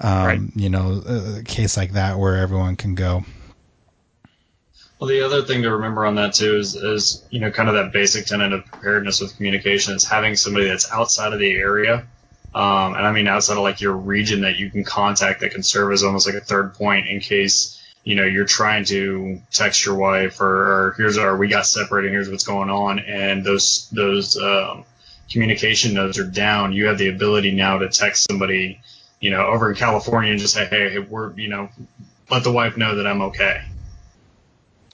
um, 0.00 0.26
right. 0.26 0.40
you 0.54 0.68
know, 0.68 1.02
a 1.06 1.42
case 1.42 1.76
like 1.76 1.92
that 1.92 2.18
where 2.18 2.36
everyone 2.36 2.76
can 2.76 2.94
go. 2.94 3.24
Well, 4.98 5.08
the 5.08 5.26
other 5.26 5.42
thing 5.42 5.62
to 5.62 5.72
remember 5.72 6.06
on 6.06 6.14
that 6.14 6.34
too 6.34 6.56
is, 6.56 6.74
is 6.74 7.24
you 7.30 7.40
know 7.40 7.50
kind 7.50 7.68
of 7.68 7.74
that 7.74 7.92
basic 7.92 8.26
tenet 8.26 8.52
of 8.52 8.64
preparedness 8.64 9.20
with 9.20 9.36
communication 9.36 9.94
is 9.94 10.04
having 10.04 10.36
somebody 10.36 10.66
that's 10.68 10.90
outside 10.90 11.34
of 11.34 11.38
the 11.38 11.52
area 11.52 12.06
um, 12.54 12.94
and 12.94 13.06
I 13.06 13.12
mean 13.12 13.28
outside 13.28 13.58
of 13.58 13.62
like 13.62 13.82
your 13.82 13.94
region 13.94 14.40
that 14.40 14.56
you 14.56 14.70
can 14.70 14.84
contact 14.84 15.40
that 15.40 15.50
can 15.50 15.62
serve 15.62 15.92
as 15.92 16.02
almost 16.02 16.26
like 16.26 16.36
a 16.36 16.40
third 16.40 16.72
point 16.74 17.08
in 17.08 17.20
case 17.20 17.78
you 18.04 18.14
know 18.14 18.24
you're 18.24 18.46
trying 18.46 18.86
to 18.86 19.42
text 19.52 19.84
your 19.84 19.96
wife 19.96 20.40
or, 20.40 20.46
or 20.46 20.94
here's 20.96 21.18
our 21.18 21.36
we 21.36 21.48
got 21.48 21.66
separated 21.66 22.10
here's 22.10 22.30
what's 22.30 22.44
going 22.44 22.70
on 22.70 22.98
and 23.00 23.44
those 23.44 23.90
those 23.90 24.38
um, 24.38 24.86
communication 25.30 25.92
nodes 25.92 26.18
are 26.18 26.24
down. 26.24 26.72
You 26.72 26.86
have 26.86 26.96
the 26.96 27.08
ability 27.08 27.52
now 27.52 27.78
to 27.78 27.90
text 27.90 28.26
somebody 28.30 28.80
you 29.20 29.28
know 29.28 29.44
over 29.46 29.68
in 29.68 29.76
California 29.76 30.30
and 30.30 30.40
just 30.40 30.54
say 30.54 30.64
hey 30.64 30.98
we're 30.98 31.34
you 31.34 31.48
know 31.48 31.68
let 32.30 32.42
the 32.44 32.52
wife 32.52 32.78
know 32.78 32.96
that 32.96 33.06
I'm 33.06 33.20
okay 33.22 33.62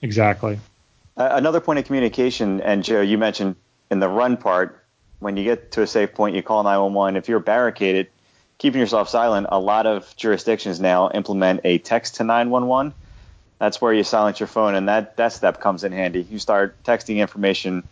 exactly 0.03 0.59
uh, 1.17 1.31
another 1.33 1.61
point 1.61 1.79
of 1.79 1.87
communication 1.87 2.61
and 2.61 2.85
Joe 2.85 3.01
you 3.01 3.17
mentioned 3.17 3.57
in 3.91 4.01
the 4.01 4.09
run 4.09 4.37
part 4.37 4.83
when 5.23 5.37
you 5.37 5.45
get 5.45 5.73
to 5.73 5.83
a 5.83 5.87
safe 5.87 6.15
point, 6.15 6.35
you 6.35 6.43
call 6.43 6.65
911. 6.65 7.17
If 7.17 7.29
you're 7.29 7.41
barricaded, 7.41 8.09
keeping 8.59 8.81
yourself 8.81 9.09
silent, 9.09 9.47
a 9.51 9.59
lot 9.59 9.87
of 9.87 10.15
jurisdictions 10.17 10.81
now 10.81 11.11
implement 11.11 11.61
a 11.65 11.79
text 11.79 12.17
to 12.17 12.25
911. 12.25 12.93
That's 13.59 13.81
where 13.81 13.93
you 13.93 14.03
silence 14.03 14.41
your 14.41 14.49
phone, 14.49 14.75
and 14.75 14.89
that, 14.89 15.17
that 15.19 15.33
step 15.33 15.61
comes 15.61 15.85
in 15.85 15.93
handy. 15.93 16.27
You 16.29 16.41
start 16.41 16.83
texting 16.83 17.19
information 17.19 17.85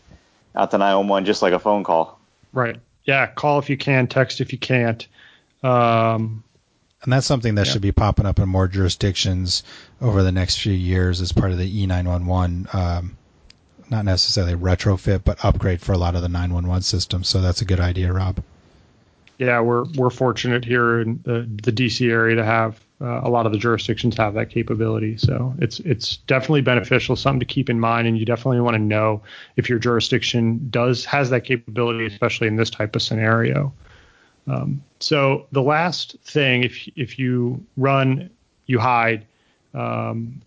out 0.57 0.73
to 0.73 0.79
911 0.79 1.25
just 1.25 1.43
like 1.43 1.53
a 1.53 1.61
phone 1.61 1.85
call. 1.85 2.19
Right. 2.53 2.77
Yeah. 3.05 3.29
Call 3.29 3.61
if 3.61 3.71
you 3.71 3.77
can, 3.77 4.09
text 4.09 4.41
if 4.41 4.53
you 4.53 4.59
can't. 4.59 5.07
Um, 5.63 6.43
and 7.03 7.13
that's 7.13 7.27
something 7.27 7.55
that 7.55 7.67
yeah. 7.67 7.73
should 7.73 7.83
be 7.83 7.93
popping 7.93 8.27
up 8.27 8.39
in 8.39 8.49
more 8.49 8.69
jurisdictions 8.69 9.63
over 10.01 10.23
the 10.23 10.33
next 10.33 10.61
few 10.61 10.73
years 10.73 11.21
as 11.21 11.33
part 11.33 11.53
of 11.53 11.59
the 11.59 11.87
E911 11.87 12.75
um, 12.75 13.17
not 13.91 14.05
necessarily 14.05 14.55
retrofit, 14.55 15.25
but 15.25 15.45
upgrade 15.45 15.81
for 15.81 15.93
a 15.93 15.99
lot 15.99 16.15
of 16.15 16.23
the 16.23 16.29
911 16.29 16.83
systems. 16.83 17.29
So 17.29 17.41
that's 17.41 17.61
a 17.61 17.65
good 17.65 17.81
idea, 17.81 18.13
Rob. 18.13 18.43
Yeah, 19.39 19.61
we're 19.61 19.85
we're 19.97 20.11
fortunate 20.11 20.65
here 20.65 21.01
in 21.01 21.21
the, 21.25 21.49
the 21.63 21.73
DC 21.73 22.09
area 22.11 22.37
to 22.37 22.45
have 22.45 22.79
uh, 23.01 23.23
a 23.25 23.31
lot 23.31 23.47
of 23.47 23.53
the 23.53 23.59
jurisdictions 23.59 24.15
have 24.19 24.35
that 24.35 24.51
capability. 24.51 25.17
So 25.17 25.55
it's 25.59 25.81
it's 25.81 26.19
definitely 26.19 26.61
beneficial, 26.61 27.17
something 27.17 27.41
to 27.41 27.47
keep 27.47 27.71
in 27.71 27.81
mind, 27.81 28.07
and 28.07 28.19
you 28.19 28.27
definitely 28.27 28.61
want 28.61 28.75
to 28.75 28.83
know 28.83 29.23
if 29.57 29.71
your 29.71 29.79
jurisdiction 29.79 30.69
does 30.69 31.07
has 31.07 31.31
that 31.31 31.45
capability, 31.45 32.05
especially 32.05 32.49
in 32.49 32.57
this 32.57 32.69
type 32.69 32.95
of 32.95 33.01
scenario. 33.01 33.73
Um, 34.51 34.83
so 34.99 35.47
the 35.53 35.63
last 35.63 36.17
thing, 36.25 36.65
if 36.65 36.89
if 36.97 37.19
you 37.19 37.65
run, 37.77 38.31
you 38.67 38.79
hide. 38.79 39.27
Um, 39.75 40.43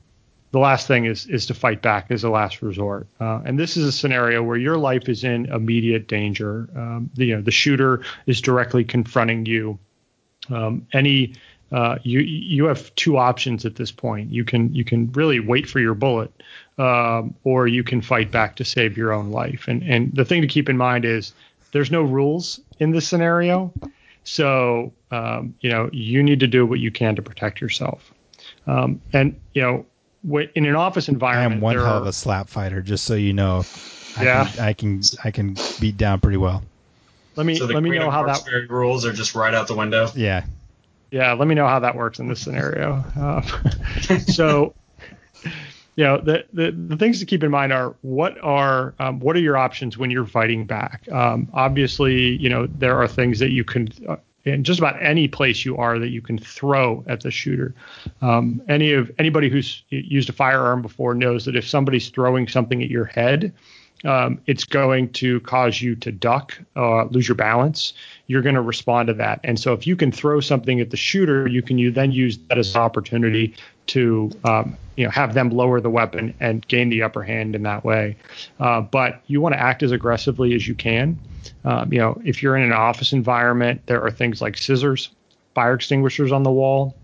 the 0.51 0.59
last 0.59 0.87
thing 0.87 1.05
is 1.05 1.25
is 1.27 1.45
to 1.47 1.53
fight 1.53 1.81
back 1.81 2.11
as 2.11 2.23
a 2.23 2.29
last 2.29 2.61
resort. 2.61 3.07
Uh, 3.19 3.41
and 3.45 3.57
this 3.57 3.77
is 3.77 3.85
a 3.85 3.91
scenario 3.91 4.43
where 4.43 4.57
your 4.57 4.77
life 4.77 5.09
is 5.09 5.23
in 5.23 5.45
immediate 5.47 6.07
danger. 6.07 6.69
Um, 6.75 7.09
the, 7.15 7.25
you 7.25 7.35
know, 7.35 7.41
the 7.41 7.51
shooter 7.51 8.01
is 8.27 8.41
directly 8.41 8.83
confronting 8.83 9.45
you. 9.45 9.79
Um, 10.49 10.85
any 10.93 11.33
uh, 11.71 11.97
you 12.03 12.19
you 12.19 12.65
have 12.65 12.93
two 12.95 13.17
options 13.17 13.65
at 13.65 13.75
this 13.75 13.91
point. 13.91 14.29
You 14.29 14.43
can 14.43 14.73
you 14.75 14.83
can 14.83 15.11
really 15.13 15.39
wait 15.39 15.67
for 15.67 15.79
your 15.79 15.95
bullet, 15.95 16.31
um, 16.77 17.33
or 17.43 17.67
you 17.67 17.83
can 17.83 18.01
fight 18.01 18.29
back 18.31 18.55
to 18.57 18.65
save 18.65 18.95
your 18.95 19.11
own 19.11 19.31
life. 19.31 19.67
And 19.67 19.81
and 19.83 20.13
the 20.13 20.25
thing 20.25 20.41
to 20.41 20.47
keep 20.47 20.69
in 20.69 20.77
mind 20.77 21.05
is 21.05 21.33
there's 21.71 21.89
no 21.89 22.03
rules 22.03 22.61
in 22.83 22.91
this 22.91 23.07
scenario, 23.07 23.73
so 24.23 24.93
um, 25.11 25.55
you 25.61 25.69
know 25.69 25.89
you 25.91 26.21
need 26.21 26.41
to 26.41 26.47
do 26.47 26.65
what 26.65 26.79
you 26.79 26.91
can 26.91 27.15
to 27.15 27.21
protect 27.21 27.61
yourself. 27.61 28.13
Um, 28.67 29.01
and 29.13 29.39
you 29.53 29.61
know 29.61 29.85
in 30.55 30.65
an 30.65 30.75
office 30.75 31.09
environment. 31.09 31.53
I 31.53 31.55
am 31.55 31.61
one 31.61 31.75
hell 31.75 31.97
of 31.97 32.07
a 32.07 32.13
slap 32.13 32.49
fighter, 32.49 32.81
just 32.81 33.05
so 33.05 33.15
you 33.15 33.33
know. 33.33 33.63
I 34.15 34.23
yeah, 34.23 34.45
can, 34.45 34.63
I 34.63 34.73
can 34.73 35.01
I 35.23 35.31
can 35.31 35.55
beat 35.79 35.97
down 35.97 36.19
pretty 36.19 36.37
well. 36.37 36.63
Let 37.35 37.45
me 37.45 37.55
so 37.55 37.65
let 37.65 37.81
me 37.81 37.97
know 37.97 38.11
how 38.11 38.23
that 38.23 38.43
rules 38.69 39.05
are 39.05 39.13
just 39.13 39.33
right 39.33 39.53
out 39.53 39.67
the 39.67 39.75
window. 39.75 40.09
Yeah, 40.15 40.45
yeah. 41.11 41.33
Let 41.33 41.47
me 41.47 41.55
know 41.55 41.67
how 41.67 41.79
that 41.79 41.95
works 41.95 42.19
in 42.19 42.27
this 42.27 42.41
scenario. 42.41 43.03
Um, 43.15 44.19
so, 44.27 44.75
you 45.95 46.03
know, 46.03 46.17
the, 46.17 46.45
the 46.53 46.71
the 46.71 46.97
things 46.97 47.19
to 47.19 47.25
keep 47.25 47.43
in 47.43 47.51
mind 47.51 47.71
are 47.71 47.95
what 48.01 48.37
are 48.43 48.93
um, 48.99 49.19
what 49.19 49.35
are 49.35 49.39
your 49.39 49.57
options 49.57 49.97
when 49.97 50.09
you're 50.09 50.25
fighting 50.25 50.65
back. 50.65 51.07
Um, 51.11 51.47
obviously, 51.53 52.37
you 52.37 52.49
know 52.49 52.67
there 52.67 52.97
are 52.97 53.07
things 53.07 53.39
that 53.39 53.51
you 53.51 53.63
can. 53.63 53.89
Uh, 54.07 54.17
in 54.45 54.63
just 54.63 54.77
about 54.77 55.01
any 55.01 55.25
place 55.27 55.63
you 55.63 55.77
are 55.77 55.97
that 55.97 56.09
you 56.09 56.21
can 56.21 56.37
throw 56.37 57.01
at 57.07 57.21
the 57.21 57.31
shooter. 57.31 57.73
Um, 58.21 58.61
any 58.67 58.91
of 58.91 59.09
anybody 59.17 59.49
who's 59.49 59.83
used 59.89 60.29
a 60.29 60.33
firearm 60.33 60.81
before 60.81 61.15
knows 61.15 61.45
that 61.45 61.55
if 61.55 61.65
somebody's 61.65 62.09
throwing 62.09 62.49
something 62.49 62.83
at 62.83 62.89
your 62.89 63.05
head, 63.05 63.53
um, 64.03 64.39
it's 64.47 64.65
going 64.65 65.11
to 65.13 65.39
cause 65.41 65.81
you 65.81 65.95
to 65.95 66.11
duck, 66.11 66.57
uh, 66.75 67.05
lose 67.05 67.27
your 67.27 67.35
balance. 67.35 67.93
You're 68.27 68.41
going 68.41 68.55
to 68.55 68.61
respond 68.61 69.07
to 69.07 69.13
that. 69.15 69.39
And 69.43 69.59
so 69.59 69.73
if 69.73 69.87
you 69.87 69.95
can 69.95 70.11
throw 70.11 70.39
something 70.39 70.79
at 70.79 70.89
the 70.89 70.97
shooter, 70.97 71.47
you 71.47 71.61
can 71.61 71.77
you 71.77 71.91
then 71.91 72.11
use 72.11 72.37
that 72.49 72.57
as 72.57 72.75
an 72.75 72.81
opportunity 72.81 73.55
to 73.87 74.31
um, 74.45 74.77
you 74.95 75.05
know 75.05 75.11
have 75.11 75.33
them 75.33 75.49
lower 75.49 75.81
the 75.81 75.89
weapon 75.89 76.33
and 76.39 76.67
gain 76.67 76.89
the 76.89 77.01
upper 77.01 77.23
hand 77.23 77.55
in 77.55 77.63
that 77.63 77.83
way. 77.83 78.17
Uh, 78.59 78.81
but 78.81 79.21
you 79.27 79.41
want 79.41 79.53
to 79.53 79.59
act 79.59 79.83
as 79.83 79.91
aggressively 79.91 80.53
as 80.53 80.67
you 80.67 80.75
can. 80.75 81.17
Um, 81.65 81.91
you 81.91 81.99
know, 81.99 82.21
if 82.23 82.41
you're 82.41 82.55
in 82.55 82.63
an 82.63 82.73
office 82.73 83.13
environment, 83.13 83.81
there 83.85 84.01
are 84.01 84.11
things 84.11 84.41
like 84.41 84.57
scissors, 84.57 85.09
fire 85.55 85.73
extinguishers 85.73 86.31
on 86.31 86.43
the 86.43 86.51
wall, 86.51 86.95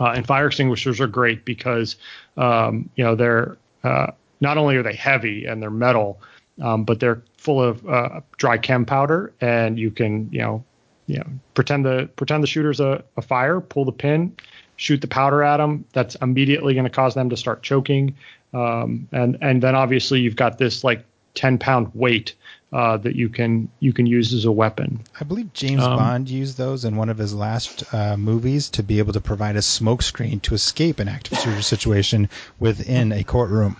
uh, 0.00 0.12
and 0.16 0.26
fire 0.26 0.46
extinguishers 0.46 1.00
are 1.00 1.06
great 1.06 1.44
because 1.44 1.96
um, 2.36 2.88
you 2.96 3.04
know 3.04 3.14
they're 3.14 3.56
uh, 3.84 4.08
not 4.40 4.58
only 4.58 4.76
are 4.76 4.82
they 4.82 4.94
heavy 4.94 5.46
and 5.46 5.62
they're 5.62 5.70
metal, 5.70 6.20
um, 6.60 6.84
but 6.84 7.00
they're 7.00 7.22
full 7.36 7.62
of 7.62 7.86
uh, 7.88 8.20
dry 8.36 8.58
chem 8.58 8.84
powder, 8.84 9.32
and 9.40 9.78
you 9.78 9.90
can 9.90 10.28
you 10.32 10.40
know 10.40 10.64
you 11.06 11.18
know 11.18 11.26
pretend 11.54 11.84
the 11.84 12.08
pretend 12.16 12.42
the 12.42 12.48
shooter's 12.48 12.80
a, 12.80 13.04
a 13.16 13.22
fire, 13.22 13.60
pull 13.60 13.84
the 13.84 13.92
pin, 13.92 14.36
shoot 14.76 15.00
the 15.00 15.08
powder 15.08 15.42
at 15.42 15.58
them. 15.58 15.84
That's 15.92 16.14
immediately 16.16 16.74
going 16.74 16.84
to 16.84 16.90
cause 16.90 17.14
them 17.14 17.30
to 17.30 17.36
start 17.36 17.62
choking, 17.62 18.16
um, 18.52 19.08
and 19.12 19.38
and 19.40 19.62
then 19.62 19.74
obviously 19.74 20.20
you've 20.20 20.36
got 20.36 20.58
this 20.58 20.84
like 20.84 21.04
10 21.34 21.58
pound 21.58 21.90
weight 21.94 22.34
uh, 22.72 22.96
that 22.98 23.16
you 23.16 23.28
can 23.28 23.68
you 23.80 23.92
can 23.92 24.06
use 24.06 24.32
as 24.32 24.44
a 24.44 24.52
weapon. 24.52 25.00
I 25.20 25.24
believe 25.24 25.52
James 25.52 25.82
um, 25.82 25.98
Bond 25.98 26.28
used 26.28 26.56
those 26.56 26.84
in 26.84 26.96
one 26.96 27.08
of 27.10 27.18
his 27.18 27.34
last 27.34 27.92
uh, 27.92 28.16
movies 28.16 28.70
to 28.70 28.82
be 28.82 28.98
able 28.98 29.12
to 29.12 29.20
provide 29.20 29.56
a 29.56 29.62
smoke 29.62 30.02
screen 30.02 30.40
to 30.40 30.54
escape 30.54 30.98
an 30.98 31.08
active 31.08 31.38
shooter 31.38 31.62
situation 31.62 32.28
within 32.58 33.12
a 33.12 33.24
courtroom. 33.24 33.76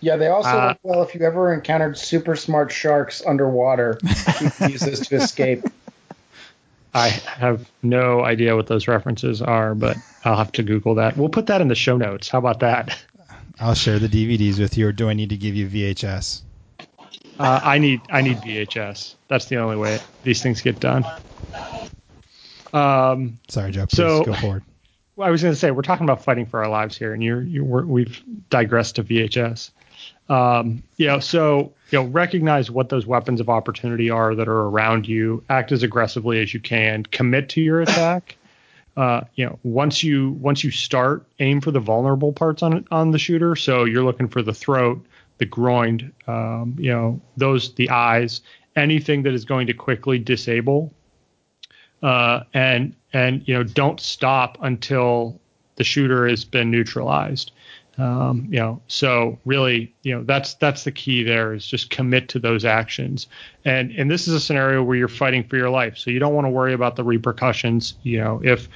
Yeah, 0.00 0.16
they 0.16 0.28
also 0.28 0.48
uh, 0.48 0.66
work 0.68 0.78
well 0.82 1.02
if 1.02 1.14
you 1.14 1.20
ever 1.22 1.52
encountered 1.52 1.98
super 1.98 2.34
smart 2.34 2.72
sharks 2.72 3.22
underwater. 3.24 3.98
you 4.40 4.50
can 4.50 4.70
use 4.70 4.80
those 4.80 5.06
to 5.08 5.16
escape. 5.16 5.64
I 6.94 7.08
have 7.08 7.70
no 7.82 8.24
idea 8.24 8.56
what 8.56 8.66
those 8.66 8.88
references 8.88 9.40
are, 9.40 9.74
but 9.74 9.96
I'll 10.24 10.36
have 10.36 10.52
to 10.52 10.62
Google 10.62 10.96
that. 10.96 11.16
We'll 11.16 11.28
put 11.28 11.46
that 11.46 11.60
in 11.60 11.68
the 11.68 11.74
show 11.74 11.96
notes. 11.96 12.28
How 12.28 12.38
about 12.38 12.60
that? 12.60 12.98
I'll 13.60 13.74
share 13.74 13.98
the 13.98 14.08
DVDs 14.08 14.58
with 14.58 14.76
you, 14.76 14.88
or 14.88 14.92
do 14.92 15.08
I 15.08 15.12
need 15.12 15.28
to 15.30 15.36
give 15.36 15.54
you 15.54 15.68
VHS? 15.68 16.40
Uh, 17.38 17.60
I 17.62 17.78
need 17.78 18.00
I 18.10 18.22
need 18.22 18.38
VHS. 18.38 19.14
That's 19.28 19.46
the 19.46 19.56
only 19.58 19.76
way 19.76 19.98
these 20.24 20.42
things 20.42 20.62
get 20.62 20.80
done. 20.80 21.04
Um, 22.72 23.38
Sorry, 23.48 23.70
Joe. 23.70 23.86
Please 23.86 23.96
so, 23.96 24.24
go 24.24 24.34
forward. 24.34 24.64
Well, 25.16 25.28
I 25.28 25.30
was 25.30 25.42
going 25.42 25.54
to 25.54 25.58
say 25.58 25.70
we're 25.70 25.82
talking 25.82 26.04
about 26.04 26.24
fighting 26.24 26.46
for 26.46 26.62
our 26.62 26.70
lives 26.70 26.96
here, 26.96 27.12
and 27.12 27.22
you're, 27.22 27.42
you're 27.42 27.86
we've 27.86 28.22
digressed 28.48 28.96
to 28.96 29.04
VHS. 29.04 29.70
Um, 30.30 30.84
you 30.96 31.08
know, 31.08 31.18
so 31.18 31.72
you 31.90 31.98
know, 31.98 32.04
recognize 32.04 32.70
what 32.70 32.88
those 32.88 33.04
weapons 33.04 33.40
of 33.40 33.50
opportunity 33.50 34.08
are 34.08 34.34
that 34.36 34.48
are 34.48 34.62
around 34.62 35.08
you. 35.08 35.42
Act 35.50 35.72
as 35.72 35.82
aggressively 35.82 36.40
as 36.40 36.54
you 36.54 36.60
can. 36.60 37.02
Commit 37.02 37.48
to 37.50 37.60
your 37.60 37.82
attack. 37.82 38.36
Uh, 38.96 39.22
you 39.34 39.44
know, 39.44 39.58
once 39.64 40.04
you 40.04 40.30
once 40.40 40.62
you 40.62 40.70
start, 40.70 41.26
aim 41.40 41.60
for 41.60 41.72
the 41.72 41.80
vulnerable 41.80 42.32
parts 42.32 42.62
on 42.62 42.86
on 42.90 43.10
the 43.10 43.18
shooter. 43.18 43.56
So 43.56 43.84
you're 43.84 44.04
looking 44.04 44.28
for 44.28 44.40
the 44.40 44.54
throat, 44.54 45.04
the 45.38 45.46
groin, 45.46 46.12
um, 46.28 46.76
you 46.78 46.90
know, 46.90 47.20
those 47.36 47.74
the 47.74 47.90
eyes, 47.90 48.40
anything 48.76 49.22
that 49.24 49.34
is 49.34 49.44
going 49.44 49.66
to 49.66 49.74
quickly 49.74 50.18
disable. 50.18 50.92
Uh, 52.02 52.44
and 52.54 52.94
and 53.12 53.46
you 53.48 53.54
know, 53.54 53.64
don't 53.64 54.00
stop 54.00 54.58
until 54.62 55.40
the 55.76 55.84
shooter 55.84 56.28
has 56.28 56.44
been 56.44 56.70
neutralized. 56.70 57.52
Um, 58.00 58.48
you 58.50 58.58
know, 58.58 58.80
so 58.86 59.38
really, 59.44 59.94
you 60.02 60.14
know, 60.14 60.22
that's 60.24 60.54
that's 60.54 60.84
the 60.84 60.92
key 60.92 61.22
there 61.22 61.52
is 61.52 61.66
just 61.66 61.90
commit 61.90 62.30
to 62.30 62.38
those 62.38 62.64
actions. 62.64 63.26
And 63.66 63.90
and 63.90 64.10
this 64.10 64.26
is 64.26 64.32
a 64.32 64.40
scenario 64.40 64.82
where 64.82 64.96
you're 64.96 65.06
fighting 65.06 65.44
for 65.44 65.56
your 65.56 65.68
life, 65.68 65.98
so 65.98 66.10
you 66.10 66.18
don't 66.18 66.32
want 66.32 66.46
to 66.46 66.50
worry 66.50 66.72
about 66.72 66.96
the 66.96 67.04
repercussions. 67.04 67.94
You 68.02 68.20
know, 68.20 68.40
if 68.42 68.68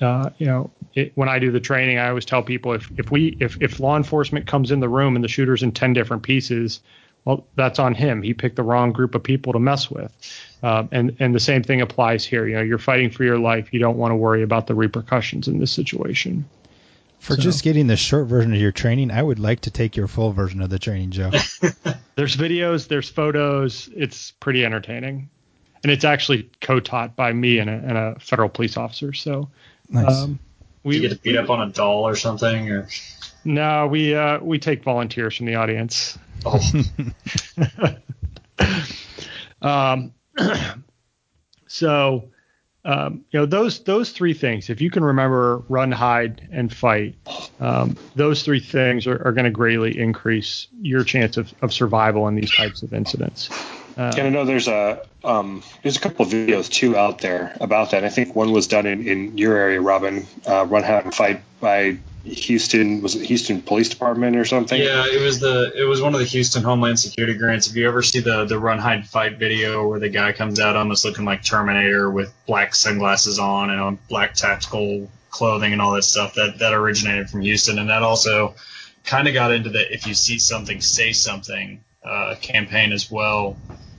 uh, 0.00 0.30
you 0.38 0.46
know, 0.46 0.70
it, 0.94 1.12
when 1.14 1.28
I 1.28 1.38
do 1.38 1.52
the 1.52 1.60
training, 1.60 1.98
I 1.98 2.08
always 2.08 2.24
tell 2.24 2.42
people 2.42 2.72
if 2.72 2.90
if 2.98 3.12
we 3.12 3.36
if 3.38 3.56
if 3.62 3.78
law 3.78 3.96
enforcement 3.96 4.48
comes 4.48 4.72
in 4.72 4.80
the 4.80 4.88
room 4.88 5.14
and 5.14 5.24
the 5.24 5.28
shooter's 5.28 5.62
in 5.62 5.70
ten 5.70 5.92
different 5.92 6.24
pieces, 6.24 6.80
well, 7.24 7.46
that's 7.54 7.78
on 7.78 7.94
him. 7.94 8.20
He 8.22 8.34
picked 8.34 8.56
the 8.56 8.62
wrong 8.64 8.90
group 8.90 9.14
of 9.14 9.22
people 9.22 9.52
to 9.52 9.60
mess 9.60 9.88
with. 9.90 10.12
Um, 10.62 10.88
and 10.90 11.16
and 11.20 11.34
the 11.34 11.40
same 11.40 11.62
thing 11.62 11.82
applies 11.82 12.24
here. 12.24 12.48
You 12.48 12.56
know, 12.56 12.62
you're 12.62 12.78
fighting 12.78 13.10
for 13.10 13.22
your 13.22 13.38
life. 13.38 13.72
You 13.72 13.78
don't 13.78 13.96
want 13.96 14.12
to 14.12 14.16
worry 14.16 14.42
about 14.42 14.66
the 14.66 14.74
repercussions 14.74 15.46
in 15.46 15.58
this 15.60 15.70
situation. 15.70 16.48
For 17.26 17.34
so. 17.34 17.42
just 17.42 17.64
getting 17.64 17.88
the 17.88 17.96
short 17.96 18.28
version 18.28 18.54
of 18.54 18.60
your 18.60 18.70
training, 18.70 19.10
I 19.10 19.20
would 19.20 19.40
like 19.40 19.62
to 19.62 19.70
take 19.72 19.96
your 19.96 20.06
full 20.06 20.30
version 20.30 20.62
of 20.62 20.70
the 20.70 20.78
training, 20.78 21.10
Joe. 21.10 21.30
there's 22.14 22.36
videos, 22.36 22.86
there's 22.86 23.08
photos. 23.08 23.90
It's 23.96 24.30
pretty 24.30 24.64
entertaining, 24.64 25.28
and 25.82 25.90
it's 25.90 26.04
actually 26.04 26.48
co-taught 26.60 27.16
by 27.16 27.32
me 27.32 27.58
and 27.58 27.68
a, 27.68 27.72
and 27.72 27.98
a 27.98 28.16
federal 28.20 28.48
police 28.48 28.76
officer. 28.76 29.12
So, 29.12 29.50
nice. 29.90 30.22
um, 30.22 30.38
we 30.84 30.94
you 30.94 31.00
get 31.00 31.08
to 31.08 31.16
beat 31.16 31.36
up 31.36 31.50
on 31.50 31.68
a 31.68 31.72
doll 31.72 32.06
or 32.06 32.14
something, 32.14 32.70
or 32.70 32.86
no, 33.44 33.88
we 33.88 34.14
uh, 34.14 34.38
we 34.38 34.60
take 34.60 34.84
volunteers 34.84 35.36
from 35.36 35.46
the 35.46 35.56
audience. 35.56 36.16
Oh. 36.44 36.60
um, 39.62 40.14
so 41.66 42.28
um, 42.86 43.24
you 43.32 43.40
know 43.40 43.46
those 43.46 43.80
those 43.80 44.10
three 44.12 44.32
things. 44.32 44.70
If 44.70 44.80
you 44.80 44.90
can 44.90 45.04
remember, 45.04 45.58
run, 45.68 45.90
hide, 45.90 46.48
and 46.52 46.72
fight, 46.72 47.16
um, 47.58 47.96
those 48.14 48.44
three 48.44 48.60
things 48.60 49.08
are, 49.08 49.26
are 49.26 49.32
going 49.32 49.44
to 49.44 49.50
greatly 49.50 49.98
increase 49.98 50.68
your 50.80 51.02
chance 51.02 51.36
of, 51.36 51.52
of 51.62 51.72
survival 51.72 52.28
in 52.28 52.36
these 52.36 52.54
types 52.54 52.82
of 52.82 52.94
incidents. 52.94 53.50
Uh, 53.98 54.12
and 54.16 54.28
I 54.28 54.30
know 54.30 54.44
there's 54.44 54.68
a 54.68 55.04
um, 55.24 55.64
there's 55.82 55.96
a 55.96 56.00
couple 56.00 56.24
of 56.24 56.30
videos 56.30 56.70
too 56.70 56.96
out 56.96 57.18
there 57.18 57.56
about 57.60 57.90
that. 57.90 58.04
I 58.04 58.08
think 58.08 58.36
one 58.36 58.52
was 58.52 58.68
done 58.68 58.86
in, 58.86 59.06
in 59.08 59.36
your 59.36 59.56
area, 59.56 59.80
Robin. 59.80 60.24
Uh, 60.46 60.64
run, 60.66 60.84
hide, 60.84 61.04
and 61.04 61.14
fight 61.14 61.42
by 61.60 61.98
Houston 62.26 63.02
was 63.02 63.14
it 63.14 63.24
Houston 63.26 63.62
Police 63.62 63.88
Department 63.88 64.36
or 64.36 64.44
something? 64.44 64.80
Yeah, 64.80 65.04
it 65.06 65.22
was 65.22 65.38
the 65.38 65.72
it 65.76 65.84
was 65.84 66.00
one 66.00 66.12
of 66.12 66.20
the 66.20 66.26
Houston 66.26 66.62
Homeland 66.62 66.98
Security 66.98 67.38
grants. 67.38 67.68
If 67.68 67.76
you 67.76 67.86
ever 67.86 68.02
see 68.02 68.20
the 68.20 68.44
the 68.44 68.58
run 68.58 68.78
hide 68.78 69.06
fight 69.06 69.38
video 69.38 69.86
where 69.88 70.00
the 70.00 70.08
guy 70.08 70.32
comes 70.32 70.58
out 70.58 70.74
almost 70.74 71.04
looking 71.04 71.24
like 71.24 71.44
Terminator 71.44 72.10
with 72.10 72.32
black 72.46 72.74
sunglasses 72.74 73.38
on 73.38 73.70
and 73.70 73.80
on 73.80 73.98
black 74.08 74.34
tactical 74.34 75.08
clothing 75.30 75.72
and 75.72 75.80
all 75.80 75.92
that 75.92 76.02
stuff, 76.02 76.34
that 76.34 76.58
that 76.58 76.74
originated 76.74 77.30
from 77.30 77.42
Houston, 77.42 77.78
and 77.78 77.90
that 77.90 78.02
also 78.02 78.54
kind 79.04 79.28
of 79.28 79.34
got 79.34 79.52
into 79.52 79.70
the 79.70 79.92
if 79.92 80.06
you 80.06 80.14
see 80.14 80.38
something, 80.38 80.80
say 80.80 81.12
something 81.12 81.84
uh, 82.04 82.34
campaign 82.40 82.92
as 82.92 83.10
well. 83.10 83.56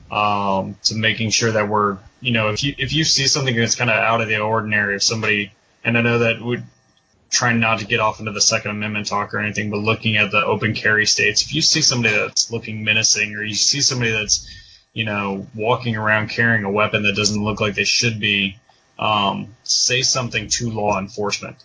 Um, 0.09 0.77
to 0.83 0.95
making 0.95 1.31
sure 1.31 1.51
that 1.51 1.67
we're 1.67 1.97
you 2.21 2.31
know 2.31 2.49
if 2.49 2.63
you 2.63 2.73
if 2.77 2.93
you 2.93 3.03
see 3.03 3.27
something 3.27 3.55
that's 3.55 3.75
kind 3.75 3.89
of 3.89 3.97
out 3.97 4.21
of 4.21 4.27
the 4.27 4.39
ordinary, 4.39 4.95
if 4.95 5.03
somebody 5.03 5.51
and 5.83 5.97
I 5.97 6.01
know 6.01 6.19
that 6.19 6.41
would 6.41 6.63
trying 7.29 7.59
not 7.59 7.79
to 7.79 7.85
get 7.85 7.99
off 7.99 8.19
into 8.19 8.31
the 8.31 8.41
Second 8.41 8.71
Amendment 8.71 9.07
talk 9.07 9.33
or 9.33 9.39
anything, 9.39 9.69
but 9.69 9.77
looking 9.77 10.17
at 10.17 10.31
the 10.31 10.43
open 10.43 10.73
carry 10.73 11.05
states, 11.05 11.41
if 11.43 11.53
you 11.53 11.61
see 11.61 11.81
somebody 11.81 12.15
that's 12.15 12.51
looking 12.51 12.83
menacing 12.83 13.35
or 13.35 13.43
you 13.43 13.55
see 13.55 13.81
somebody 13.81 14.11
that's, 14.11 14.47
you 14.93 15.05
know, 15.05 15.45
walking 15.53 15.95
around 15.95 16.29
carrying 16.29 16.63
a 16.63 16.71
weapon 16.71 17.03
that 17.03 17.15
doesn't 17.15 17.43
look 17.43 17.59
like 17.59 17.75
they 17.75 17.83
should 17.83 18.19
be, 18.19 18.57
um, 18.97 19.55
say 19.63 20.01
something 20.01 20.47
to 20.49 20.71
law 20.71 20.99
enforcement. 20.99 21.57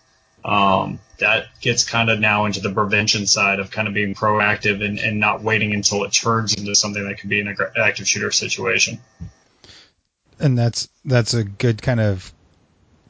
Um, 0.45 0.99
that 1.19 1.47
gets 1.61 1.85
kind 1.85 2.11
of 2.11 2.19
now 2.19 2.47
into 2.47 2.61
the 2.61 2.73
prevention 2.73 3.29
side 3.29 3.61
of 3.61 3.71
kind 3.71 3.87
of 3.87 3.95
being 3.95 4.13
proactive 4.13 4.85
and, 4.85 4.99
and 4.99 5.21
not 5.21 5.41
waiting 5.41 5.73
until 5.73 6.03
it 6.03 6.13
turns 6.13 6.55
into 6.55 6.75
something 6.75 7.07
that 7.07 7.21
could 7.21 7.31
be 7.31 7.41
an 7.41 7.57
active 7.81 8.09
shooter 8.09 8.33
situation. 8.33 8.99
And 10.41 10.59
that's 10.59 10.89
that's 11.05 11.35
a 11.35 11.45
good 11.45 11.81
kind 11.81 12.01
of 12.01 12.33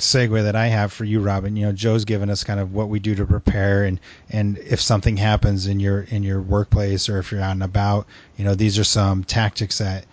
segue 0.03 0.42
that 0.42 0.57
I 0.57 0.66
have 0.66 0.92
for 0.92 1.05
you, 1.05 1.20
Robin. 1.20 1.57
You 1.57 1.66
know, 1.66 1.72
Joe's 1.72 2.05
given 2.05 2.28
us 2.30 2.44
kind 2.44 2.61
of 2.61 2.74
what 2.74 2.88
we 2.88 2.98
do 2.98 3.14
to 3.14 3.24
prepare, 3.24 3.84
and 3.84 4.00
and 4.30 4.59
if 4.59 4.80
something 4.80 5.16
happens 5.16 5.66
in 5.66 5.80
your 5.80 6.03
in 6.03 6.22
your 6.22 6.40
workplace 6.40 7.09
or 7.09 7.18
if 7.18 7.32
you're 7.32 7.40
out 7.40 7.53
and 7.53 7.62
about, 7.62 8.07
you 8.36 8.44
know, 8.44 8.55
these 8.55 8.78
are 8.78 8.84
some 8.84 9.24
tactics 9.24 9.78
that 9.78 10.05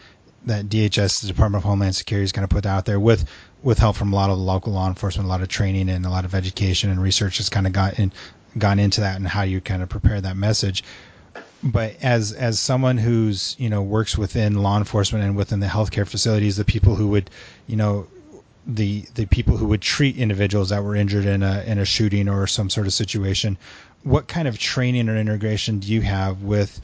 that 0.45 0.67
DHS, 0.67 1.21
the 1.21 1.27
Department 1.27 1.63
of 1.63 1.67
Homeland 1.67 1.95
Security, 1.95 2.23
is 2.23 2.31
going 2.31 2.47
to 2.47 2.53
put 2.53 2.65
out 2.65 2.85
there 2.85 2.99
with 2.99 3.27
with 3.61 3.79
help 3.79 3.95
from 3.95 4.13
a 4.13 4.15
lot 4.15 4.29
of 4.29 4.37
the 4.37 4.43
local 4.43 4.73
law 4.73 4.87
enforcement, 4.87 5.25
a 5.25 5.29
lot 5.29 5.41
of 5.41 5.47
training, 5.47 5.89
and 5.89 6.05
a 6.05 6.09
lot 6.09 6.25
of 6.25 6.33
education 6.33 6.89
and 6.89 7.01
research 7.01 7.37
has 7.37 7.49
kind 7.49 7.67
of 7.67 7.73
gotten 7.73 8.13
gone 8.57 8.79
into 8.79 9.01
that 9.01 9.17
and 9.17 9.27
how 9.27 9.43
you 9.43 9.61
kind 9.61 9.83
of 9.83 9.89
prepare 9.89 10.21
that 10.21 10.37
message. 10.37 10.83
But 11.61 11.95
as 12.01 12.31
as 12.31 12.59
someone 12.59 12.97
who's 12.97 13.55
you 13.59 13.69
know 13.69 13.81
works 13.81 14.17
within 14.17 14.61
law 14.61 14.77
enforcement 14.77 15.25
and 15.25 15.35
within 15.35 15.59
the 15.59 15.67
healthcare 15.67 16.07
facilities, 16.07 16.57
the 16.57 16.63
people 16.65 16.95
who 16.95 17.07
would 17.09 17.29
you 17.67 17.75
know 17.75 18.07
the 18.75 19.05
the 19.15 19.25
people 19.25 19.57
who 19.57 19.67
would 19.67 19.81
treat 19.81 20.17
individuals 20.17 20.69
that 20.69 20.83
were 20.83 20.95
injured 20.95 21.25
in 21.25 21.43
a 21.43 21.63
in 21.65 21.79
a 21.79 21.85
shooting 21.85 22.29
or 22.29 22.45
some 22.47 22.69
sort 22.69 22.87
of 22.87 22.93
situation. 22.93 23.57
What 24.03 24.27
kind 24.27 24.47
of 24.47 24.57
training 24.57 25.09
or 25.09 25.17
integration 25.17 25.79
do 25.79 25.91
you 25.91 26.01
have 26.01 26.43
with 26.43 26.79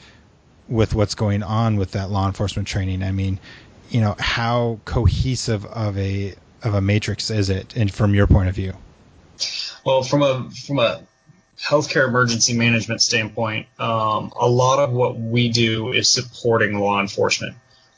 with 0.68 0.96
what's 0.96 1.16
going 1.16 1.44
on 1.44 1.78
with 1.78 1.92
that 1.92 2.10
law 2.10 2.26
enforcement 2.26 2.68
training? 2.68 3.04
I 3.04 3.12
mean, 3.12 3.40
you 3.90 4.02
know, 4.02 4.16
how 4.18 4.80
cohesive 4.86 5.66
of 5.66 5.98
a 5.98 6.34
of 6.64 6.74
a 6.74 6.82
matrix 6.82 7.30
is 7.30 7.50
it, 7.50 7.76
and 7.76 7.92
from 7.92 8.16
your 8.16 8.28
point 8.28 8.50
of 8.50 8.56
view? 8.56 8.74
Well, 9.86 10.02
from 10.02 10.24
a 10.24 10.50
from 10.50 10.80
a 10.80 11.04
healthcare 11.60 12.08
emergency 12.08 12.58
management 12.58 13.02
standpoint, 13.02 13.68
um, 13.80 14.34
a 14.40 14.50
lot 14.50 14.80
of 14.80 14.92
what 14.92 15.18
we 15.18 15.50
do 15.50 15.94
is 15.94 16.12
supporting 16.12 16.80
law 16.80 17.00
enforcement 17.00 17.56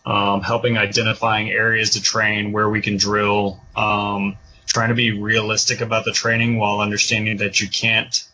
um, 0.07 0.41
helping 0.41 0.77
identifying 0.77 1.51
areas 1.51 1.91
to 1.91 2.01
train 2.01 2.53
where 2.53 2.69
we 2.69 2.81
can 2.81 2.95
drill, 2.95 3.61
um, 3.75 4.37
trying 4.65 4.87
to 4.87 4.95
be 4.95 5.11
realistic 5.11 5.81
about 5.81 6.05
the 6.05 6.13
training 6.13 6.57
while 6.57 6.79
understanding 6.79 7.37
that 7.37 7.59
you 7.59 7.67
can't 7.67 8.25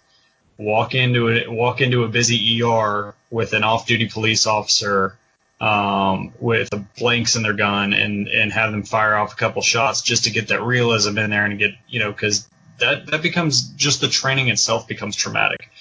walk 0.59 0.93
into 0.93 1.29
it, 1.29 1.51
walk 1.51 1.81
into 1.81 2.03
a 2.03 2.07
busy 2.07 2.61
ER 2.61 3.15
with 3.31 3.53
an 3.53 3.63
off-duty 3.63 4.07
police 4.07 4.45
officer 4.45 5.17
um, 5.59 6.31
with 6.39 6.69
blanks 6.95 7.35
in 7.35 7.41
their 7.41 7.53
gun 7.53 7.93
and 7.93 8.27
and 8.27 8.53
have 8.53 8.71
them 8.71 8.83
fire 8.83 9.15
off 9.15 9.33
a 9.33 9.35
couple 9.35 9.63
shots 9.63 10.03
just 10.03 10.25
to 10.25 10.29
get 10.29 10.49
that 10.49 10.61
realism 10.61 11.17
in 11.17 11.31
there 11.31 11.45
and 11.45 11.57
get 11.57 11.71
you 11.87 11.99
know 11.99 12.11
because 12.11 12.47
that 12.79 13.07
that 13.07 13.23
becomes 13.23 13.69
just 13.69 13.99
the 13.99 14.07
training 14.07 14.49
itself 14.49 14.87
becomes 14.87 15.15
traumatic. 15.15 15.71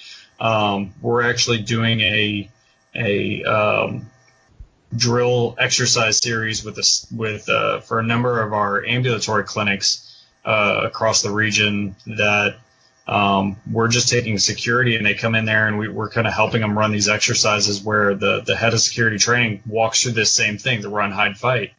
Um, 0.41 0.95
we're 1.03 1.29
actually 1.29 1.59
doing 1.59 2.01
a 2.01 2.51
a 2.95 3.45
um, 3.45 4.11
drill 4.97 5.57
exercise 5.59 6.19
series 6.19 6.65
with 6.65 6.77
this 6.77 7.07
with 7.15 7.49
uh, 7.49 7.81
for 7.81 7.99
a 7.99 8.03
number 8.03 8.43
of 8.43 8.53
our 8.53 8.85
ambulatory 8.85 9.45
clinics 9.45 10.23
uh, 10.45 10.83
across 10.85 11.23
the 11.23 11.31
region 11.31 11.95
that 12.07 12.57
um, 13.07 13.57
we're 13.71 13.89
just 13.89 14.09
taking 14.09 14.39
security 14.39 14.97
and 14.97 15.05
they 15.05 15.15
come 15.15 15.35
in 15.35 15.45
there 15.45 15.67
and 15.67 15.79
we, 15.79 15.89
are 15.89 16.09
kind 16.09 16.27
of 16.27 16.33
helping 16.33 16.61
them 16.61 16.79
run 16.79 16.93
these 16.93 17.09
exercises 17.09 17.83
where 17.83 18.15
the 18.15 18.43
the 18.43 18.55
head 18.55 18.75
of 18.75 18.81
security 18.81 19.19
training 19.19 19.63
walks 19.67 20.03
through 20.03 20.13
this 20.13 20.31
same 20.31 20.59
thing 20.59 20.81
the 20.81 20.89
run 20.89 21.11
hide 21.11 21.37
fight 21.37 21.73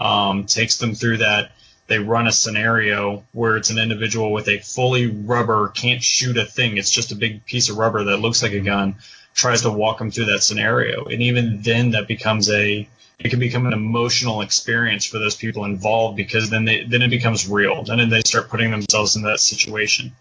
um, 0.00 0.46
takes 0.46 0.78
them 0.78 0.94
through 0.94 1.18
that. 1.18 1.52
They 1.86 1.98
run 1.98 2.26
a 2.26 2.32
scenario 2.32 3.24
where 3.32 3.56
it's 3.56 3.70
an 3.70 3.78
individual 3.78 4.32
with 4.32 4.48
a 4.48 4.58
fully 4.58 5.08
rubber 5.08 5.68
can't 5.68 6.02
shoot 6.02 6.36
a 6.36 6.44
thing. 6.44 6.78
It's 6.78 6.90
just 6.90 7.12
a 7.12 7.16
big 7.16 7.44
piece 7.44 7.68
of 7.68 7.76
rubber 7.76 8.04
that 8.04 8.18
looks 8.18 8.42
like 8.42 8.52
a 8.52 8.60
gun 8.60 8.96
tries 9.40 9.62
to 9.62 9.70
walk 9.70 9.98
them 9.98 10.10
through 10.10 10.26
that 10.26 10.42
scenario. 10.42 11.04
And 11.06 11.22
even 11.22 11.62
then, 11.62 11.92
that 11.92 12.06
becomes 12.06 12.50
a 12.50 12.88
it 13.18 13.28
can 13.28 13.38
become 13.38 13.66
an 13.66 13.72
emotional 13.72 14.40
experience 14.40 15.04
for 15.04 15.18
those 15.18 15.36
people 15.36 15.64
involved 15.64 16.16
because 16.16 16.50
then 16.50 16.64
they 16.64 16.84
then 16.84 17.02
it 17.02 17.08
becomes 17.08 17.48
real. 17.48 17.82
Then 17.82 18.08
they 18.08 18.22
start 18.24 18.48
putting 18.48 18.70
themselves 18.70 19.16
in 19.16 19.22
that 19.22 19.40
situation. 19.40 20.12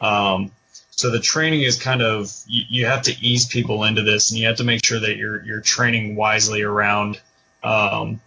Um, 0.00 0.50
so 0.90 1.10
the 1.10 1.20
training 1.20 1.62
is 1.62 1.80
kind 1.80 2.02
of 2.02 2.32
you, 2.46 2.62
you, 2.68 2.86
have 2.86 3.02
to 3.02 3.12
ease 3.20 3.46
people 3.46 3.84
into 3.84 4.02
this, 4.02 4.30
and 4.30 4.38
you 4.38 4.46
have 4.46 4.56
to 4.56 4.64
make 4.64 4.84
sure 4.84 5.00
that 5.00 5.16
you're 5.16 5.44
you're 5.44 5.60
training 5.60 6.14
wisely 6.16 6.62
around 6.62 7.20
um, 7.62 8.20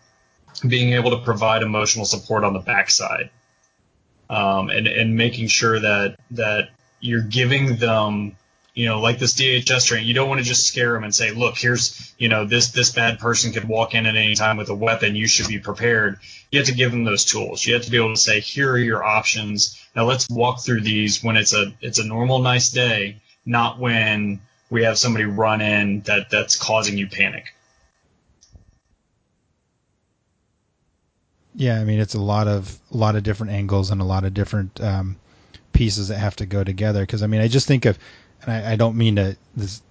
being 0.68 0.94
able 0.94 1.12
to 1.12 1.18
provide 1.18 1.62
emotional 1.62 2.06
support 2.06 2.44
on 2.44 2.54
the 2.54 2.60
backside, 2.60 3.30
um, 4.30 4.70
and 4.70 4.88
and 4.88 5.16
making 5.16 5.48
sure 5.48 5.80
that 5.80 6.18
that 6.32 6.70
you're 7.00 7.22
giving 7.22 7.78
them 7.78 8.36
you 8.78 8.86
know, 8.86 9.00
like 9.00 9.18
this 9.18 9.34
DHS 9.34 9.88
training, 9.88 10.08
you 10.08 10.14
don't 10.14 10.30
want 10.30 10.38
to 10.40 10.46
just 10.46 10.68
scare 10.68 10.94
them 10.94 11.04
and 11.04 11.14
say, 11.14 11.32
look, 11.32 11.58
here's, 11.58 12.14
you 12.20 12.30
know, 12.30 12.46
this 12.46 12.68
this 12.68 12.92
bad 12.92 13.18
person 13.18 13.52
could 13.52 13.68
walk 13.68 13.96
in 13.96 14.06
at 14.06 14.16
any 14.16 14.36
time 14.36 14.56
with 14.56 14.70
a 14.70 14.76
weapon. 14.76 15.16
You 15.16 15.26
should 15.26 15.48
be 15.48 15.58
prepared. 15.58 16.20
You 16.52 16.60
have 16.60 16.68
to 16.68 16.76
give 16.76 16.92
them 16.92 17.04
those 17.04 17.26
tools. 17.26 17.66
You 17.66 17.74
have 17.74 17.86
to 17.86 17.90
be 17.90 17.98
able 17.98 18.14
to 18.14 18.22
say, 18.22 18.40
here 18.40 18.72
are 18.72 18.78
your 18.78 19.04
options. 19.04 19.84
Now 19.96 20.06
let's 20.06 20.30
walk 20.30 20.64
through 20.64 20.82
these 20.82 21.24
when 21.24 21.38
it's 21.38 21.56
a 21.56 21.74
it's 21.82 21.98
a 21.98 22.06
normal 22.06 22.38
nice 22.38 22.70
day, 22.70 23.20
not 23.48 23.80
when 23.80 24.42
we 24.70 24.84
have 24.84 25.00
somebody 25.00 25.26
run 25.26 25.60
in 25.60 26.02
that 26.02 26.30
that's 26.30 26.56
causing 26.56 27.00
you 27.00 27.08
panic. 27.08 27.56
Yeah, 31.56 31.80
I 31.80 31.84
mean 31.84 32.00
it's 32.00 32.14
a 32.14 32.22
lot 32.22 32.48
of 32.48 32.78
a 32.94 32.98
lot 32.98 33.16
of 33.16 33.24
different 33.24 33.54
angles 33.54 33.90
and 33.90 34.02
a 34.02 34.06
lot 34.06 34.24
of 34.24 34.36
different 34.36 34.80
um, 34.80 35.16
pieces 35.74 36.10
that 36.10 36.20
have 36.20 36.36
to 36.36 36.46
go 36.46 36.64
together. 36.64 37.02
Because 37.02 37.24
I 37.24 37.28
mean, 37.28 37.42
I 37.42 37.48
just 37.48 37.68
think 37.68 37.86
of 37.86 37.98
and 38.44 38.52
I, 38.52 38.74
I 38.74 38.76
don't 38.76 38.98
mean 38.98 39.16
to 39.18 39.36
this 39.56 39.82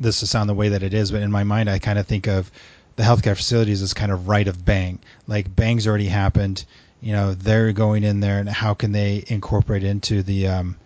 this 0.00 0.20
to 0.20 0.26
sound 0.26 0.48
the 0.48 0.54
way 0.54 0.70
that 0.70 0.82
it 0.82 0.94
is, 0.94 1.12
but 1.12 1.22
in 1.22 1.30
my 1.30 1.44
mind, 1.44 1.70
I 1.70 1.78
kind 1.78 1.98
of 1.98 2.06
think 2.06 2.26
of 2.26 2.50
the 2.96 3.02
healthcare 3.02 3.36
facilities 3.36 3.82
as 3.82 3.94
kind 3.94 4.10
of 4.12 4.28
right 4.28 4.48
of 4.48 4.64
bang. 4.64 4.98
Like 5.26 5.54
bang's 5.54 5.86
already 5.86 6.06
happened. 6.06 6.64
you 7.00 7.12
know 7.12 7.34
they're 7.34 7.72
going 7.72 8.04
in 8.04 8.20
there 8.20 8.38
and 8.38 8.48
how 8.48 8.74
can 8.74 8.92
they 8.92 9.24
incorporate 9.26 9.82
into 9.84 10.22
the 10.22 10.46
um, 10.46 10.76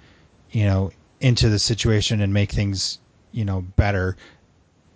you 0.51 0.65
know 0.65 0.91
into 1.21 1.49
the 1.49 1.59
situation 1.59 2.21
and 2.21 2.33
make 2.33 2.51
things 2.53 2.99
you 3.33 3.45
know 3.45 3.61
better 3.77 4.17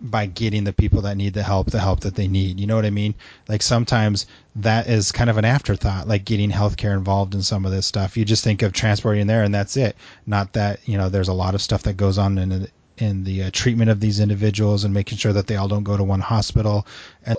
by 0.01 0.25
getting 0.25 0.63
the 0.63 0.73
people 0.73 1.01
that 1.03 1.15
need 1.15 1.33
the 1.33 1.43
help 1.43 1.69
the 1.69 1.79
help 1.79 2.01
that 2.01 2.15
they 2.15 2.27
need. 2.27 2.59
You 2.59 2.67
know 2.67 2.75
what 2.75 2.85
I 2.85 2.89
mean? 2.89 3.13
Like 3.47 3.61
sometimes 3.61 4.25
that 4.55 4.87
is 4.87 5.11
kind 5.11 5.29
of 5.29 5.37
an 5.37 5.45
afterthought, 5.45 6.07
like 6.07 6.25
getting 6.25 6.49
healthcare 6.49 6.93
involved 6.93 7.35
in 7.35 7.43
some 7.43 7.65
of 7.65 7.71
this 7.71 7.85
stuff. 7.85 8.17
You 8.17 8.25
just 8.25 8.43
think 8.43 8.63
of 8.63 8.73
transporting 8.73 9.27
there 9.27 9.43
and 9.43 9.53
that's 9.53 9.77
it. 9.77 9.95
Not 10.25 10.53
that 10.53 10.87
you 10.87 10.97
know 10.97 11.09
there's 11.09 11.27
a 11.27 11.33
lot 11.33 11.55
of 11.55 11.61
stuff 11.61 11.83
that 11.83 11.97
goes 11.97 12.17
on 12.17 12.37
in 12.37 12.67
in 12.97 13.23
the 13.23 13.43
uh, 13.43 13.49
treatment 13.51 13.89
of 13.89 13.99
these 13.99 14.19
individuals 14.19 14.83
and 14.83 14.93
making 14.93 15.17
sure 15.17 15.33
that 15.33 15.47
they 15.47 15.55
all 15.55 15.67
don't 15.67 15.83
go 15.83 15.97
to 15.97 16.03
one 16.03 16.19
hospital. 16.19 16.85
And 17.25 17.37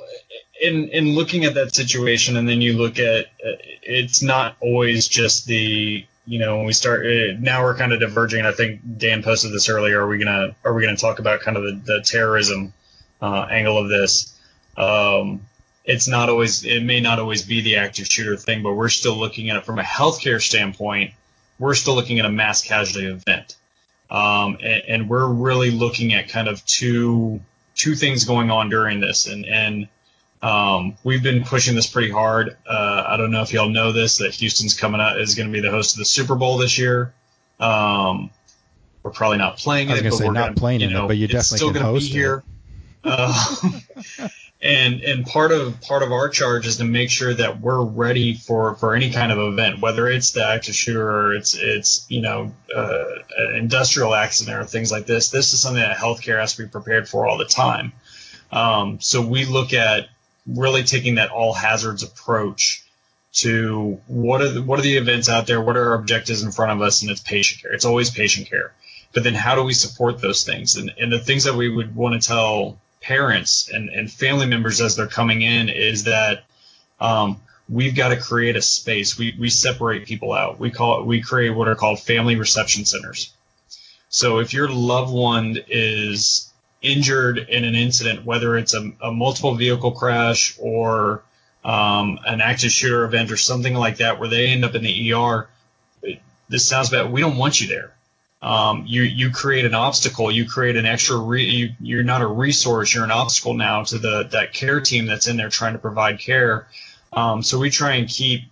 in 0.60 0.88
in 0.88 1.14
looking 1.14 1.44
at 1.44 1.54
that 1.54 1.74
situation, 1.74 2.36
and 2.36 2.48
then 2.48 2.60
you 2.60 2.74
look 2.74 2.98
at 2.98 3.26
uh, 3.26 3.58
it's 3.82 4.22
not 4.22 4.56
always 4.60 5.08
just 5.08 5.46
the 5.46 6.06
you 6.24 6.38
know 6.38 6.56
when 6.58 6.66
we 6.66 6.72
start 6.72 7.04
uh, 7.06 7.34
now 7.38 7.64
we're 7.64 7.76
kind 7.76 7.92
of 7.92 8.00
diverging. 8.00 8.44
I 8.44 8.52
think 8.52 8.80
Dan 8.98 9.22
posted 9.22 9.52
this 9.52 9.68
earlier. 9.68 10.02
Are 10.02 10.08
we 10.08 10.18
gonna 10.18 10.54
are 10.64 10.72
we 10.72 10.84
gonna 10.84 10.96
talk 10.96 11.18
about 11.18 11.40
kind 11.40 11.56
of 11.56 11.64
the, 11.64 11.80
the 11.84 12.02
terrorism 12.02 12.72
uh, 13.20 13.46
angle 13.50 13.78
of 13.78 13.88
this? 13.88 14.38
Um, 14.76 15.42
it's 15.84 16.06
not 16.06 16.28
always 16.28 16.64
it 16.64 16.82
may 16.82 17.00
not 17.00 17.18
always 17.18 17.42
be 17.42 17.60
the 17.60 17.76
active 17.76 18.06
shooter 18.06 18.36
thing, 18.36 18.62
but 18.62 18.74
we're 18.74 18.88
still 18.88 19.16
looking 19.16 19.50
at 19.50 19.56
it 19.56 19.64
from 19.64 19.78
a 19.78 19.82
healthcare 19.82 20.40
standpoint. 20.40 21.12
We're 21.58 21.74
still 21.74 21.94
looking 21.94 22.18
at 22.18 22.24
a 22.24 22.30
mass 22.30 22.62
casualty 22.62 23.08
event. 23.08 23.56
Um, 24.10 24.58
and, 24.62 24.82
and, 24.88 25.08
we're 25.08 25.26
really 25.26 25.70
looking 25.70 26.12
at 26.12 26.28
kind 26.28 26.46
of 26.46 26.64
two 26.66 27.40
two 27.74 27.94
things 27.94 28.26
going 28.26 28.50
on 28.50 28.68
during 28.68 29.00
this, 29.00 29.26
and 29.26 29.46
and 29.46 29.88
um, 30.42 30.96
we've 31.04 31.22
been 31.22 31.44
pushing 31.44 31.76
this 31.76 31.86
pretty 31.86 32.10
hard. 32.10 32.56
Uh, 32.66 33.04
I 33.06 33.16
don't 33.16 33.30
know 33.30 33.42
if 33.42 33.52
y'all 33.52 33.68
know 33.68 33.92
this 33.92 34.18
that 34.18 34.34
Houston's 34.34 34.74
coming 34.74 35.00
out 35.00 35.20
is 35.20 35.36
going 35.36 35.48
to 35.48 35.52
be 35.52 35.60
the 35.60 35.70
host 35.70 35.94
of 35.94 36.00
the 36.00 36.04
Super 36.04 36.34
Bowl 36.34 36.58
this 36.58 36.76
year. 36.78 37.14
Um, 37.60 38.30
we're 39.02 39.12
probably 39.12 39.38
not 39.38 39.56
playing 39.56 39.88
it. 39.88 39.92
I 39.92 39.94
was 39.94 40.02
going 40.02 40.12
to 40.12 40.18
say 40.18 40.24
not 40.26 40.34
gonna, 40.34 40.54
playing 40.54 40.80
you 40.80 40.90
know, 40.90 41.04
it, 41.04 41.08
but 41.08 41.16
you 41.16 41.28
definitely 41.28 41.58
still 41.58 41.72
can 41.72 41.82
host 41.82 42.08
be 42.08 42.18
here. 42.18 42.42
Uh, 43.04 43.54
and 44.62 45.00
and 45.00 45.26
part 45.26 45.52
of 45.52 45.80
part 45.80 46.02
of 46.02 46.10
our 46.10 46.28
charge 46.28 46.66
is 46.66 46.76
to 46.78 46.84
make 46.84 47.10
sure 47.10 47.32
that 47.34 47.60
we're 47.60 47.82
ready 47.84 48.34
for 48.34 48.74
for 48.76 48.94
any 48.94 49.10
kind 49.10 49.30
of 49.30 49.38
event, 49.38 49.80
whether 49.80 50.08
it's 50.08 50.32
the 50.32 50.44
active 50.44 50.74
shooter 50.74 51.08
or 51.08 51.34
it's 51.34 51.56
it's 51.56 52.04
you 52.08 52.20
know 52.20 52.52
uh, 52.74 53.04
an 53.38 53.56
industrial 53.56 54.14
accident 54.14 54.56
or 54.56 54.64
things 54.64 54.90
like 54.90 55.06
this. 55.06 55.30
This 55.30 55.52
is 55.52 55.60
something 55.60 55.82
that 55.82 55.96
healthcare 55.96 56.40
has 56.40 56.56
to 56.56 56.64
be 56.64 56.68
prepared 56.68 57.08
for 57.08 57.26
all 57.26 57.38
the 57.38 57.44
time. 57.44 57.92
Um, 58.52 59.00
so 59.00 59.24
we 59.24 59.46
look 59.46 59.72
at 59.72 60.08
really 60.46 60.82
taking 60.82 61.16
that 61.16 61.30
all 61.30 61.52
hazards 61.52 62.02
approach 62.02 62.84
to 63.32 64.00
what 64.06 64.42
are 64.42 64.48
the, 64.48 64.62
what 64.62 64.78
are 64.78 64.82
the 64.82 64.96
events 64.96 65.28
out 65.28 65.46
there, 65.46 65.60
what 65.60 65.76
are 65.76 65.92
our 65.92 65.94
objectives 65.94 66.42
in 66.42 66.52
front 66.52 66.72
of 66.72 66.82
us, 66.82 67.02
and 67.02 67.10
it's 67.10 67.20
patient 67.20 67.62
care. 67.62 67.72
It's 67.72 67.84
always 67.84 68.10
patient 68.10 68.48
care. 68.48 68.72
But 69.14 69.24
then 69.24 69.34
how 69.34 69.54
do 69.54 69.62
we 69.62 69.72
support 69.72 70.20
those 70.20 70.44
things? 70.44 70.76
And, 70.76 70.92
and 70.98 71.12
the 71.12 71.18
things 71.18 71.44
that 71.44 71.54
we 71.54 71.68
would 71.68 71.94
want 71.94 72.20
to 72.20 72.26
tell 72.26 72.78
parents 73.00 73.70
and, 73.72 73.88
and 73.88 74.10
family 74.10 74.46
members 74.46 74.80
as 74.80 74.96
they're 74.96 75.06
coming 75.06 75.42
in 75.42 75.68
is 75.68 76.04
that 76.04 76.44
um, 77.00 77.40
we've 77.68 77.96
got 77.96 78.08
to 78.08 78.16
create 78.16 78.56
a 78.56 78.62
space. 78.62 79.18
We, 79.18 79.34
we 79.38 79.48
separate 79.48 80.06
people 80.06 80.32
out. 80.32 80.58
We 80.58 80.70
call 80.70 81.00
it, 81.00 81.06
we 81.06 81.22
create 81.22 81.50
what 81.50 81.68
are 81.68 81.74
called 81.74 82.00
family 82.00 82.36
reception 82.36 82.84
centers. 82.84 83.32
So 84.08 84.38
if 84.40 84.52
your 84.52 84.68
loved 84.68 85.12
one 85.12 85.58
is 85.68 86.51
injured 86.82 87.38
in 87.38 87.64
an 87.64 87.74
incident, 87.74 88.24
whether 88.24 88.56
it's 88.56 88.74
a, 88.74 88.92
a 89.00 89.12
multiple 89.12 89.54
vehicle 89.54 89.92
crash 89.92 90.56
or 90.60 91.22
um, 91.64 92.18
an 92.26 92.40
active 92.40 92.70
shooter 92.70 93.04
event 93.04 93.30
or 93.30 93.36
something 93.36 93.74
like 93.74 93.98
that, 93.98 94.18
where 94.18 94.28
they 94.28 94.48
end 94.48 94.64
up 94.64 94.74
in 94.74 94.82
the 94.82 95.12
ER, 95.12 95.48
this 96.48 96.68
sounds 96.68 96.90
bad. 96.90 97.12
We 97.12 97.20
don't 97.20 97.36
want 97.36 97.60
you 97.60 97.68
there 97.68 97.94
um, 98.42 98.84
you 98.88 99.02
you 99.02 99.30
create 99.30 99.64
an 99.64 99.74
obstacle. 99.74 100.30
You 100.30 100.48
create 100.48 100.76
an 100.76 100.84
extra. 100.84 101.16
Re, 101.16 101.44
you, 101.44 101.70
you're 101.80 102.02
not 102.02 102.22
a 102.22 102.26
resource. 102.26 102.92
You're 102.92 103.04
an 103.04 103.12
obstacle 103.12 103.54
now 103.54 103.84
to 103.84 103.98
the 103.98 104.28
that 104.32 104.52
care 104.52 104.80
team 104.80 105.06
that's 105.06 105.28
in 105.28 105.36
there 105.36 105.48
trying 105.48 105.74
to 105.74 105.78
provide 105.78 106.18
care. 106.18 106.66
Um, 107.12 107.44
so 107.44 107.58
we 107.58 107.70
try 107.70 107.94
and 107.94 108.08
keep 108.08 108.42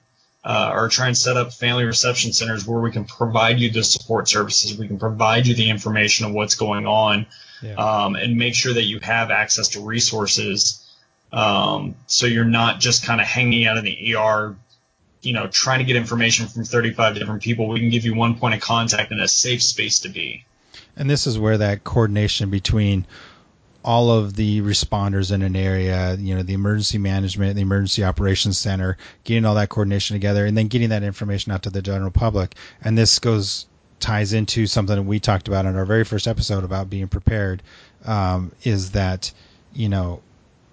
uh, 0.45 0.73
or 0.75 0.89
try 0.89 1.07
and 1.07 1.17
set 1.17 1.37
up 1.37 1.53
family 1.53 1.85
reception 1.85 2.33
centers 2.33 2.67
where 2.67 2.81
we 2.81 2.91
can 2.91 3.05
provide 3.05 3.61
you 3.61 3.71
the 3.71 3.85
support 3.85 4.29
services. 4.29 4.77
We 4.77 4.89
can 4.89 4.99
provide 4.99 5.47
you 5.47 5.55
the 5.55 5.71
information 5.71 6.27
of 6.27 6.33
what's 6.33 6.55
going 6.55 6.87
on, 6.87 7.27
yeah. 7.63 7.75
um, 7.75 8.17
and 8.17 8.37
make 8.37 8.55
sure 8.55 8.73
that 8.73 8.85
you 8.85 9.01
have 9.01 9.31
access 9.31 9.69
to 9.69 9.81
resources. 9.81 10.87
Um, 11.33 11.95
so 12.07 12.27
you're 12.27 12.45
not 12.45 12.81
just 12.81 13.05
kind 13.05 13.21
of 13.21 13.27
hanging 13.27 13.67
out 13.67 13.77
in 13.77 13.85
the 13.85 14.17
ER 14.17 14.57
you 15.23 15.33
know, 15.33 15.47
trying 15.49 15.81
to 15.81 15.85
get 15.85 15.97
information 15.97 16.47
from 16.47 16.65
35 16.65 17.15
different 17.15 17.43
people, 17.43 17.69
we 17.69 17.81
can 17.81 17.91
give 17.91 18.05
you 18.05 18.15
one 18.15 18.39
point 18.39 18.55
of 18.55 18.61
contact 18.61 19.11
and 19.11 19.21
a 19.21 19.29
safe 19.29 19.63
space 19.63 20.01
to 20.01 20.09
be. 20.09 20.45
And 20.97 21.09
this 21.09 21.27
is 21.27 21.39
where 21.39 21.59
that 21.59 21.85
coordination 21.85 22.51
between 22.51 23.07
all 23.85 24.11
of 24.11 24.35
the 24.35 24.61
responders 24.61 25.33
in 25.33 25.43
an 25.43 25.57
area, 25.57 26.15
you 26.17 26.35
know, 26.35 26.43
the 26.43 26.53
emergency 26.53 26.99
management, 26.99 27.57
the 27.57 27.63
emergency 27.63 28.05
operations 28.05 28.59
center, 28.59 28.97
getting 29.25 29.45
all 29.45 29.55
that 29.55 29.69
coordination 29.71 30.15
together 30.15 30.45
and 30.45 30.57
then 30.57 30.69
getting 30.69 30.91
that 30.91 31.03
information 31.03 31.53
out 31.53 31.63
to 31.63 31.71
the 31.71 31.83
general 31.83 32.11
public. 32.11 32.55
And 32.83 32.97
this 32.97 33.19
goes 33.19 33.67
ties 34.01 34.33
into 34.33 34.67
something 34.67 34.97
that 34.97 35.03
we 35.03 35.21
talked 35.21 35.47
about 35.47 35.67
in 35.67 35.77
our 35.77 35.85
very 35.85 36.05
first 36.05 36.27
episode 36.27 36.65
about 36.65 36.91
being 36.91 37.09
prepared 37.09 37.63
um, 38.07 38.51
is 38.65 38.93
that 38.93 39.31
you 39.75 39.89
know 39.89 40.21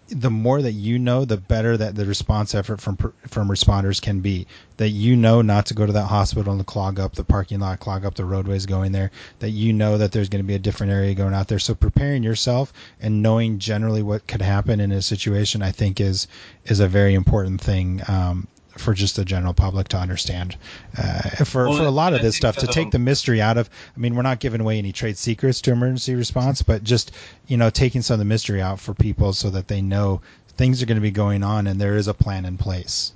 the 0.09 0.29
more 0.29 0.61
that 0.61 0.71
you 0.71 0.97
know, 0.99 1.25
the 1.25 1.37
better 1.37 1.75
that 1.75 1.95
the 1.95 2.05
response 2.05 2.55
effort 2.55 2.79
from 2.79 2.97
from 2.97 3.49
responders 3.49 4.01
can 4.01 4.21
be. 4.21 4.47
That 4.77 4.89
you 4.89 5.15
know 5.15 5.41
not 5.41 5.65
to 5.67 5.73
go 5.73 5.85
to 5.85 5.93
that 5.93 6.05
hospital 6.05 6.53
and 6.53 6.65
clog 6.65 6.99
up 6.99 7.15
the 7.15 7.23
parking 7.23 7.59
lot, 7.59 7.79
clog 7.79 8.05
up 8.05 8.15
the 8.15 8.25
roadways 8.25 8.65
going 8.65 8.91
there. 8.91 9.11
That 9.39 9.49
you 9.49 9.73
know 9.73 9.97
that 9.97 10.11
there's 10.11 10.29
going 10.29 10.43
to 10.43 10.47
be 10.47 10.55
a 10.55 10.59
different 10.59 10.93
area 10.93 11.13
going 11.13 11.33
out 11.33 11.47
there. 11.47 11.59
So 11.59 11.75
preparing 11.75 12.23
yourself 12.23 12.71
and 13.01 13.21
knowing 13.21 13.59
generally 13.59 14.03
what 14.03 14.27
could 14.27 14.41
happen 14.41 14.79
in 14.79 14.91
a 14.91 15.01
situation, 15.01 15.61
I 15.61 15.71
think 15.71 15.99
is 15.99 16.27
is 16.65 16.79
a 16.79 16.87
very 16.87 17.13
important 17.13 17.59
thing 17.59 18.01
um, 18.07 18.47
for 18.79 18.93
just 18.93 19.15
the 19.15 19.25
general 19.25 19.53
public 19.53 19.89
to 19.89 19.97
understand. 19.97 20.57
Uh, 20.97 21.43
for 21.45 21.67
well, 21.67 21.77
for 21.77 21.83
a 21.83 21.91
lot 21.91 22.13
of 22.13 22.21
this 22.21 22.35
stuff, 22.35 22.57
to 22.57 22.67
take 22.67 22.91
the 22.91 22.99
mystery 22.99 23.41
out 23.41 23.57
of. 23.57 23.69
I 23.95 23.99
mean, 23.99 24.15
we're 24.15 24.21
not 24.21 24.39
giving 24.39 24.61
away 24.61 24.77
any 24.77 24.91
trade 24.91 25.17
secrets 25.17 25.61
to 25.61 25.71
emergency 25.71 26.15
response, 26.15 26.61
but 26.61 26.83
just 26.83 27.11
you 27.47 27.57
know, 27.57 27.69
taking 27.69 28.01
some 28.01 28.15
of 28.15 28.19
the 28.19 28.25
mystery 28.25 28.61
out 28.61 28.79
for 28.79 28.93
people 28.93 29.33
so 29.33 29.49
that 29.51 29.67
they 29.67 29.81
know 29.81 30.21
things 30.57 30.81
are 30.81 30.85
going 30.85 30.97
to 30.97 31.01
be 31.01 31.11
going 31.11 31.43
on 31.43 31.67
and 31.67 31.79
there 31.79 31.95
is 31.95 32.07
a 32.07 32.13
plan 32.13 32.45
in 32.45 32.57
place. 32.57 33.13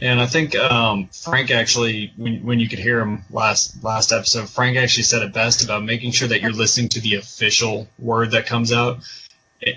And 0.00 0.20
I 0.20 0.26
think 0.26 0.54
um, 0.54 1.08
Frank 1.08 1.50
actually, 1.50 2.12
when, 2.16 2.44
when 2.44 2.60
you 2.60 2.68
could 2.68 2.78
hear 2.78 3.00
him 3.00 3.24
last 3.30 3.82
last 3.82 4.12
episode, 4.12 4.48
Frank 4.48 4.76
actually 4.76 5.02
said 5.02 5.22
it 5.22 5.32
best 5.32 5.64
about 5.64 5.82
making 5.82 6.12
sure 6.12 6.28
that 6.28 6.40
you're 6.40 6.52
listening 6.52 6.90
to 6.90 7.00
the 7.00 7.16
official 7.16 7.88
word 7.98 8.30
that 8.32 8.46
comes 8.46 8.72
out. 8.72 9.00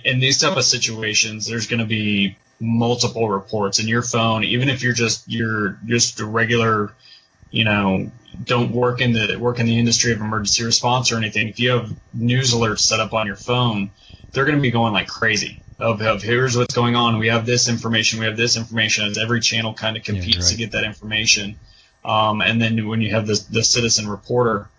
In 0.06 0.20
these 0.20 0.40
type 0.40 0.58
of 0.58 0.64
situations, 0.64 1.48
there's 1.48 1.66
going 1.66 1.80
to 1.80 1.88
be 1.88 2.38
multiple 2.62 3.28
reports 3.28 3.80
in 3.80 3.88
your 3.88 4.04
phone, 4.04 4.44
even 4.44 4.70
if 4.70 4.84
you're 4.84 4.94
just 4.94 5.28
you're 5.28 5.80
just 5.86 6.20
a 6.20 6.26
regular, 6.26 6.94
you 7.50 7.66
know, 7.66 8.12
don't 8.44 8.72
work 8.72 9.02
in 9.02 9.14
the 9.14 9.36
work 9.38 9.60
in 9.60 9.66
the 9.66 9.78
industry 9.78 10.12
of 10.14 10.22
emergency 10.22 10.64
response 10.64 11.12
or 11.12 11.18
anything. 11.18 11.50
If 11.50 11.60
you 11.60 11.72
have 11.72 11.94
news 12.14 12.54
alerts 12.54 12.80
set 12.80 13.00
up 13.00 13.14
on 13.14 13.28
your 13.28 13.36
phone, 13.36 13.92
they're 14.32 14.46
going 14.46 14.58
to 14.58 14.62
be 14.62 14.72
going 14.72 14.94
like 14.94 15.08
crazy. 15.08 15.62
Of, 15.80 16.00
of 16.04 16.22
here's 16.22 16.56
what's 16.56 16.76
going 16.76 16.96
on. 16.96 17.18
We 17.18 17.30
have 17.30 17.48
this 17.48 17.68
information. 17.68 18.20
We 18.20 18.28
have 18.28 18.38
this 18.38 18.56
information. 18.56 19.06
As 19.06 19.18
every 19.18 19.42
channel 19.42 19.74
kind 19.74 19.98
of 19.98 20.04
competes 20.04 20.38
yeah, 20.38 20.42
right. 20.44 20.52
to 20.52 20.58
get 20.58 20.72
that 20.74 20.84
information. 20.84 21.60
Um, 22.06 22.42
and 22.42 22.62
then 22.62 22.88
when 22.88 23.02
you 23.02 23.12
have 23.12 23.26
the 23.26 23.44
the 23.50 23.64
citizen 23.64 24.08
reporter, 24.08 24.70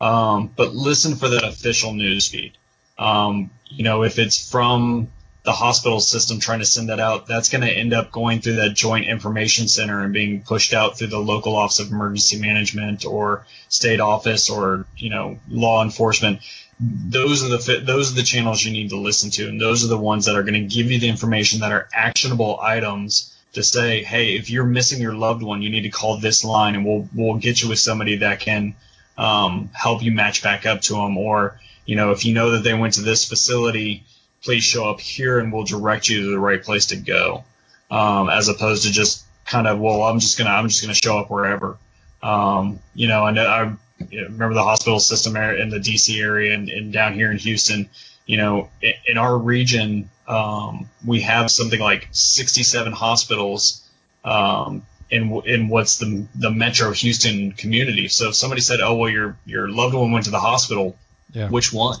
um, 0.00 0.50
but 0.56 0.74
listen 0.74 1.14
for 1.14 1.28
that 1.28 1.44
official 1.44 1.92
news 1.92 2.28
feed. 2.28 2.58
Um, 2.98 3.50
you 3.68 3.84
know, 3.84 4.02
if 4.02 4.18
it's 4.18 4.50
from 4.50 5.08
the 5.48 5.52
hospital 5.54 5.98
system 5.98 6.38
trying 6.38 6.58
to 6.58 6.66
send 6.66 6.90
that 6.90 7.00
out, 7.00 7.26
that's 7.26 7.48
going 7.48 7.62
to 7.62 7.72
end 7.72 7.94
up 7.94 8.12
going 8.12 8.42
through 8.42 8.56
that 8.56 8.74
joint 8.74 9.06
information 9.06 9.66
center 9.66 10.04
and 10.04 10.12
being 10.12 10.42
pushed 10.42 10.74
out 10.74 10.98
through 10.98 11.06
the 11.06 11.18
local 11.18 11.56
office 11.56 11.80
of 11.80 11.90
emergency 11.90 12.38
management 12.38 13.06
or 13.06 13.46
state 13.70 13.98
office 13.98 14.50
or 14.50 14.84
you 14.98 15.08
know 15.08 15.38
law 15.48 15.82
enforcement. 15.82 16.40
Those 16.78 17.42
are 17.42 17.48
the 17.48 17.80
those 17.82 18.12
are 18.12 18.14
the 18.14 18.24
channels 18.24 18.62
you 18.62 18.72
need 18.72 18.90
to 18.90 18.98
listen 18.98 19.30
to, 19.30 19.48
and 19.48 19.58
those 19.58 19.82
are 19.82 19.88
the 19.88 19.96
ones 19.96 20.26
that 20.26 20.36
are 20.36 20.42
going 20.42 20.68
to 20.68 20.74
give 20.76 20.90
you 20.90 21.00
the 21.00 21.08
information 21.08 21.60
that 21.60 21.72
are 21.72 21.88
actionable 21.94 22.60
items 22.60 23.34
to 23.54 23.62
say, 23.62 24.02
hey, 24.02 24.36
if 24.36 24.50
you're 24.50 24.66
missing 24.66 25.00
your 25.00 25.14
loved 25.14 25.42
one, 25.42 25.62
you 25.62 25.70
need 25.70 25.84
to 25.84 25.88
call 25.88 26.18
this 26.18 26.44
line, 26.44 26.74
and 26.74 26.84
we'll 26.84 27.08
we'll 27.14 27.38
get 27.38 27.62
you 27.62 27.70
with 27.70 27.78
somebody 27.78 28.16
that 28.16 28.40
can 28.40 28.74
um, 29.16 29.70
help 29.72 30.02
you 30.02 30.12
match 30.12 30.42
back 30.42 30.66
up 30.66 30.82
to 30.82 30.92
them, 30.92 31.16
or 31.16 31.58
you 31.86 31.96
know 31.96 32.10
if 32.10 32.26
you 32.26 32.34
know 32.34 32.50
that 32.50 32.64
they 32.64 32.74
went 32.74 32.92
to 32.94 33.00
this 33.00 33.26
facility 33.26 34.04
please 34.42 34.64
show 34.64 34.88
up 34.88 35.00
here 35.00 35.38
and 35.38 35.52
we'll 35.52 35.64
direct 35.64 36.08
you 36.08 36.22
to 36.22 36.30
the 36.30 36.38
right 36.38 36.62
place 36.62 36.86
to 36.86 36.96
go, 36.96 37.44
um, 37.90 38.30
as 38.30 38.48
opposed 38.48 38.84
to 38.84 38.92
just 38.92 39.24
kind 39.46 39.66
of, 39.66 39.78
well, 39.78 40.02
I'm 40.02 40.20
just 40.20 40.38
gonna 40.38 40.50
I'm 40.50 40.68
just 40.68 40.82
gonna 40.82 40.94
show 40.94 41.18
up 41.18 41.30
wherever. 41.30 41.76
Um, 42.22 42.80
you 42.94 43.08
know, 43.08 43.24
I 43.24 43.30
I 43.38 43.72
remember 44.10 44.54
the 44.54 44.62
hospital 44.62 45.00
system 45.00 45.36
in 45.36 45.70
the 45.70 45.78
DC 45.78 46.20
area 46.20 46.54
and, 46.54 46.68
and 46.68 46.92
down 46.92 47.14
here 47.14 47.30
in 47.30 47.38
Houston. 47.38 47.88
You 48.26 48.36
know, 48.36 48.68
in, 48.82 48.92
in 49.06 49.18
our 49.18 49.36
region, 49.36 50.10
um, 50.26 50.88
we 51.06 51.20
have 51.22 51.50
something 51.50 51.80
like 51.80 52.08
67 52.12 52.92
hospitals 52.92 53.88
um, 54.24 54.82
in 55.10 55.40
in 55.46 55.68
what's 55.68 55.98
the 55.98 56.26
the 56.34 56.50
Metro 56.50 56.92
Houston 56.92 57.52
community. 57.52 58.08
So 58.08 58.28
if 58.28 58.34
somebody 58.34 58.60
said, 58.60 58.80
"Oh, 58.80 58.96
well, 58.96 59.08
your 59.10 59.36
your 59.46 59.68
loved 59.68 59.94
one 59.94 60.12
went 60.12 60.26
to 60.26 60.30
the 60.30 60.40
hospital," 60.40 60.96
Yeah. 61.32 61.48
which 61.48 61.72
one? 61.72 61.98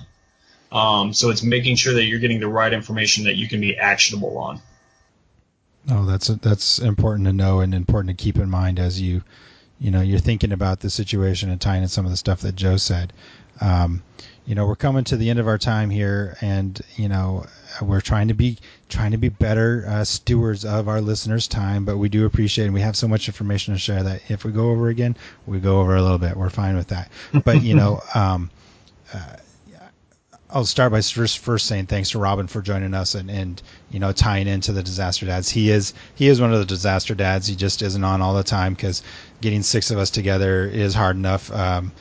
Um, 0.70 1.14
so 1.14 1.30
it's 1.30 1.42
making 1.42 1.76
sure 1.76 1.94
that 1.94 2.04
you're 2.04 2.18
getting 2.18 2.40
the 2.40 2.48
right 2.48 2.72
information 2.72 3.24
that 3.24 3.36
you 3.36 3.48
can 3.48 3.60
be 3.60 3.76
actionable 3.76 4.36
on. 4.38 4.60
Oh, 5.90 6.04
that's 6.04 6.26
that's 6.26 6.78
important 6.78 7.26
to 7.26 7.32
know 7.32 7.60
and 7.60 7.74
important 7.74 8.16
to 8.16 8.22
keep 8.22 8.36
in 8.36 8.50
mind 8.50 8.78
as 8.78 9.00
you, 9.00 9.22
you 9.80 9.90
know, 9.90 10.02
you're 10.02 10.18
thinking 10.18 10.52
about 10.52 10.80
the 10.80 10.90
situation 10.90 11.50
and 11.50 11.60
tying 11.60 11.82
in 11.82 11.88
some 11.88 12.04
of 12.04 12.10
the 12.10 12.16
stuff 12.16 12.42
that 12.42 12.56
Joe 12.56 12.76
said. 12.76 13.12
Um, 13.60 14.02
you 14.44 14.54
know, 14.54 14.66
we're 14.66 14.76
coming 14.76 15.04
to 15.04 15.16
the 15.16 15.28
end 15.28 15.38
of 15.38 15.46
our 15.46 15.58
time 15.58 15.90
here, 15.90 16.36
and 16.40 16.80
you 16.96 17.08
know, 17.08 17.44
we're 17.82 18.00
trying 18.00 18.28
to 18.28 18.34
be 18.34 18.58
trying 18.88 19.10
to 19.10 19.18
be 19.18 19.28
better 19.28 19.84
uh, 19.86 20.04
stewards 20.04 20.64
of 20.64 20.88
our 20.88 21.00
listeners' 21.00 21.48
time. 21.48 21.84
But 21.84 21.98
we 21.98 22.08
do 22.08 22.24
appreciate, 22.24 22.64
and 22.64 22.74
we 22.74 22.80
have 22.80 22.96
so 22.96 23.08
much 23.08 23.28
information 23.28 23.74
to 23.74 23.80
share 23.80 24.02
that 24.02 24.22
if 24.30 24.44
we 24.44 24.52
go 24.52 24.70
over 24.70 24.88
again, 24.88 25.16
we 25.46 25.58
go 25.60 25.80
over 25.80 25.96
a 25.96 26.02
little 26.02 26.18
bit. 26.18 26.36
We're 26.36 26.50
fine 26.50 26.76
with 26.76 26.88
that. 26.88 27.10
But 27.44 27.62
you 27.62 27.74
know, 27.74 28.00
um, 28.14 28.50
uh, 29.12 29.36
I'll 30.50 30.64
start 30.64 30.92
by 30.92 31.02
first 31.02 31.40
first 31.40 31.66
saying 31.66 31.86
thanks 31.86 32.10
to 32.10 32.18
Robin 32.18 32.46
for 32.46 32.62
joining 32.62 32.94
us 32.94 33.14
and, 33.14 33.30
and 33.30 33.60
you 33.90 33.98
know 33.98 34.12
tying 34.12 34.48
into 34.48 34.72
the 34.72 34.82
disaster 34.82 35.26
dads. 35.26 35.50
He 35.50 35.70
is 35.70 35.92
he 36.14 36.28
is 36.28 36.40
one 36.40 36.52
of 36.52 36.58
the 36.58 36.64
disaster 36.64 37.14
dads. 37.14 37.46
He 37.46 37.54
just 37.54 37.82
isn't 37.82 38.02
on 38.02 38.22
all 38.22 38.34
the 38.34 38.42
time 38.42 38.72
because 38.72 39.02
getting 39.42 39.62
six 39.62 39.90
of 39.90 39.98
us 39.98 40.08
together 40.08 40.64
is 40.64 40.94
hard 40.94 41.16
enough. 41.16 41.52
Um, 41.52 41.92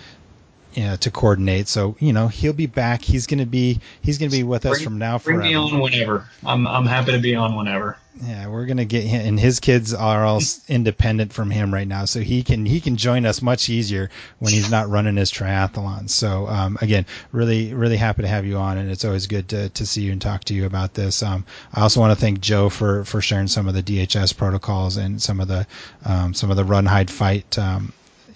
know, 0.85 0.95
to 0.97 1.11
coordinate. 1.11 1.67
So 1.67 1.95
you 1.99 2.13
know 2.13 2.27
he'll 2.27 2.53
be 2.53 2.67
back. 2.67 3.01
He's 3.01 3.27
gonna 3.27 3.45
be 3.45 3.79
he's 4.01 4.17
gonna 4.17 4.31
be 4.31 4.43
with 4.43 4.65
us 4.65 4.77
Bring- 4.77 4.83
from 4.83 4.97
now 4.99 5.17
Bring 5.19 5.37
forever. 5.37 5.49
me 5.49 5.55
on 5.55 5.79
whenever. 5.79 6.29
I'm 6.45 6.67
I'm 6.67 6.85
happy 6.85 7.11
to 7.13 7.19
be 7.19 7.35
on 7.35 7.55
whenever. 7.55 7.97
Yeah, 8.23 8.47
we're 8.47 8.65
gonna 8.65 8.85
get 8.85 9.03
him, 9.03 9.27
and 9.27 9.39
his 9.39 9.59
kids 9.59 9.93
are 9.93 10.25
all 10.25 10.41
independent 10.67 11.33
from 11.33 11.51
him 11.51 11.71
right 11.71 11.87
now, 11.87 12.05
so 12.05 12.19
he 12.19 12.41
can 12.41 12.65
he 12.65 12.81
can 12.81 12.97
join 12.97 13.25
us 13.27 13.43
much 13.43 13.69
easier 13.69 14.09
when 14.39 14.53
he's 14.53 14.71
not 14.71 14.89
running 14.89 15.17
his 15.17 15.31
triathlon. 15.31 16.09
So 16.09 16.47
um, 16.47 16.77
again, 16.81 17.05
really 17.31 17.73
really 17.75 17.97
happy 17.97 18.23
to 18.23 18.27
have 18.27 18.45
you 18.45 18.57
on, 18.57 18.79
and 18.79 18.89
it's 18.89 19.05
always 19.05 19.27
good 19.27 19.49
to, 19.49 19.69
to 19.69 19.85
see 19.85 20.01
you 20.01 20.11
and 20.11 20.21
talk 20.21 20.45
to 20.45 20.55
you 20.55 20.65
about 20.65 20.95
this. 20.95 21.21
Um, 21.21 21.45
I 21.71 21.81
also 21.81 21.99
want 21.99 22.11
to 22.11 22.19
thank 22.19 22.41
Joe 22.41 22.69
for 22.69 23.03
for 23.03 23.21
sharing 23.21 23.47
some 23.47 23.67
of 23.67 23.75
the 23.75 23.83
DHS 23.83 24.35
protocols 24.35 24.97
and 24.97 25.21
some 25.21 25.39
of 25.39 25.47
the 25.47 25.67
um, 26.03 26.33
some 26.33 26.49
of 26.49 26.57
the 26.57 26.65
run 26.65 26.87
hide 26.87 27.11
fight. 27.11 27.57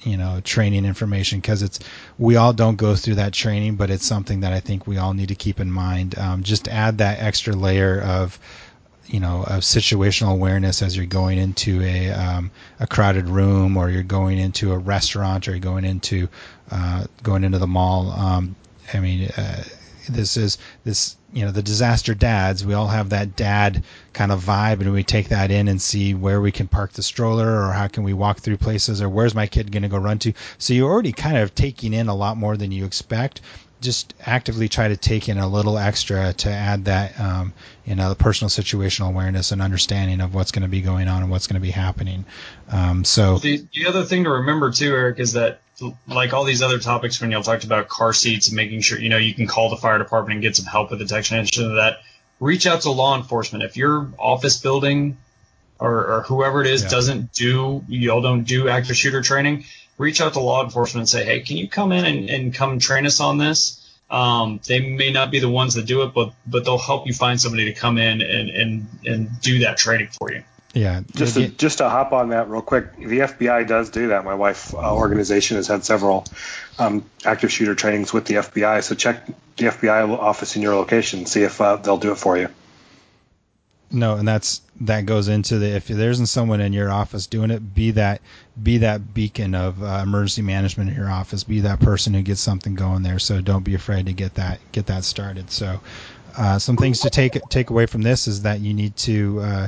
You 0.04 0.18
know 0.18 0.42
training 0.44 0.86
information 0.86 1.40
because 1.40 1.62
it's 1.62 1.80
we 2.18 2.36
all 2.36 2.54
don't 2.54 2.76
go 2.76 2.96
through 2.96 3.16
that 3.16 3.34
training 3.34 3.76
but 3.76 3.92
it's 3.92 4.06
something 4.06 4.40
that 4.40 4.52
i 4.52 4.60
think 4.60 4.88
we 4.88 4.98
all 4.98 5.14
need 5.14 5.28
to 5.28 5.36
keep 5.36 5.60
in 5.60 5.72
mind 5.72 6.18
um, 6.18 6.42
just 6.42 6.68
add 6.68 6.98
that 6.98 7.20
extra 7.20 7.54
layer 7.54 8.02
of 8.02 8.40
you 9.12 9.20
know 9.20 9.44
of 9.44 9.62
situational 9.62 10.32
awareness 10.32 10.82
as 10.82 10.96
you're 10.96 11.06
going 11.06 11.38
into 11.38 11.82
a 11.84 12.10
um, 12.12 12.50
a 12.80 12.88
crowded 12.88 13.28
room 13.28 13.78
or 13.78 13.90
you're 13.90 14.04
going 14.04 14.38
into 14.38 14.72
a 14.72 14.78
restaurant 14.78 15.48
or 15.48 15.52
you're 15.52 15.60
going 15.60 15.86
into 15.86 16.30
uh, 16.72 17.06
going 17.22 17.44
into 17.44 17.60
the 17.60 17.68
mall. 17.68 18.12
Um, 18.12 18.56
I 18.94 19.00
mean, 19.00 19.30
uh, 19.38 19.64
this 20.10 20.38
is 20.38 20.58
this 20.84 21.18
you 21.34 21.46
know 21.46 21.52
the 21.52 21.62
disaster 21.62 22.14
dads. 22.14 22.66
We 22.66 22.74
all 22.74 22.88
have 22.88 23.10
that 23.10 23.36
dad 23.36 23.84
kind 24.14 24.32
of 24.32 24.44
vibe, 24.44 24.82
and 24.82 24.92
we 24.92 25.04
take 25.04 25.30
that 25.30 25.52
in 25.52 25.68
and 25.68 25.82
see 25.82 26.14
where 26.14 26.42
we 26.42 26.52
can 26.52 26.68
park 26.68 26.94
the 26.94 27.04
stroller 27.04 27.64
or 27.64 27.72
how 27.72 27.88
can 27.88 28.04
we 28.04 28.14
walk 28.14 28.40
through 28.40 28.58
places 28.58 29.02
or 29.02 29.10
where's 29.10 29.36
my 29.36 29.48
kid 29.48 29.72
going 29.72 29.84
to 29.84 29.90
go 29.90 29.98
run 29.98 30.20
to. 30.20 30.34
So 30.58 30.74
you're 30.74 30.92
already 30.92 31.14
kind 31.14 31.38
of 31.38 31.56
taking 31.56 31.94
in 31.94 32.08
a 32.08 32.16
lot 32.16 32.38
more 32.38 32.58
than 32.58 32.72
you 32.72 32.86
expect 32.86 33.42
just 33.82 34.14
actively 34.24 34.70
try 34.70 34.88
to 34.88 34.96
take 34.96 35.28
in 35.28 35.40
a 35.40 35.48
little 35.48 35.78
extra 35.78 36.32
to 36.34 36.50
add 36.50 36.86
that 36.86 37.20
um, 37.20 37.52
you 37.84 37.96
know 37.96 38.14
personal 38.16 38.50
situational 38.50 39.08
awareness 39.10 39.52
and 39.52 39.62
understanding 39.62 40.22
of 40.22 40.34
what's 40.36 40.52
going 40.52 40.62
to 40.62 40.70
be 40.70 40.82
going 40.82 41.08
on 41.08 41.24
and 41.24 41.32
what's 41.32 41.48
going 41.48 41.60
to 41.60 41.66
be 41.66 41.72
happening 41.72 42.24
um, 42.70 43.04
so 43.04 43.40
The, 43.40 43.66
the 43.74 43.88
other 43.88 44.04
thing 44.04 44.24
to 44.26 44.30
remember 44.30 44.72
too, 44.72 44.94
Eric, 44.94 45.20
is 45.20 45.34
that 45.34 45.62
like 46.08 46.34
all 46.34 46.44
these 46.44 46.62
other 46.62 46.80
topics 46.80 47.20
when 47.22 47.32
y'all 47.32 47.44
talked 47.44 47.64
about 47.64 47.88
car 47.88 48.14
seats 48.14 48.48
and 48.48 48.56
making 48.56 48.82
sure 48.82 49.00
you 49.00 49.10
know 49.10 49.18
you 49.18 49.34
can 49.34 49.48
call 49.48 49.70
the 49.70 49.78
fire 49.78 49.98
department 49.98 50.34
and 50.36 50.42
get 50.42 50.56
some 50.56 50.66
help 50.66 50.92
with 50.92 51.00
detection 51.00 51.38
and 51.38 51.52
shit 51.54 51.66
of 51.66 51.76
that. 51.76 52.00
Reach 52.40 52.66
out 52.66 52.82
to 52.82 52.92
law 52.92 53.16
enforcement 53.18 53.64
if 53.64 53.78
your 53.78 54.10
office 54.18 54.58
building 54.58 55.18
or, 55.80 56.06
or 56.06 56.22
whoever 56.24 56.62
it 56.62 56.68
is 56.68 56.84
Yeah. 56.84 56.90
doesn't 56.90 57.34
do 57.34 57.84
y'all 57.88 58.22
don't 58.22 58.44
do 58.44 58.70
active 58.70 58.96
shooter 58.96 59.22
training. 59.22 59.66
Reach 59.98 60.22
out 60.22 60.34
to 60.34 60.40
law 60.40 60.64
enforcement 60.64 61.02
and 61.02 61.10
say, 61.10 61.24
hey, 61.24 61.42
can 61.42 61.58
you 61.58 61.68
come 61.70 61.92
in 61.92 62.06
and, 62.06 62.30
and 62.30 62.54
come 62.54 62.80
train 62.80 63.06
us 63.06 63.20
on 63.20 63.38
this? 63.38 63.78
Um, 64.10 64.60
they 64.68 64.80
may 64.80 65.12
not 65.12 65.30
be 65.32 65.40
the 65.40 65.50
ones 65.50 65.76
that 65.76 65.86
do 65.86 66.02
it, 66.02 66.14
but 66.14 66.34
but 66.46 66.66
they'll 66.66 66.78
help 66.78 67.08
you 67.08 67.14
find 67.14 67.40
somebody 67.40 67.66
to 67.66 67.74
come 67.74 67.98
in 67.98 68.22
and 68.22 68.50
and, 68.50 68.88
and 69.06 69.42
do 69.42 69.60
that 69.60 69.78
training 69.78 70.10
for 70.20 70.32
you. 70.32 70.44
Yeah 70.74 71.02
Just 71.16 71.36
to, 71.36 71.48
just 71.48 71.80
to 71.80 71.90
hop 71.90 72.14
on 72.14 72.30
that 72.30 72.50
real 72.50 72.62
quick, 72.62 72.96
the 72.96 73.20
FBI 73.20 73.68
does 73.68 73.90
do 73.90 74.10
that. 74.10 74.24
My 74.24 74.36
wife 74.36 74.74
uh, 74.74 74.96
organization 74.96 75.58
has 75.58 75.68
had 75.68 75.84
several 75.84 76.26
um, 76.80 77.06
active 77.26 77.52
shooter 77.52 77.76
trainings 77.76 78.14
with 78.14 78.26
the 78.26 78.36
FBI. 78.36 78.84
So 78.84 78.96
check 78.96 79.26
the 79.58 79.66
FBI 79.66 80.18
office 80.18 80.56
in 80.56 80.62
your 80.62 80.76
location, 80.76 81.26
see 81.26 81.44
if 81.44 81.60
uh, 81.60 81.76
they'll 81.76 81.98
do 81.98 82.12
it 82.12 82.18
for 82.18 82.38
you. 82.38 82.50
no 83.92 84.16
and 84.16 84.28
that's 84.28 84.62
that 84.80 85.06
goes 85.06 85.28
into 85.28 85.60
the 85.60 85.76
if 85.76 85.88
there 85.88 86.10
isn't 86.10 86.26
someone 86.28 86.62
in 86.62 86.74
your 86.74 86.90
office 86.90 87.28
doing 87.28 87.52
it 87.52 87.76
be 87.76 87.92
that 87.92 88.22
be 88.62 88.80
that 88.80 89.14
beacon 89.14 89.54
of 89.54 89.84
uh, 89.84 90.00
emergency 90.02 90.42
management 90.42 90.90
in 90.90 90.96
your 90.96 91.10
office 91.10 91.44
be 91.44 91.60
that 91.60 91.80
person 91.80 92.14
who 92.14 92.22
gets 92.22 92.42
something 92.42 92.74
going 92.74 93.04
there 93.04 93.20
so 93.20 93.42
don't 93.42 93.64
be 93.64 93.76
afraid 93.76 94.06
to 94.06 94.14
get 94.14 94.34
that 94.36 94.60
get 94.72 94.88
that 94.88 95.04
started 95.04 95.52
so 95.52 95.80
uh, 96.38 96.58
some 96.58 96.78
things 96.78 97.02
to 97.02 97.10
take 97.10 97.38
take 97.50 97.70
away 97.70 97.86
from 97.86 98.02
this 98.02 98.28
is 98.28 98.42
that 98.44 98.62
you 98.62 98.74
need 98.74 98.96
to 98.96 99.40
uh, 99.42 99.68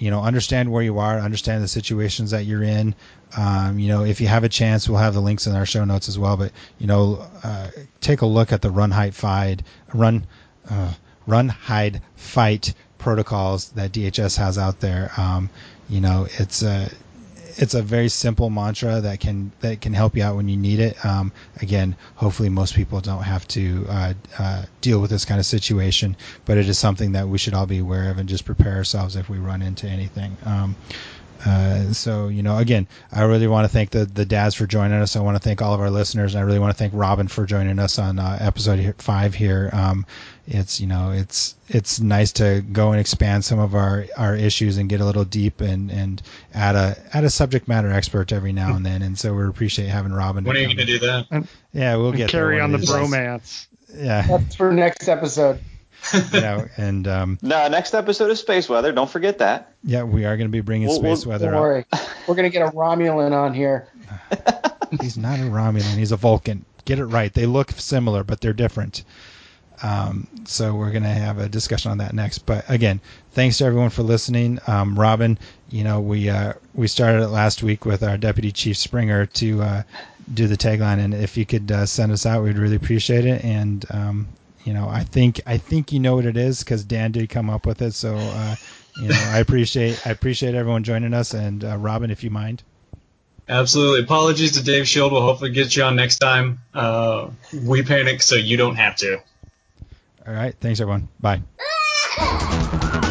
you 0.00 0.10
know 0.10 0.22
understand 0.22 0.72
where 0.72 0.82
you 0.82 0.98
are 0.98 1.18
understand 1.18 1.62
the 1.62 1.68
situations 1.68 2.30
that 2.32 2.44
you're 2.44 2.62
in. 2.62 2.94
Um, 3.36 3.78
you 3.78 3.88
know 3.88 4.02
if 4.04 4.20
you 4.20 4.26
have 4.26 4.42
a 4.42 4.48
chance 4.48 4.88
we'll 4.88 4.98
have 4.98 5.14
the 5.14 5.20
links 5.20 5.46
in 5.46 5.54
our 5.54 5.66
show 5.66 5.84
notes 5.84 6.08
as 6.08 6.18
well 6.18 6.36
but 6.36 6.50
you 6.78 6.86
know 6.88 7.24
uh, 7.44 7.68
take 8.00 8.22
a 8.22 8.26
look 8.26 8.50
at 8.52 8.62
the 8.62 8.70
run 8.70 8.90
hide 8.90 9.14
fight 9.14 9.62
run 9.94 10.26
uh, 10.68 10.92
run 11.26 11.48
hide 11.48 12.00
fight 12.16 12.74
protocols 12.98 13.70
that 13.70 13.92
DHS 13.92 14.36
has 14.38 14.58
out 14.58 14.80
there. 14.80 15.12
Um, 15.16 15.50
you 15.88 16.00
know 16.00 16.26
it's 16.38 16.62
a 16.62 16.90
it's 17.56 17.74
a 17.74 17.82
very 17.82 18.08
simple 18.08 18.50
mantra 18.50 19.00
that 19.00 19.20
can 19.20 19.52
that 19.60 19.80
can 19.80 19.92
help 19.92 20.16
you 20.16 20.22
out 20.22 20.36
when 20.36 20.48
you 20.48 20.56
need 20.56 20.80
it. 20.80 21.04
Um, 21.04 21.32
again, 21.60 21.96
hopefully 22.14 22.48
most 22.48 22.74
people 22.74 23.00
don't 23.00 23.22
have 23.22 23.46
to 23.48 23.86
uh, 23.88 24.14
uh, 24.38 24.62
deal 24.80 25.00
with 25.00 25.10
this 25.10 25.24
kind 25.24 25.38
of 25.40 25.46
situation, 25.46 26.16
but 26.44 26.58
it 26.58 26.68
is 26.68 26.78
something 26.78 27.12
that 27.12 27.28
we 27.28 27.38
should 27.38 27.54
all 27.54 27.66
be 27.66 27.78
aware 27.78 28.10
of 28.10 28.18
and 28.18 28.28
just 28.28 28.44
prepare 28.44 28.76
ourselves 28.76 29.16
if 29.16 29.28
we 29.28 29.38
run 29.38 29.62
into 29.62 29.86
anything. 29.86 30.36
Um, 30.44 30.76
uh, 31.44 31.92
so 31.92 32.28
you 32.28 32.42
know, 32.42 32.58
again, 32.58 32.86
I 33.12 33.22
really 33.22 33.46
want 33.46 33.64
to 33.64 33.68
thank 33.68 33.90
the 33.90 34.04
the 34.04 34.24
dads 34.24 34.54
for 34.54 34.66
joining 34.66 35.00
us. 35.00 35.16
I 35.16 35.20
want 35.20 35.36
to 35.36 35.42
thank 35.42 35.62
all 35.62 35.74
of 35.74 35.80
our 35.80 35.90
listeners, 35.90 36.34
and 36.34 36.42
I 36.42 36.46
really 36.46 36.58
want 36.58 36.72
to 36.72 36.78
thank 36.78 36.92
Robin 36.94 37.28
for 37.28 37.46
joining 37.46 37.78
us 37.78 37.98
on 37.98 38.18
uh, 38.18 38.38
episode 38.40 38.94
five 38.98 39.34
here. 39.34 39.70
Um, 39.72 40.06
it's 40.46 40.80
you 40.80 40.86
know, 40.86 41.12
it's 41.12 41.54
it's 41.68 42.00
nice 42.00 42.32
to 42.32 42.62
go 42.72 42.90
and 42.90 43.00
expand 43.00 43.44
some 43.44 43.58
of 43.58 43.74
our 43.74 44.06
our 44.16 44.36
issues 44.36 44.76
and 44.76 44.88
get 44.88 45.00
a 45.00 45.04
little 45.04 45.24
deep 45.24 45.60
and 45.60 45.90
and 45.90 46.20
add 46.52 46.74
a 46.74 46.96
add 47.12 47.24
a 47.24 47.30
subject 47.30 47.68
matter 47.68 47.90
expert 47.90 48.32
every 48.32 48.52
now 48.52 48.74
and 48.74 48.84
then. 48.84 49.02
And 49.02 49.18
so 49.18 49.34
we 49.34 49.44
appreciate 49.46 49.88
having 49.88 50.12
Robin. 50.12 50.44
When 50.44 50.56
are 50.56 50.60
you 50.60 50.66
going 50.66 50.78
to 50.78 50.84
do 50.84 50.98
that? 51.00 51.46
Yeah, 51.72 51.96
we'll 51.96 52.12
get 52.12 52.30
carry 52.30 52.56
there 52.56 52.64
on 52.64 52.72
the 52.72 52.76
of 52.76 52.80
these 52.82 52.90
days. 52.90 52.98
bromance. 52.98 53.66
Yeah, 53.94 54.26
That's 54.26 54.54
for 54.54 54.72
next 54.72 55.08
episode. 55.08 55.60
you 56.32 56.40
know, 56.40 56.66
and 56.76 57.06
um, 57.08 57.38
No, 57.42 57.68
next 57.68 57.94
episode 57.94 58.30
is 58.30 58.40
space 58.40 58.68
weather. 58.68 58.92
Don't 58.92 59.10
forget 59.10 59.38
that. 59.38 59.74
yeah, 59.84 60.02
we 60.02 60.24
are 60.24 60.36
going 60.36 60.48
to 60.48 60.52
be 60.52 60.60
bringing 60.60 60.88
We'll- 60.88 60.98
space 60.98 61.24
we'll- 61.26 61.32
weather 61.34 61.46
Don't 61.46 61.54
up. 61.54 61.60
worry. 61.60 61.84
We're 62.26 62.34
going 62.34 62.50
to 62.50 62.56
get 62.58 62.66
a 62.66 62.70
Romulan 62.70 63.32
on 63.32 63.54
here. 63.54 63.88
He's 65.00 65.16
not 65.16 65.38
a 65.38 65.42
Romulan. 65.42 65.96
He's 65.96 66.12
a 66.12 66.16
Vulcan. 66.16 66.64
Get 66.84 66.98
it 66.98 67.04
right. 67.06 67.32
They 67.32 67.46
look 67.46 67.70
similar, 67.72 68.24
but 68.24 68.40
they're 68.40 68.52
different. 68.52 69.04
Um, 69.82 70.26
so 70.44 70.74
we're 70.74 70.90
going 70.90 71.04
to 71.04 71.08
have 71.08 71.38
a 71.38 71.48
discussion 71.48 71.90
on 71.90 71.98
that 71.98 72.12
next. 72.12 72.40
But 72.40 72.68
again, 72.68 73.00
thanks 73.32 73.58
to 73.58 73.64
everyone 73.64 73.90
for 73.90 74.02
listening. 74.02 74.58
Um, 74.66 74.98
Robin, 74.98 75.38
you 75.70 75.84
know, 75.84 76.00
we 76.00 76.28
uh, 76.28 76.54
we 76.74 76.86
started 76.86 77.22
it 77.22 77.28
last 77.28 77.62
week 77.62 77.84
with 77.86 78.02
our 78.02 78.18
Deputy 78.18 78.52
Chief 78.52 78.76
Springer 78.76 79.26
to 79.26 79.62
uh, 79.62 79.82
do 80.34 80.48
the 80.48 80.56
tagline, 80.56 80.98
and 80.98 81.14
if 81.14 81.36
you 81.38 81.46
could 81.46 81.70
uh, 81.72 81.86
send 81.86 82.12
us 82.12 82.26
out, 82.26 82.42
we'd 82.42 82.58
really 82.58 82.76
appreciate 82.76 83.24
it. 83.24 83.42
And 83.44 83.84
um, 83.90 84.28
you 84.64 84.74
know, 84.74 84.88
I 84.88 85.04
think 85.04 85.40
I 85.46 85.58
think 85.58 85.92
you 85.92 86.00
know 86.00 86.16
what 86.16 86.26
it 86.26 86.36
is 86.36 86.60
because 86.60 86.84
Dan 86.84 87.12
did 87.12 87.28
come 87.28 87.50
up 87.50 87.66
with 87.66 87.82
it. 87.82 87.94
So 87.94 88.14
uh, 88.14 88.56
you 89.00 89.08
know, 89.08 89.14
I 89.32 89.38
appreciate 89.38 90.06
I 90.06 90.10
appreciate 90.10 90.54
everyone 90.54 90.82
joining 90.82 91.14
us. 91.14 91.34
And 91.34 91.64
uh, 91.64 91.76
Robin, 91.76 92.10
if 92.10 92.22
you 92.22 92.30
mind. 92.30 92.62
Absolutely. 93.48 94.02
Apologies 94.04 94.52
to 94.52 94.62
Dave 94.62 94.86
Shield. 94.86 95.12
We'll 95.12 95.22
hopefully 95.22 95.50
get 95.50 95.74
you 95.74 95.82
on 95.82 95.96
next 95.96 96.18
time. 96.18 96.60
Uh, 96.72 97.30
we 97.52 97.82
panic 97.82 98.22
so 98.22 98.36
you 98.36 98.56
don't 98.56 98.76
have 98.76 98.94
to. 98.96 99.18
All 100.26 100.32
right. 100.32 100.54
Thanks, 100.60 100.80
everyone. 100.80 101.08
Bye. 101.18 101.42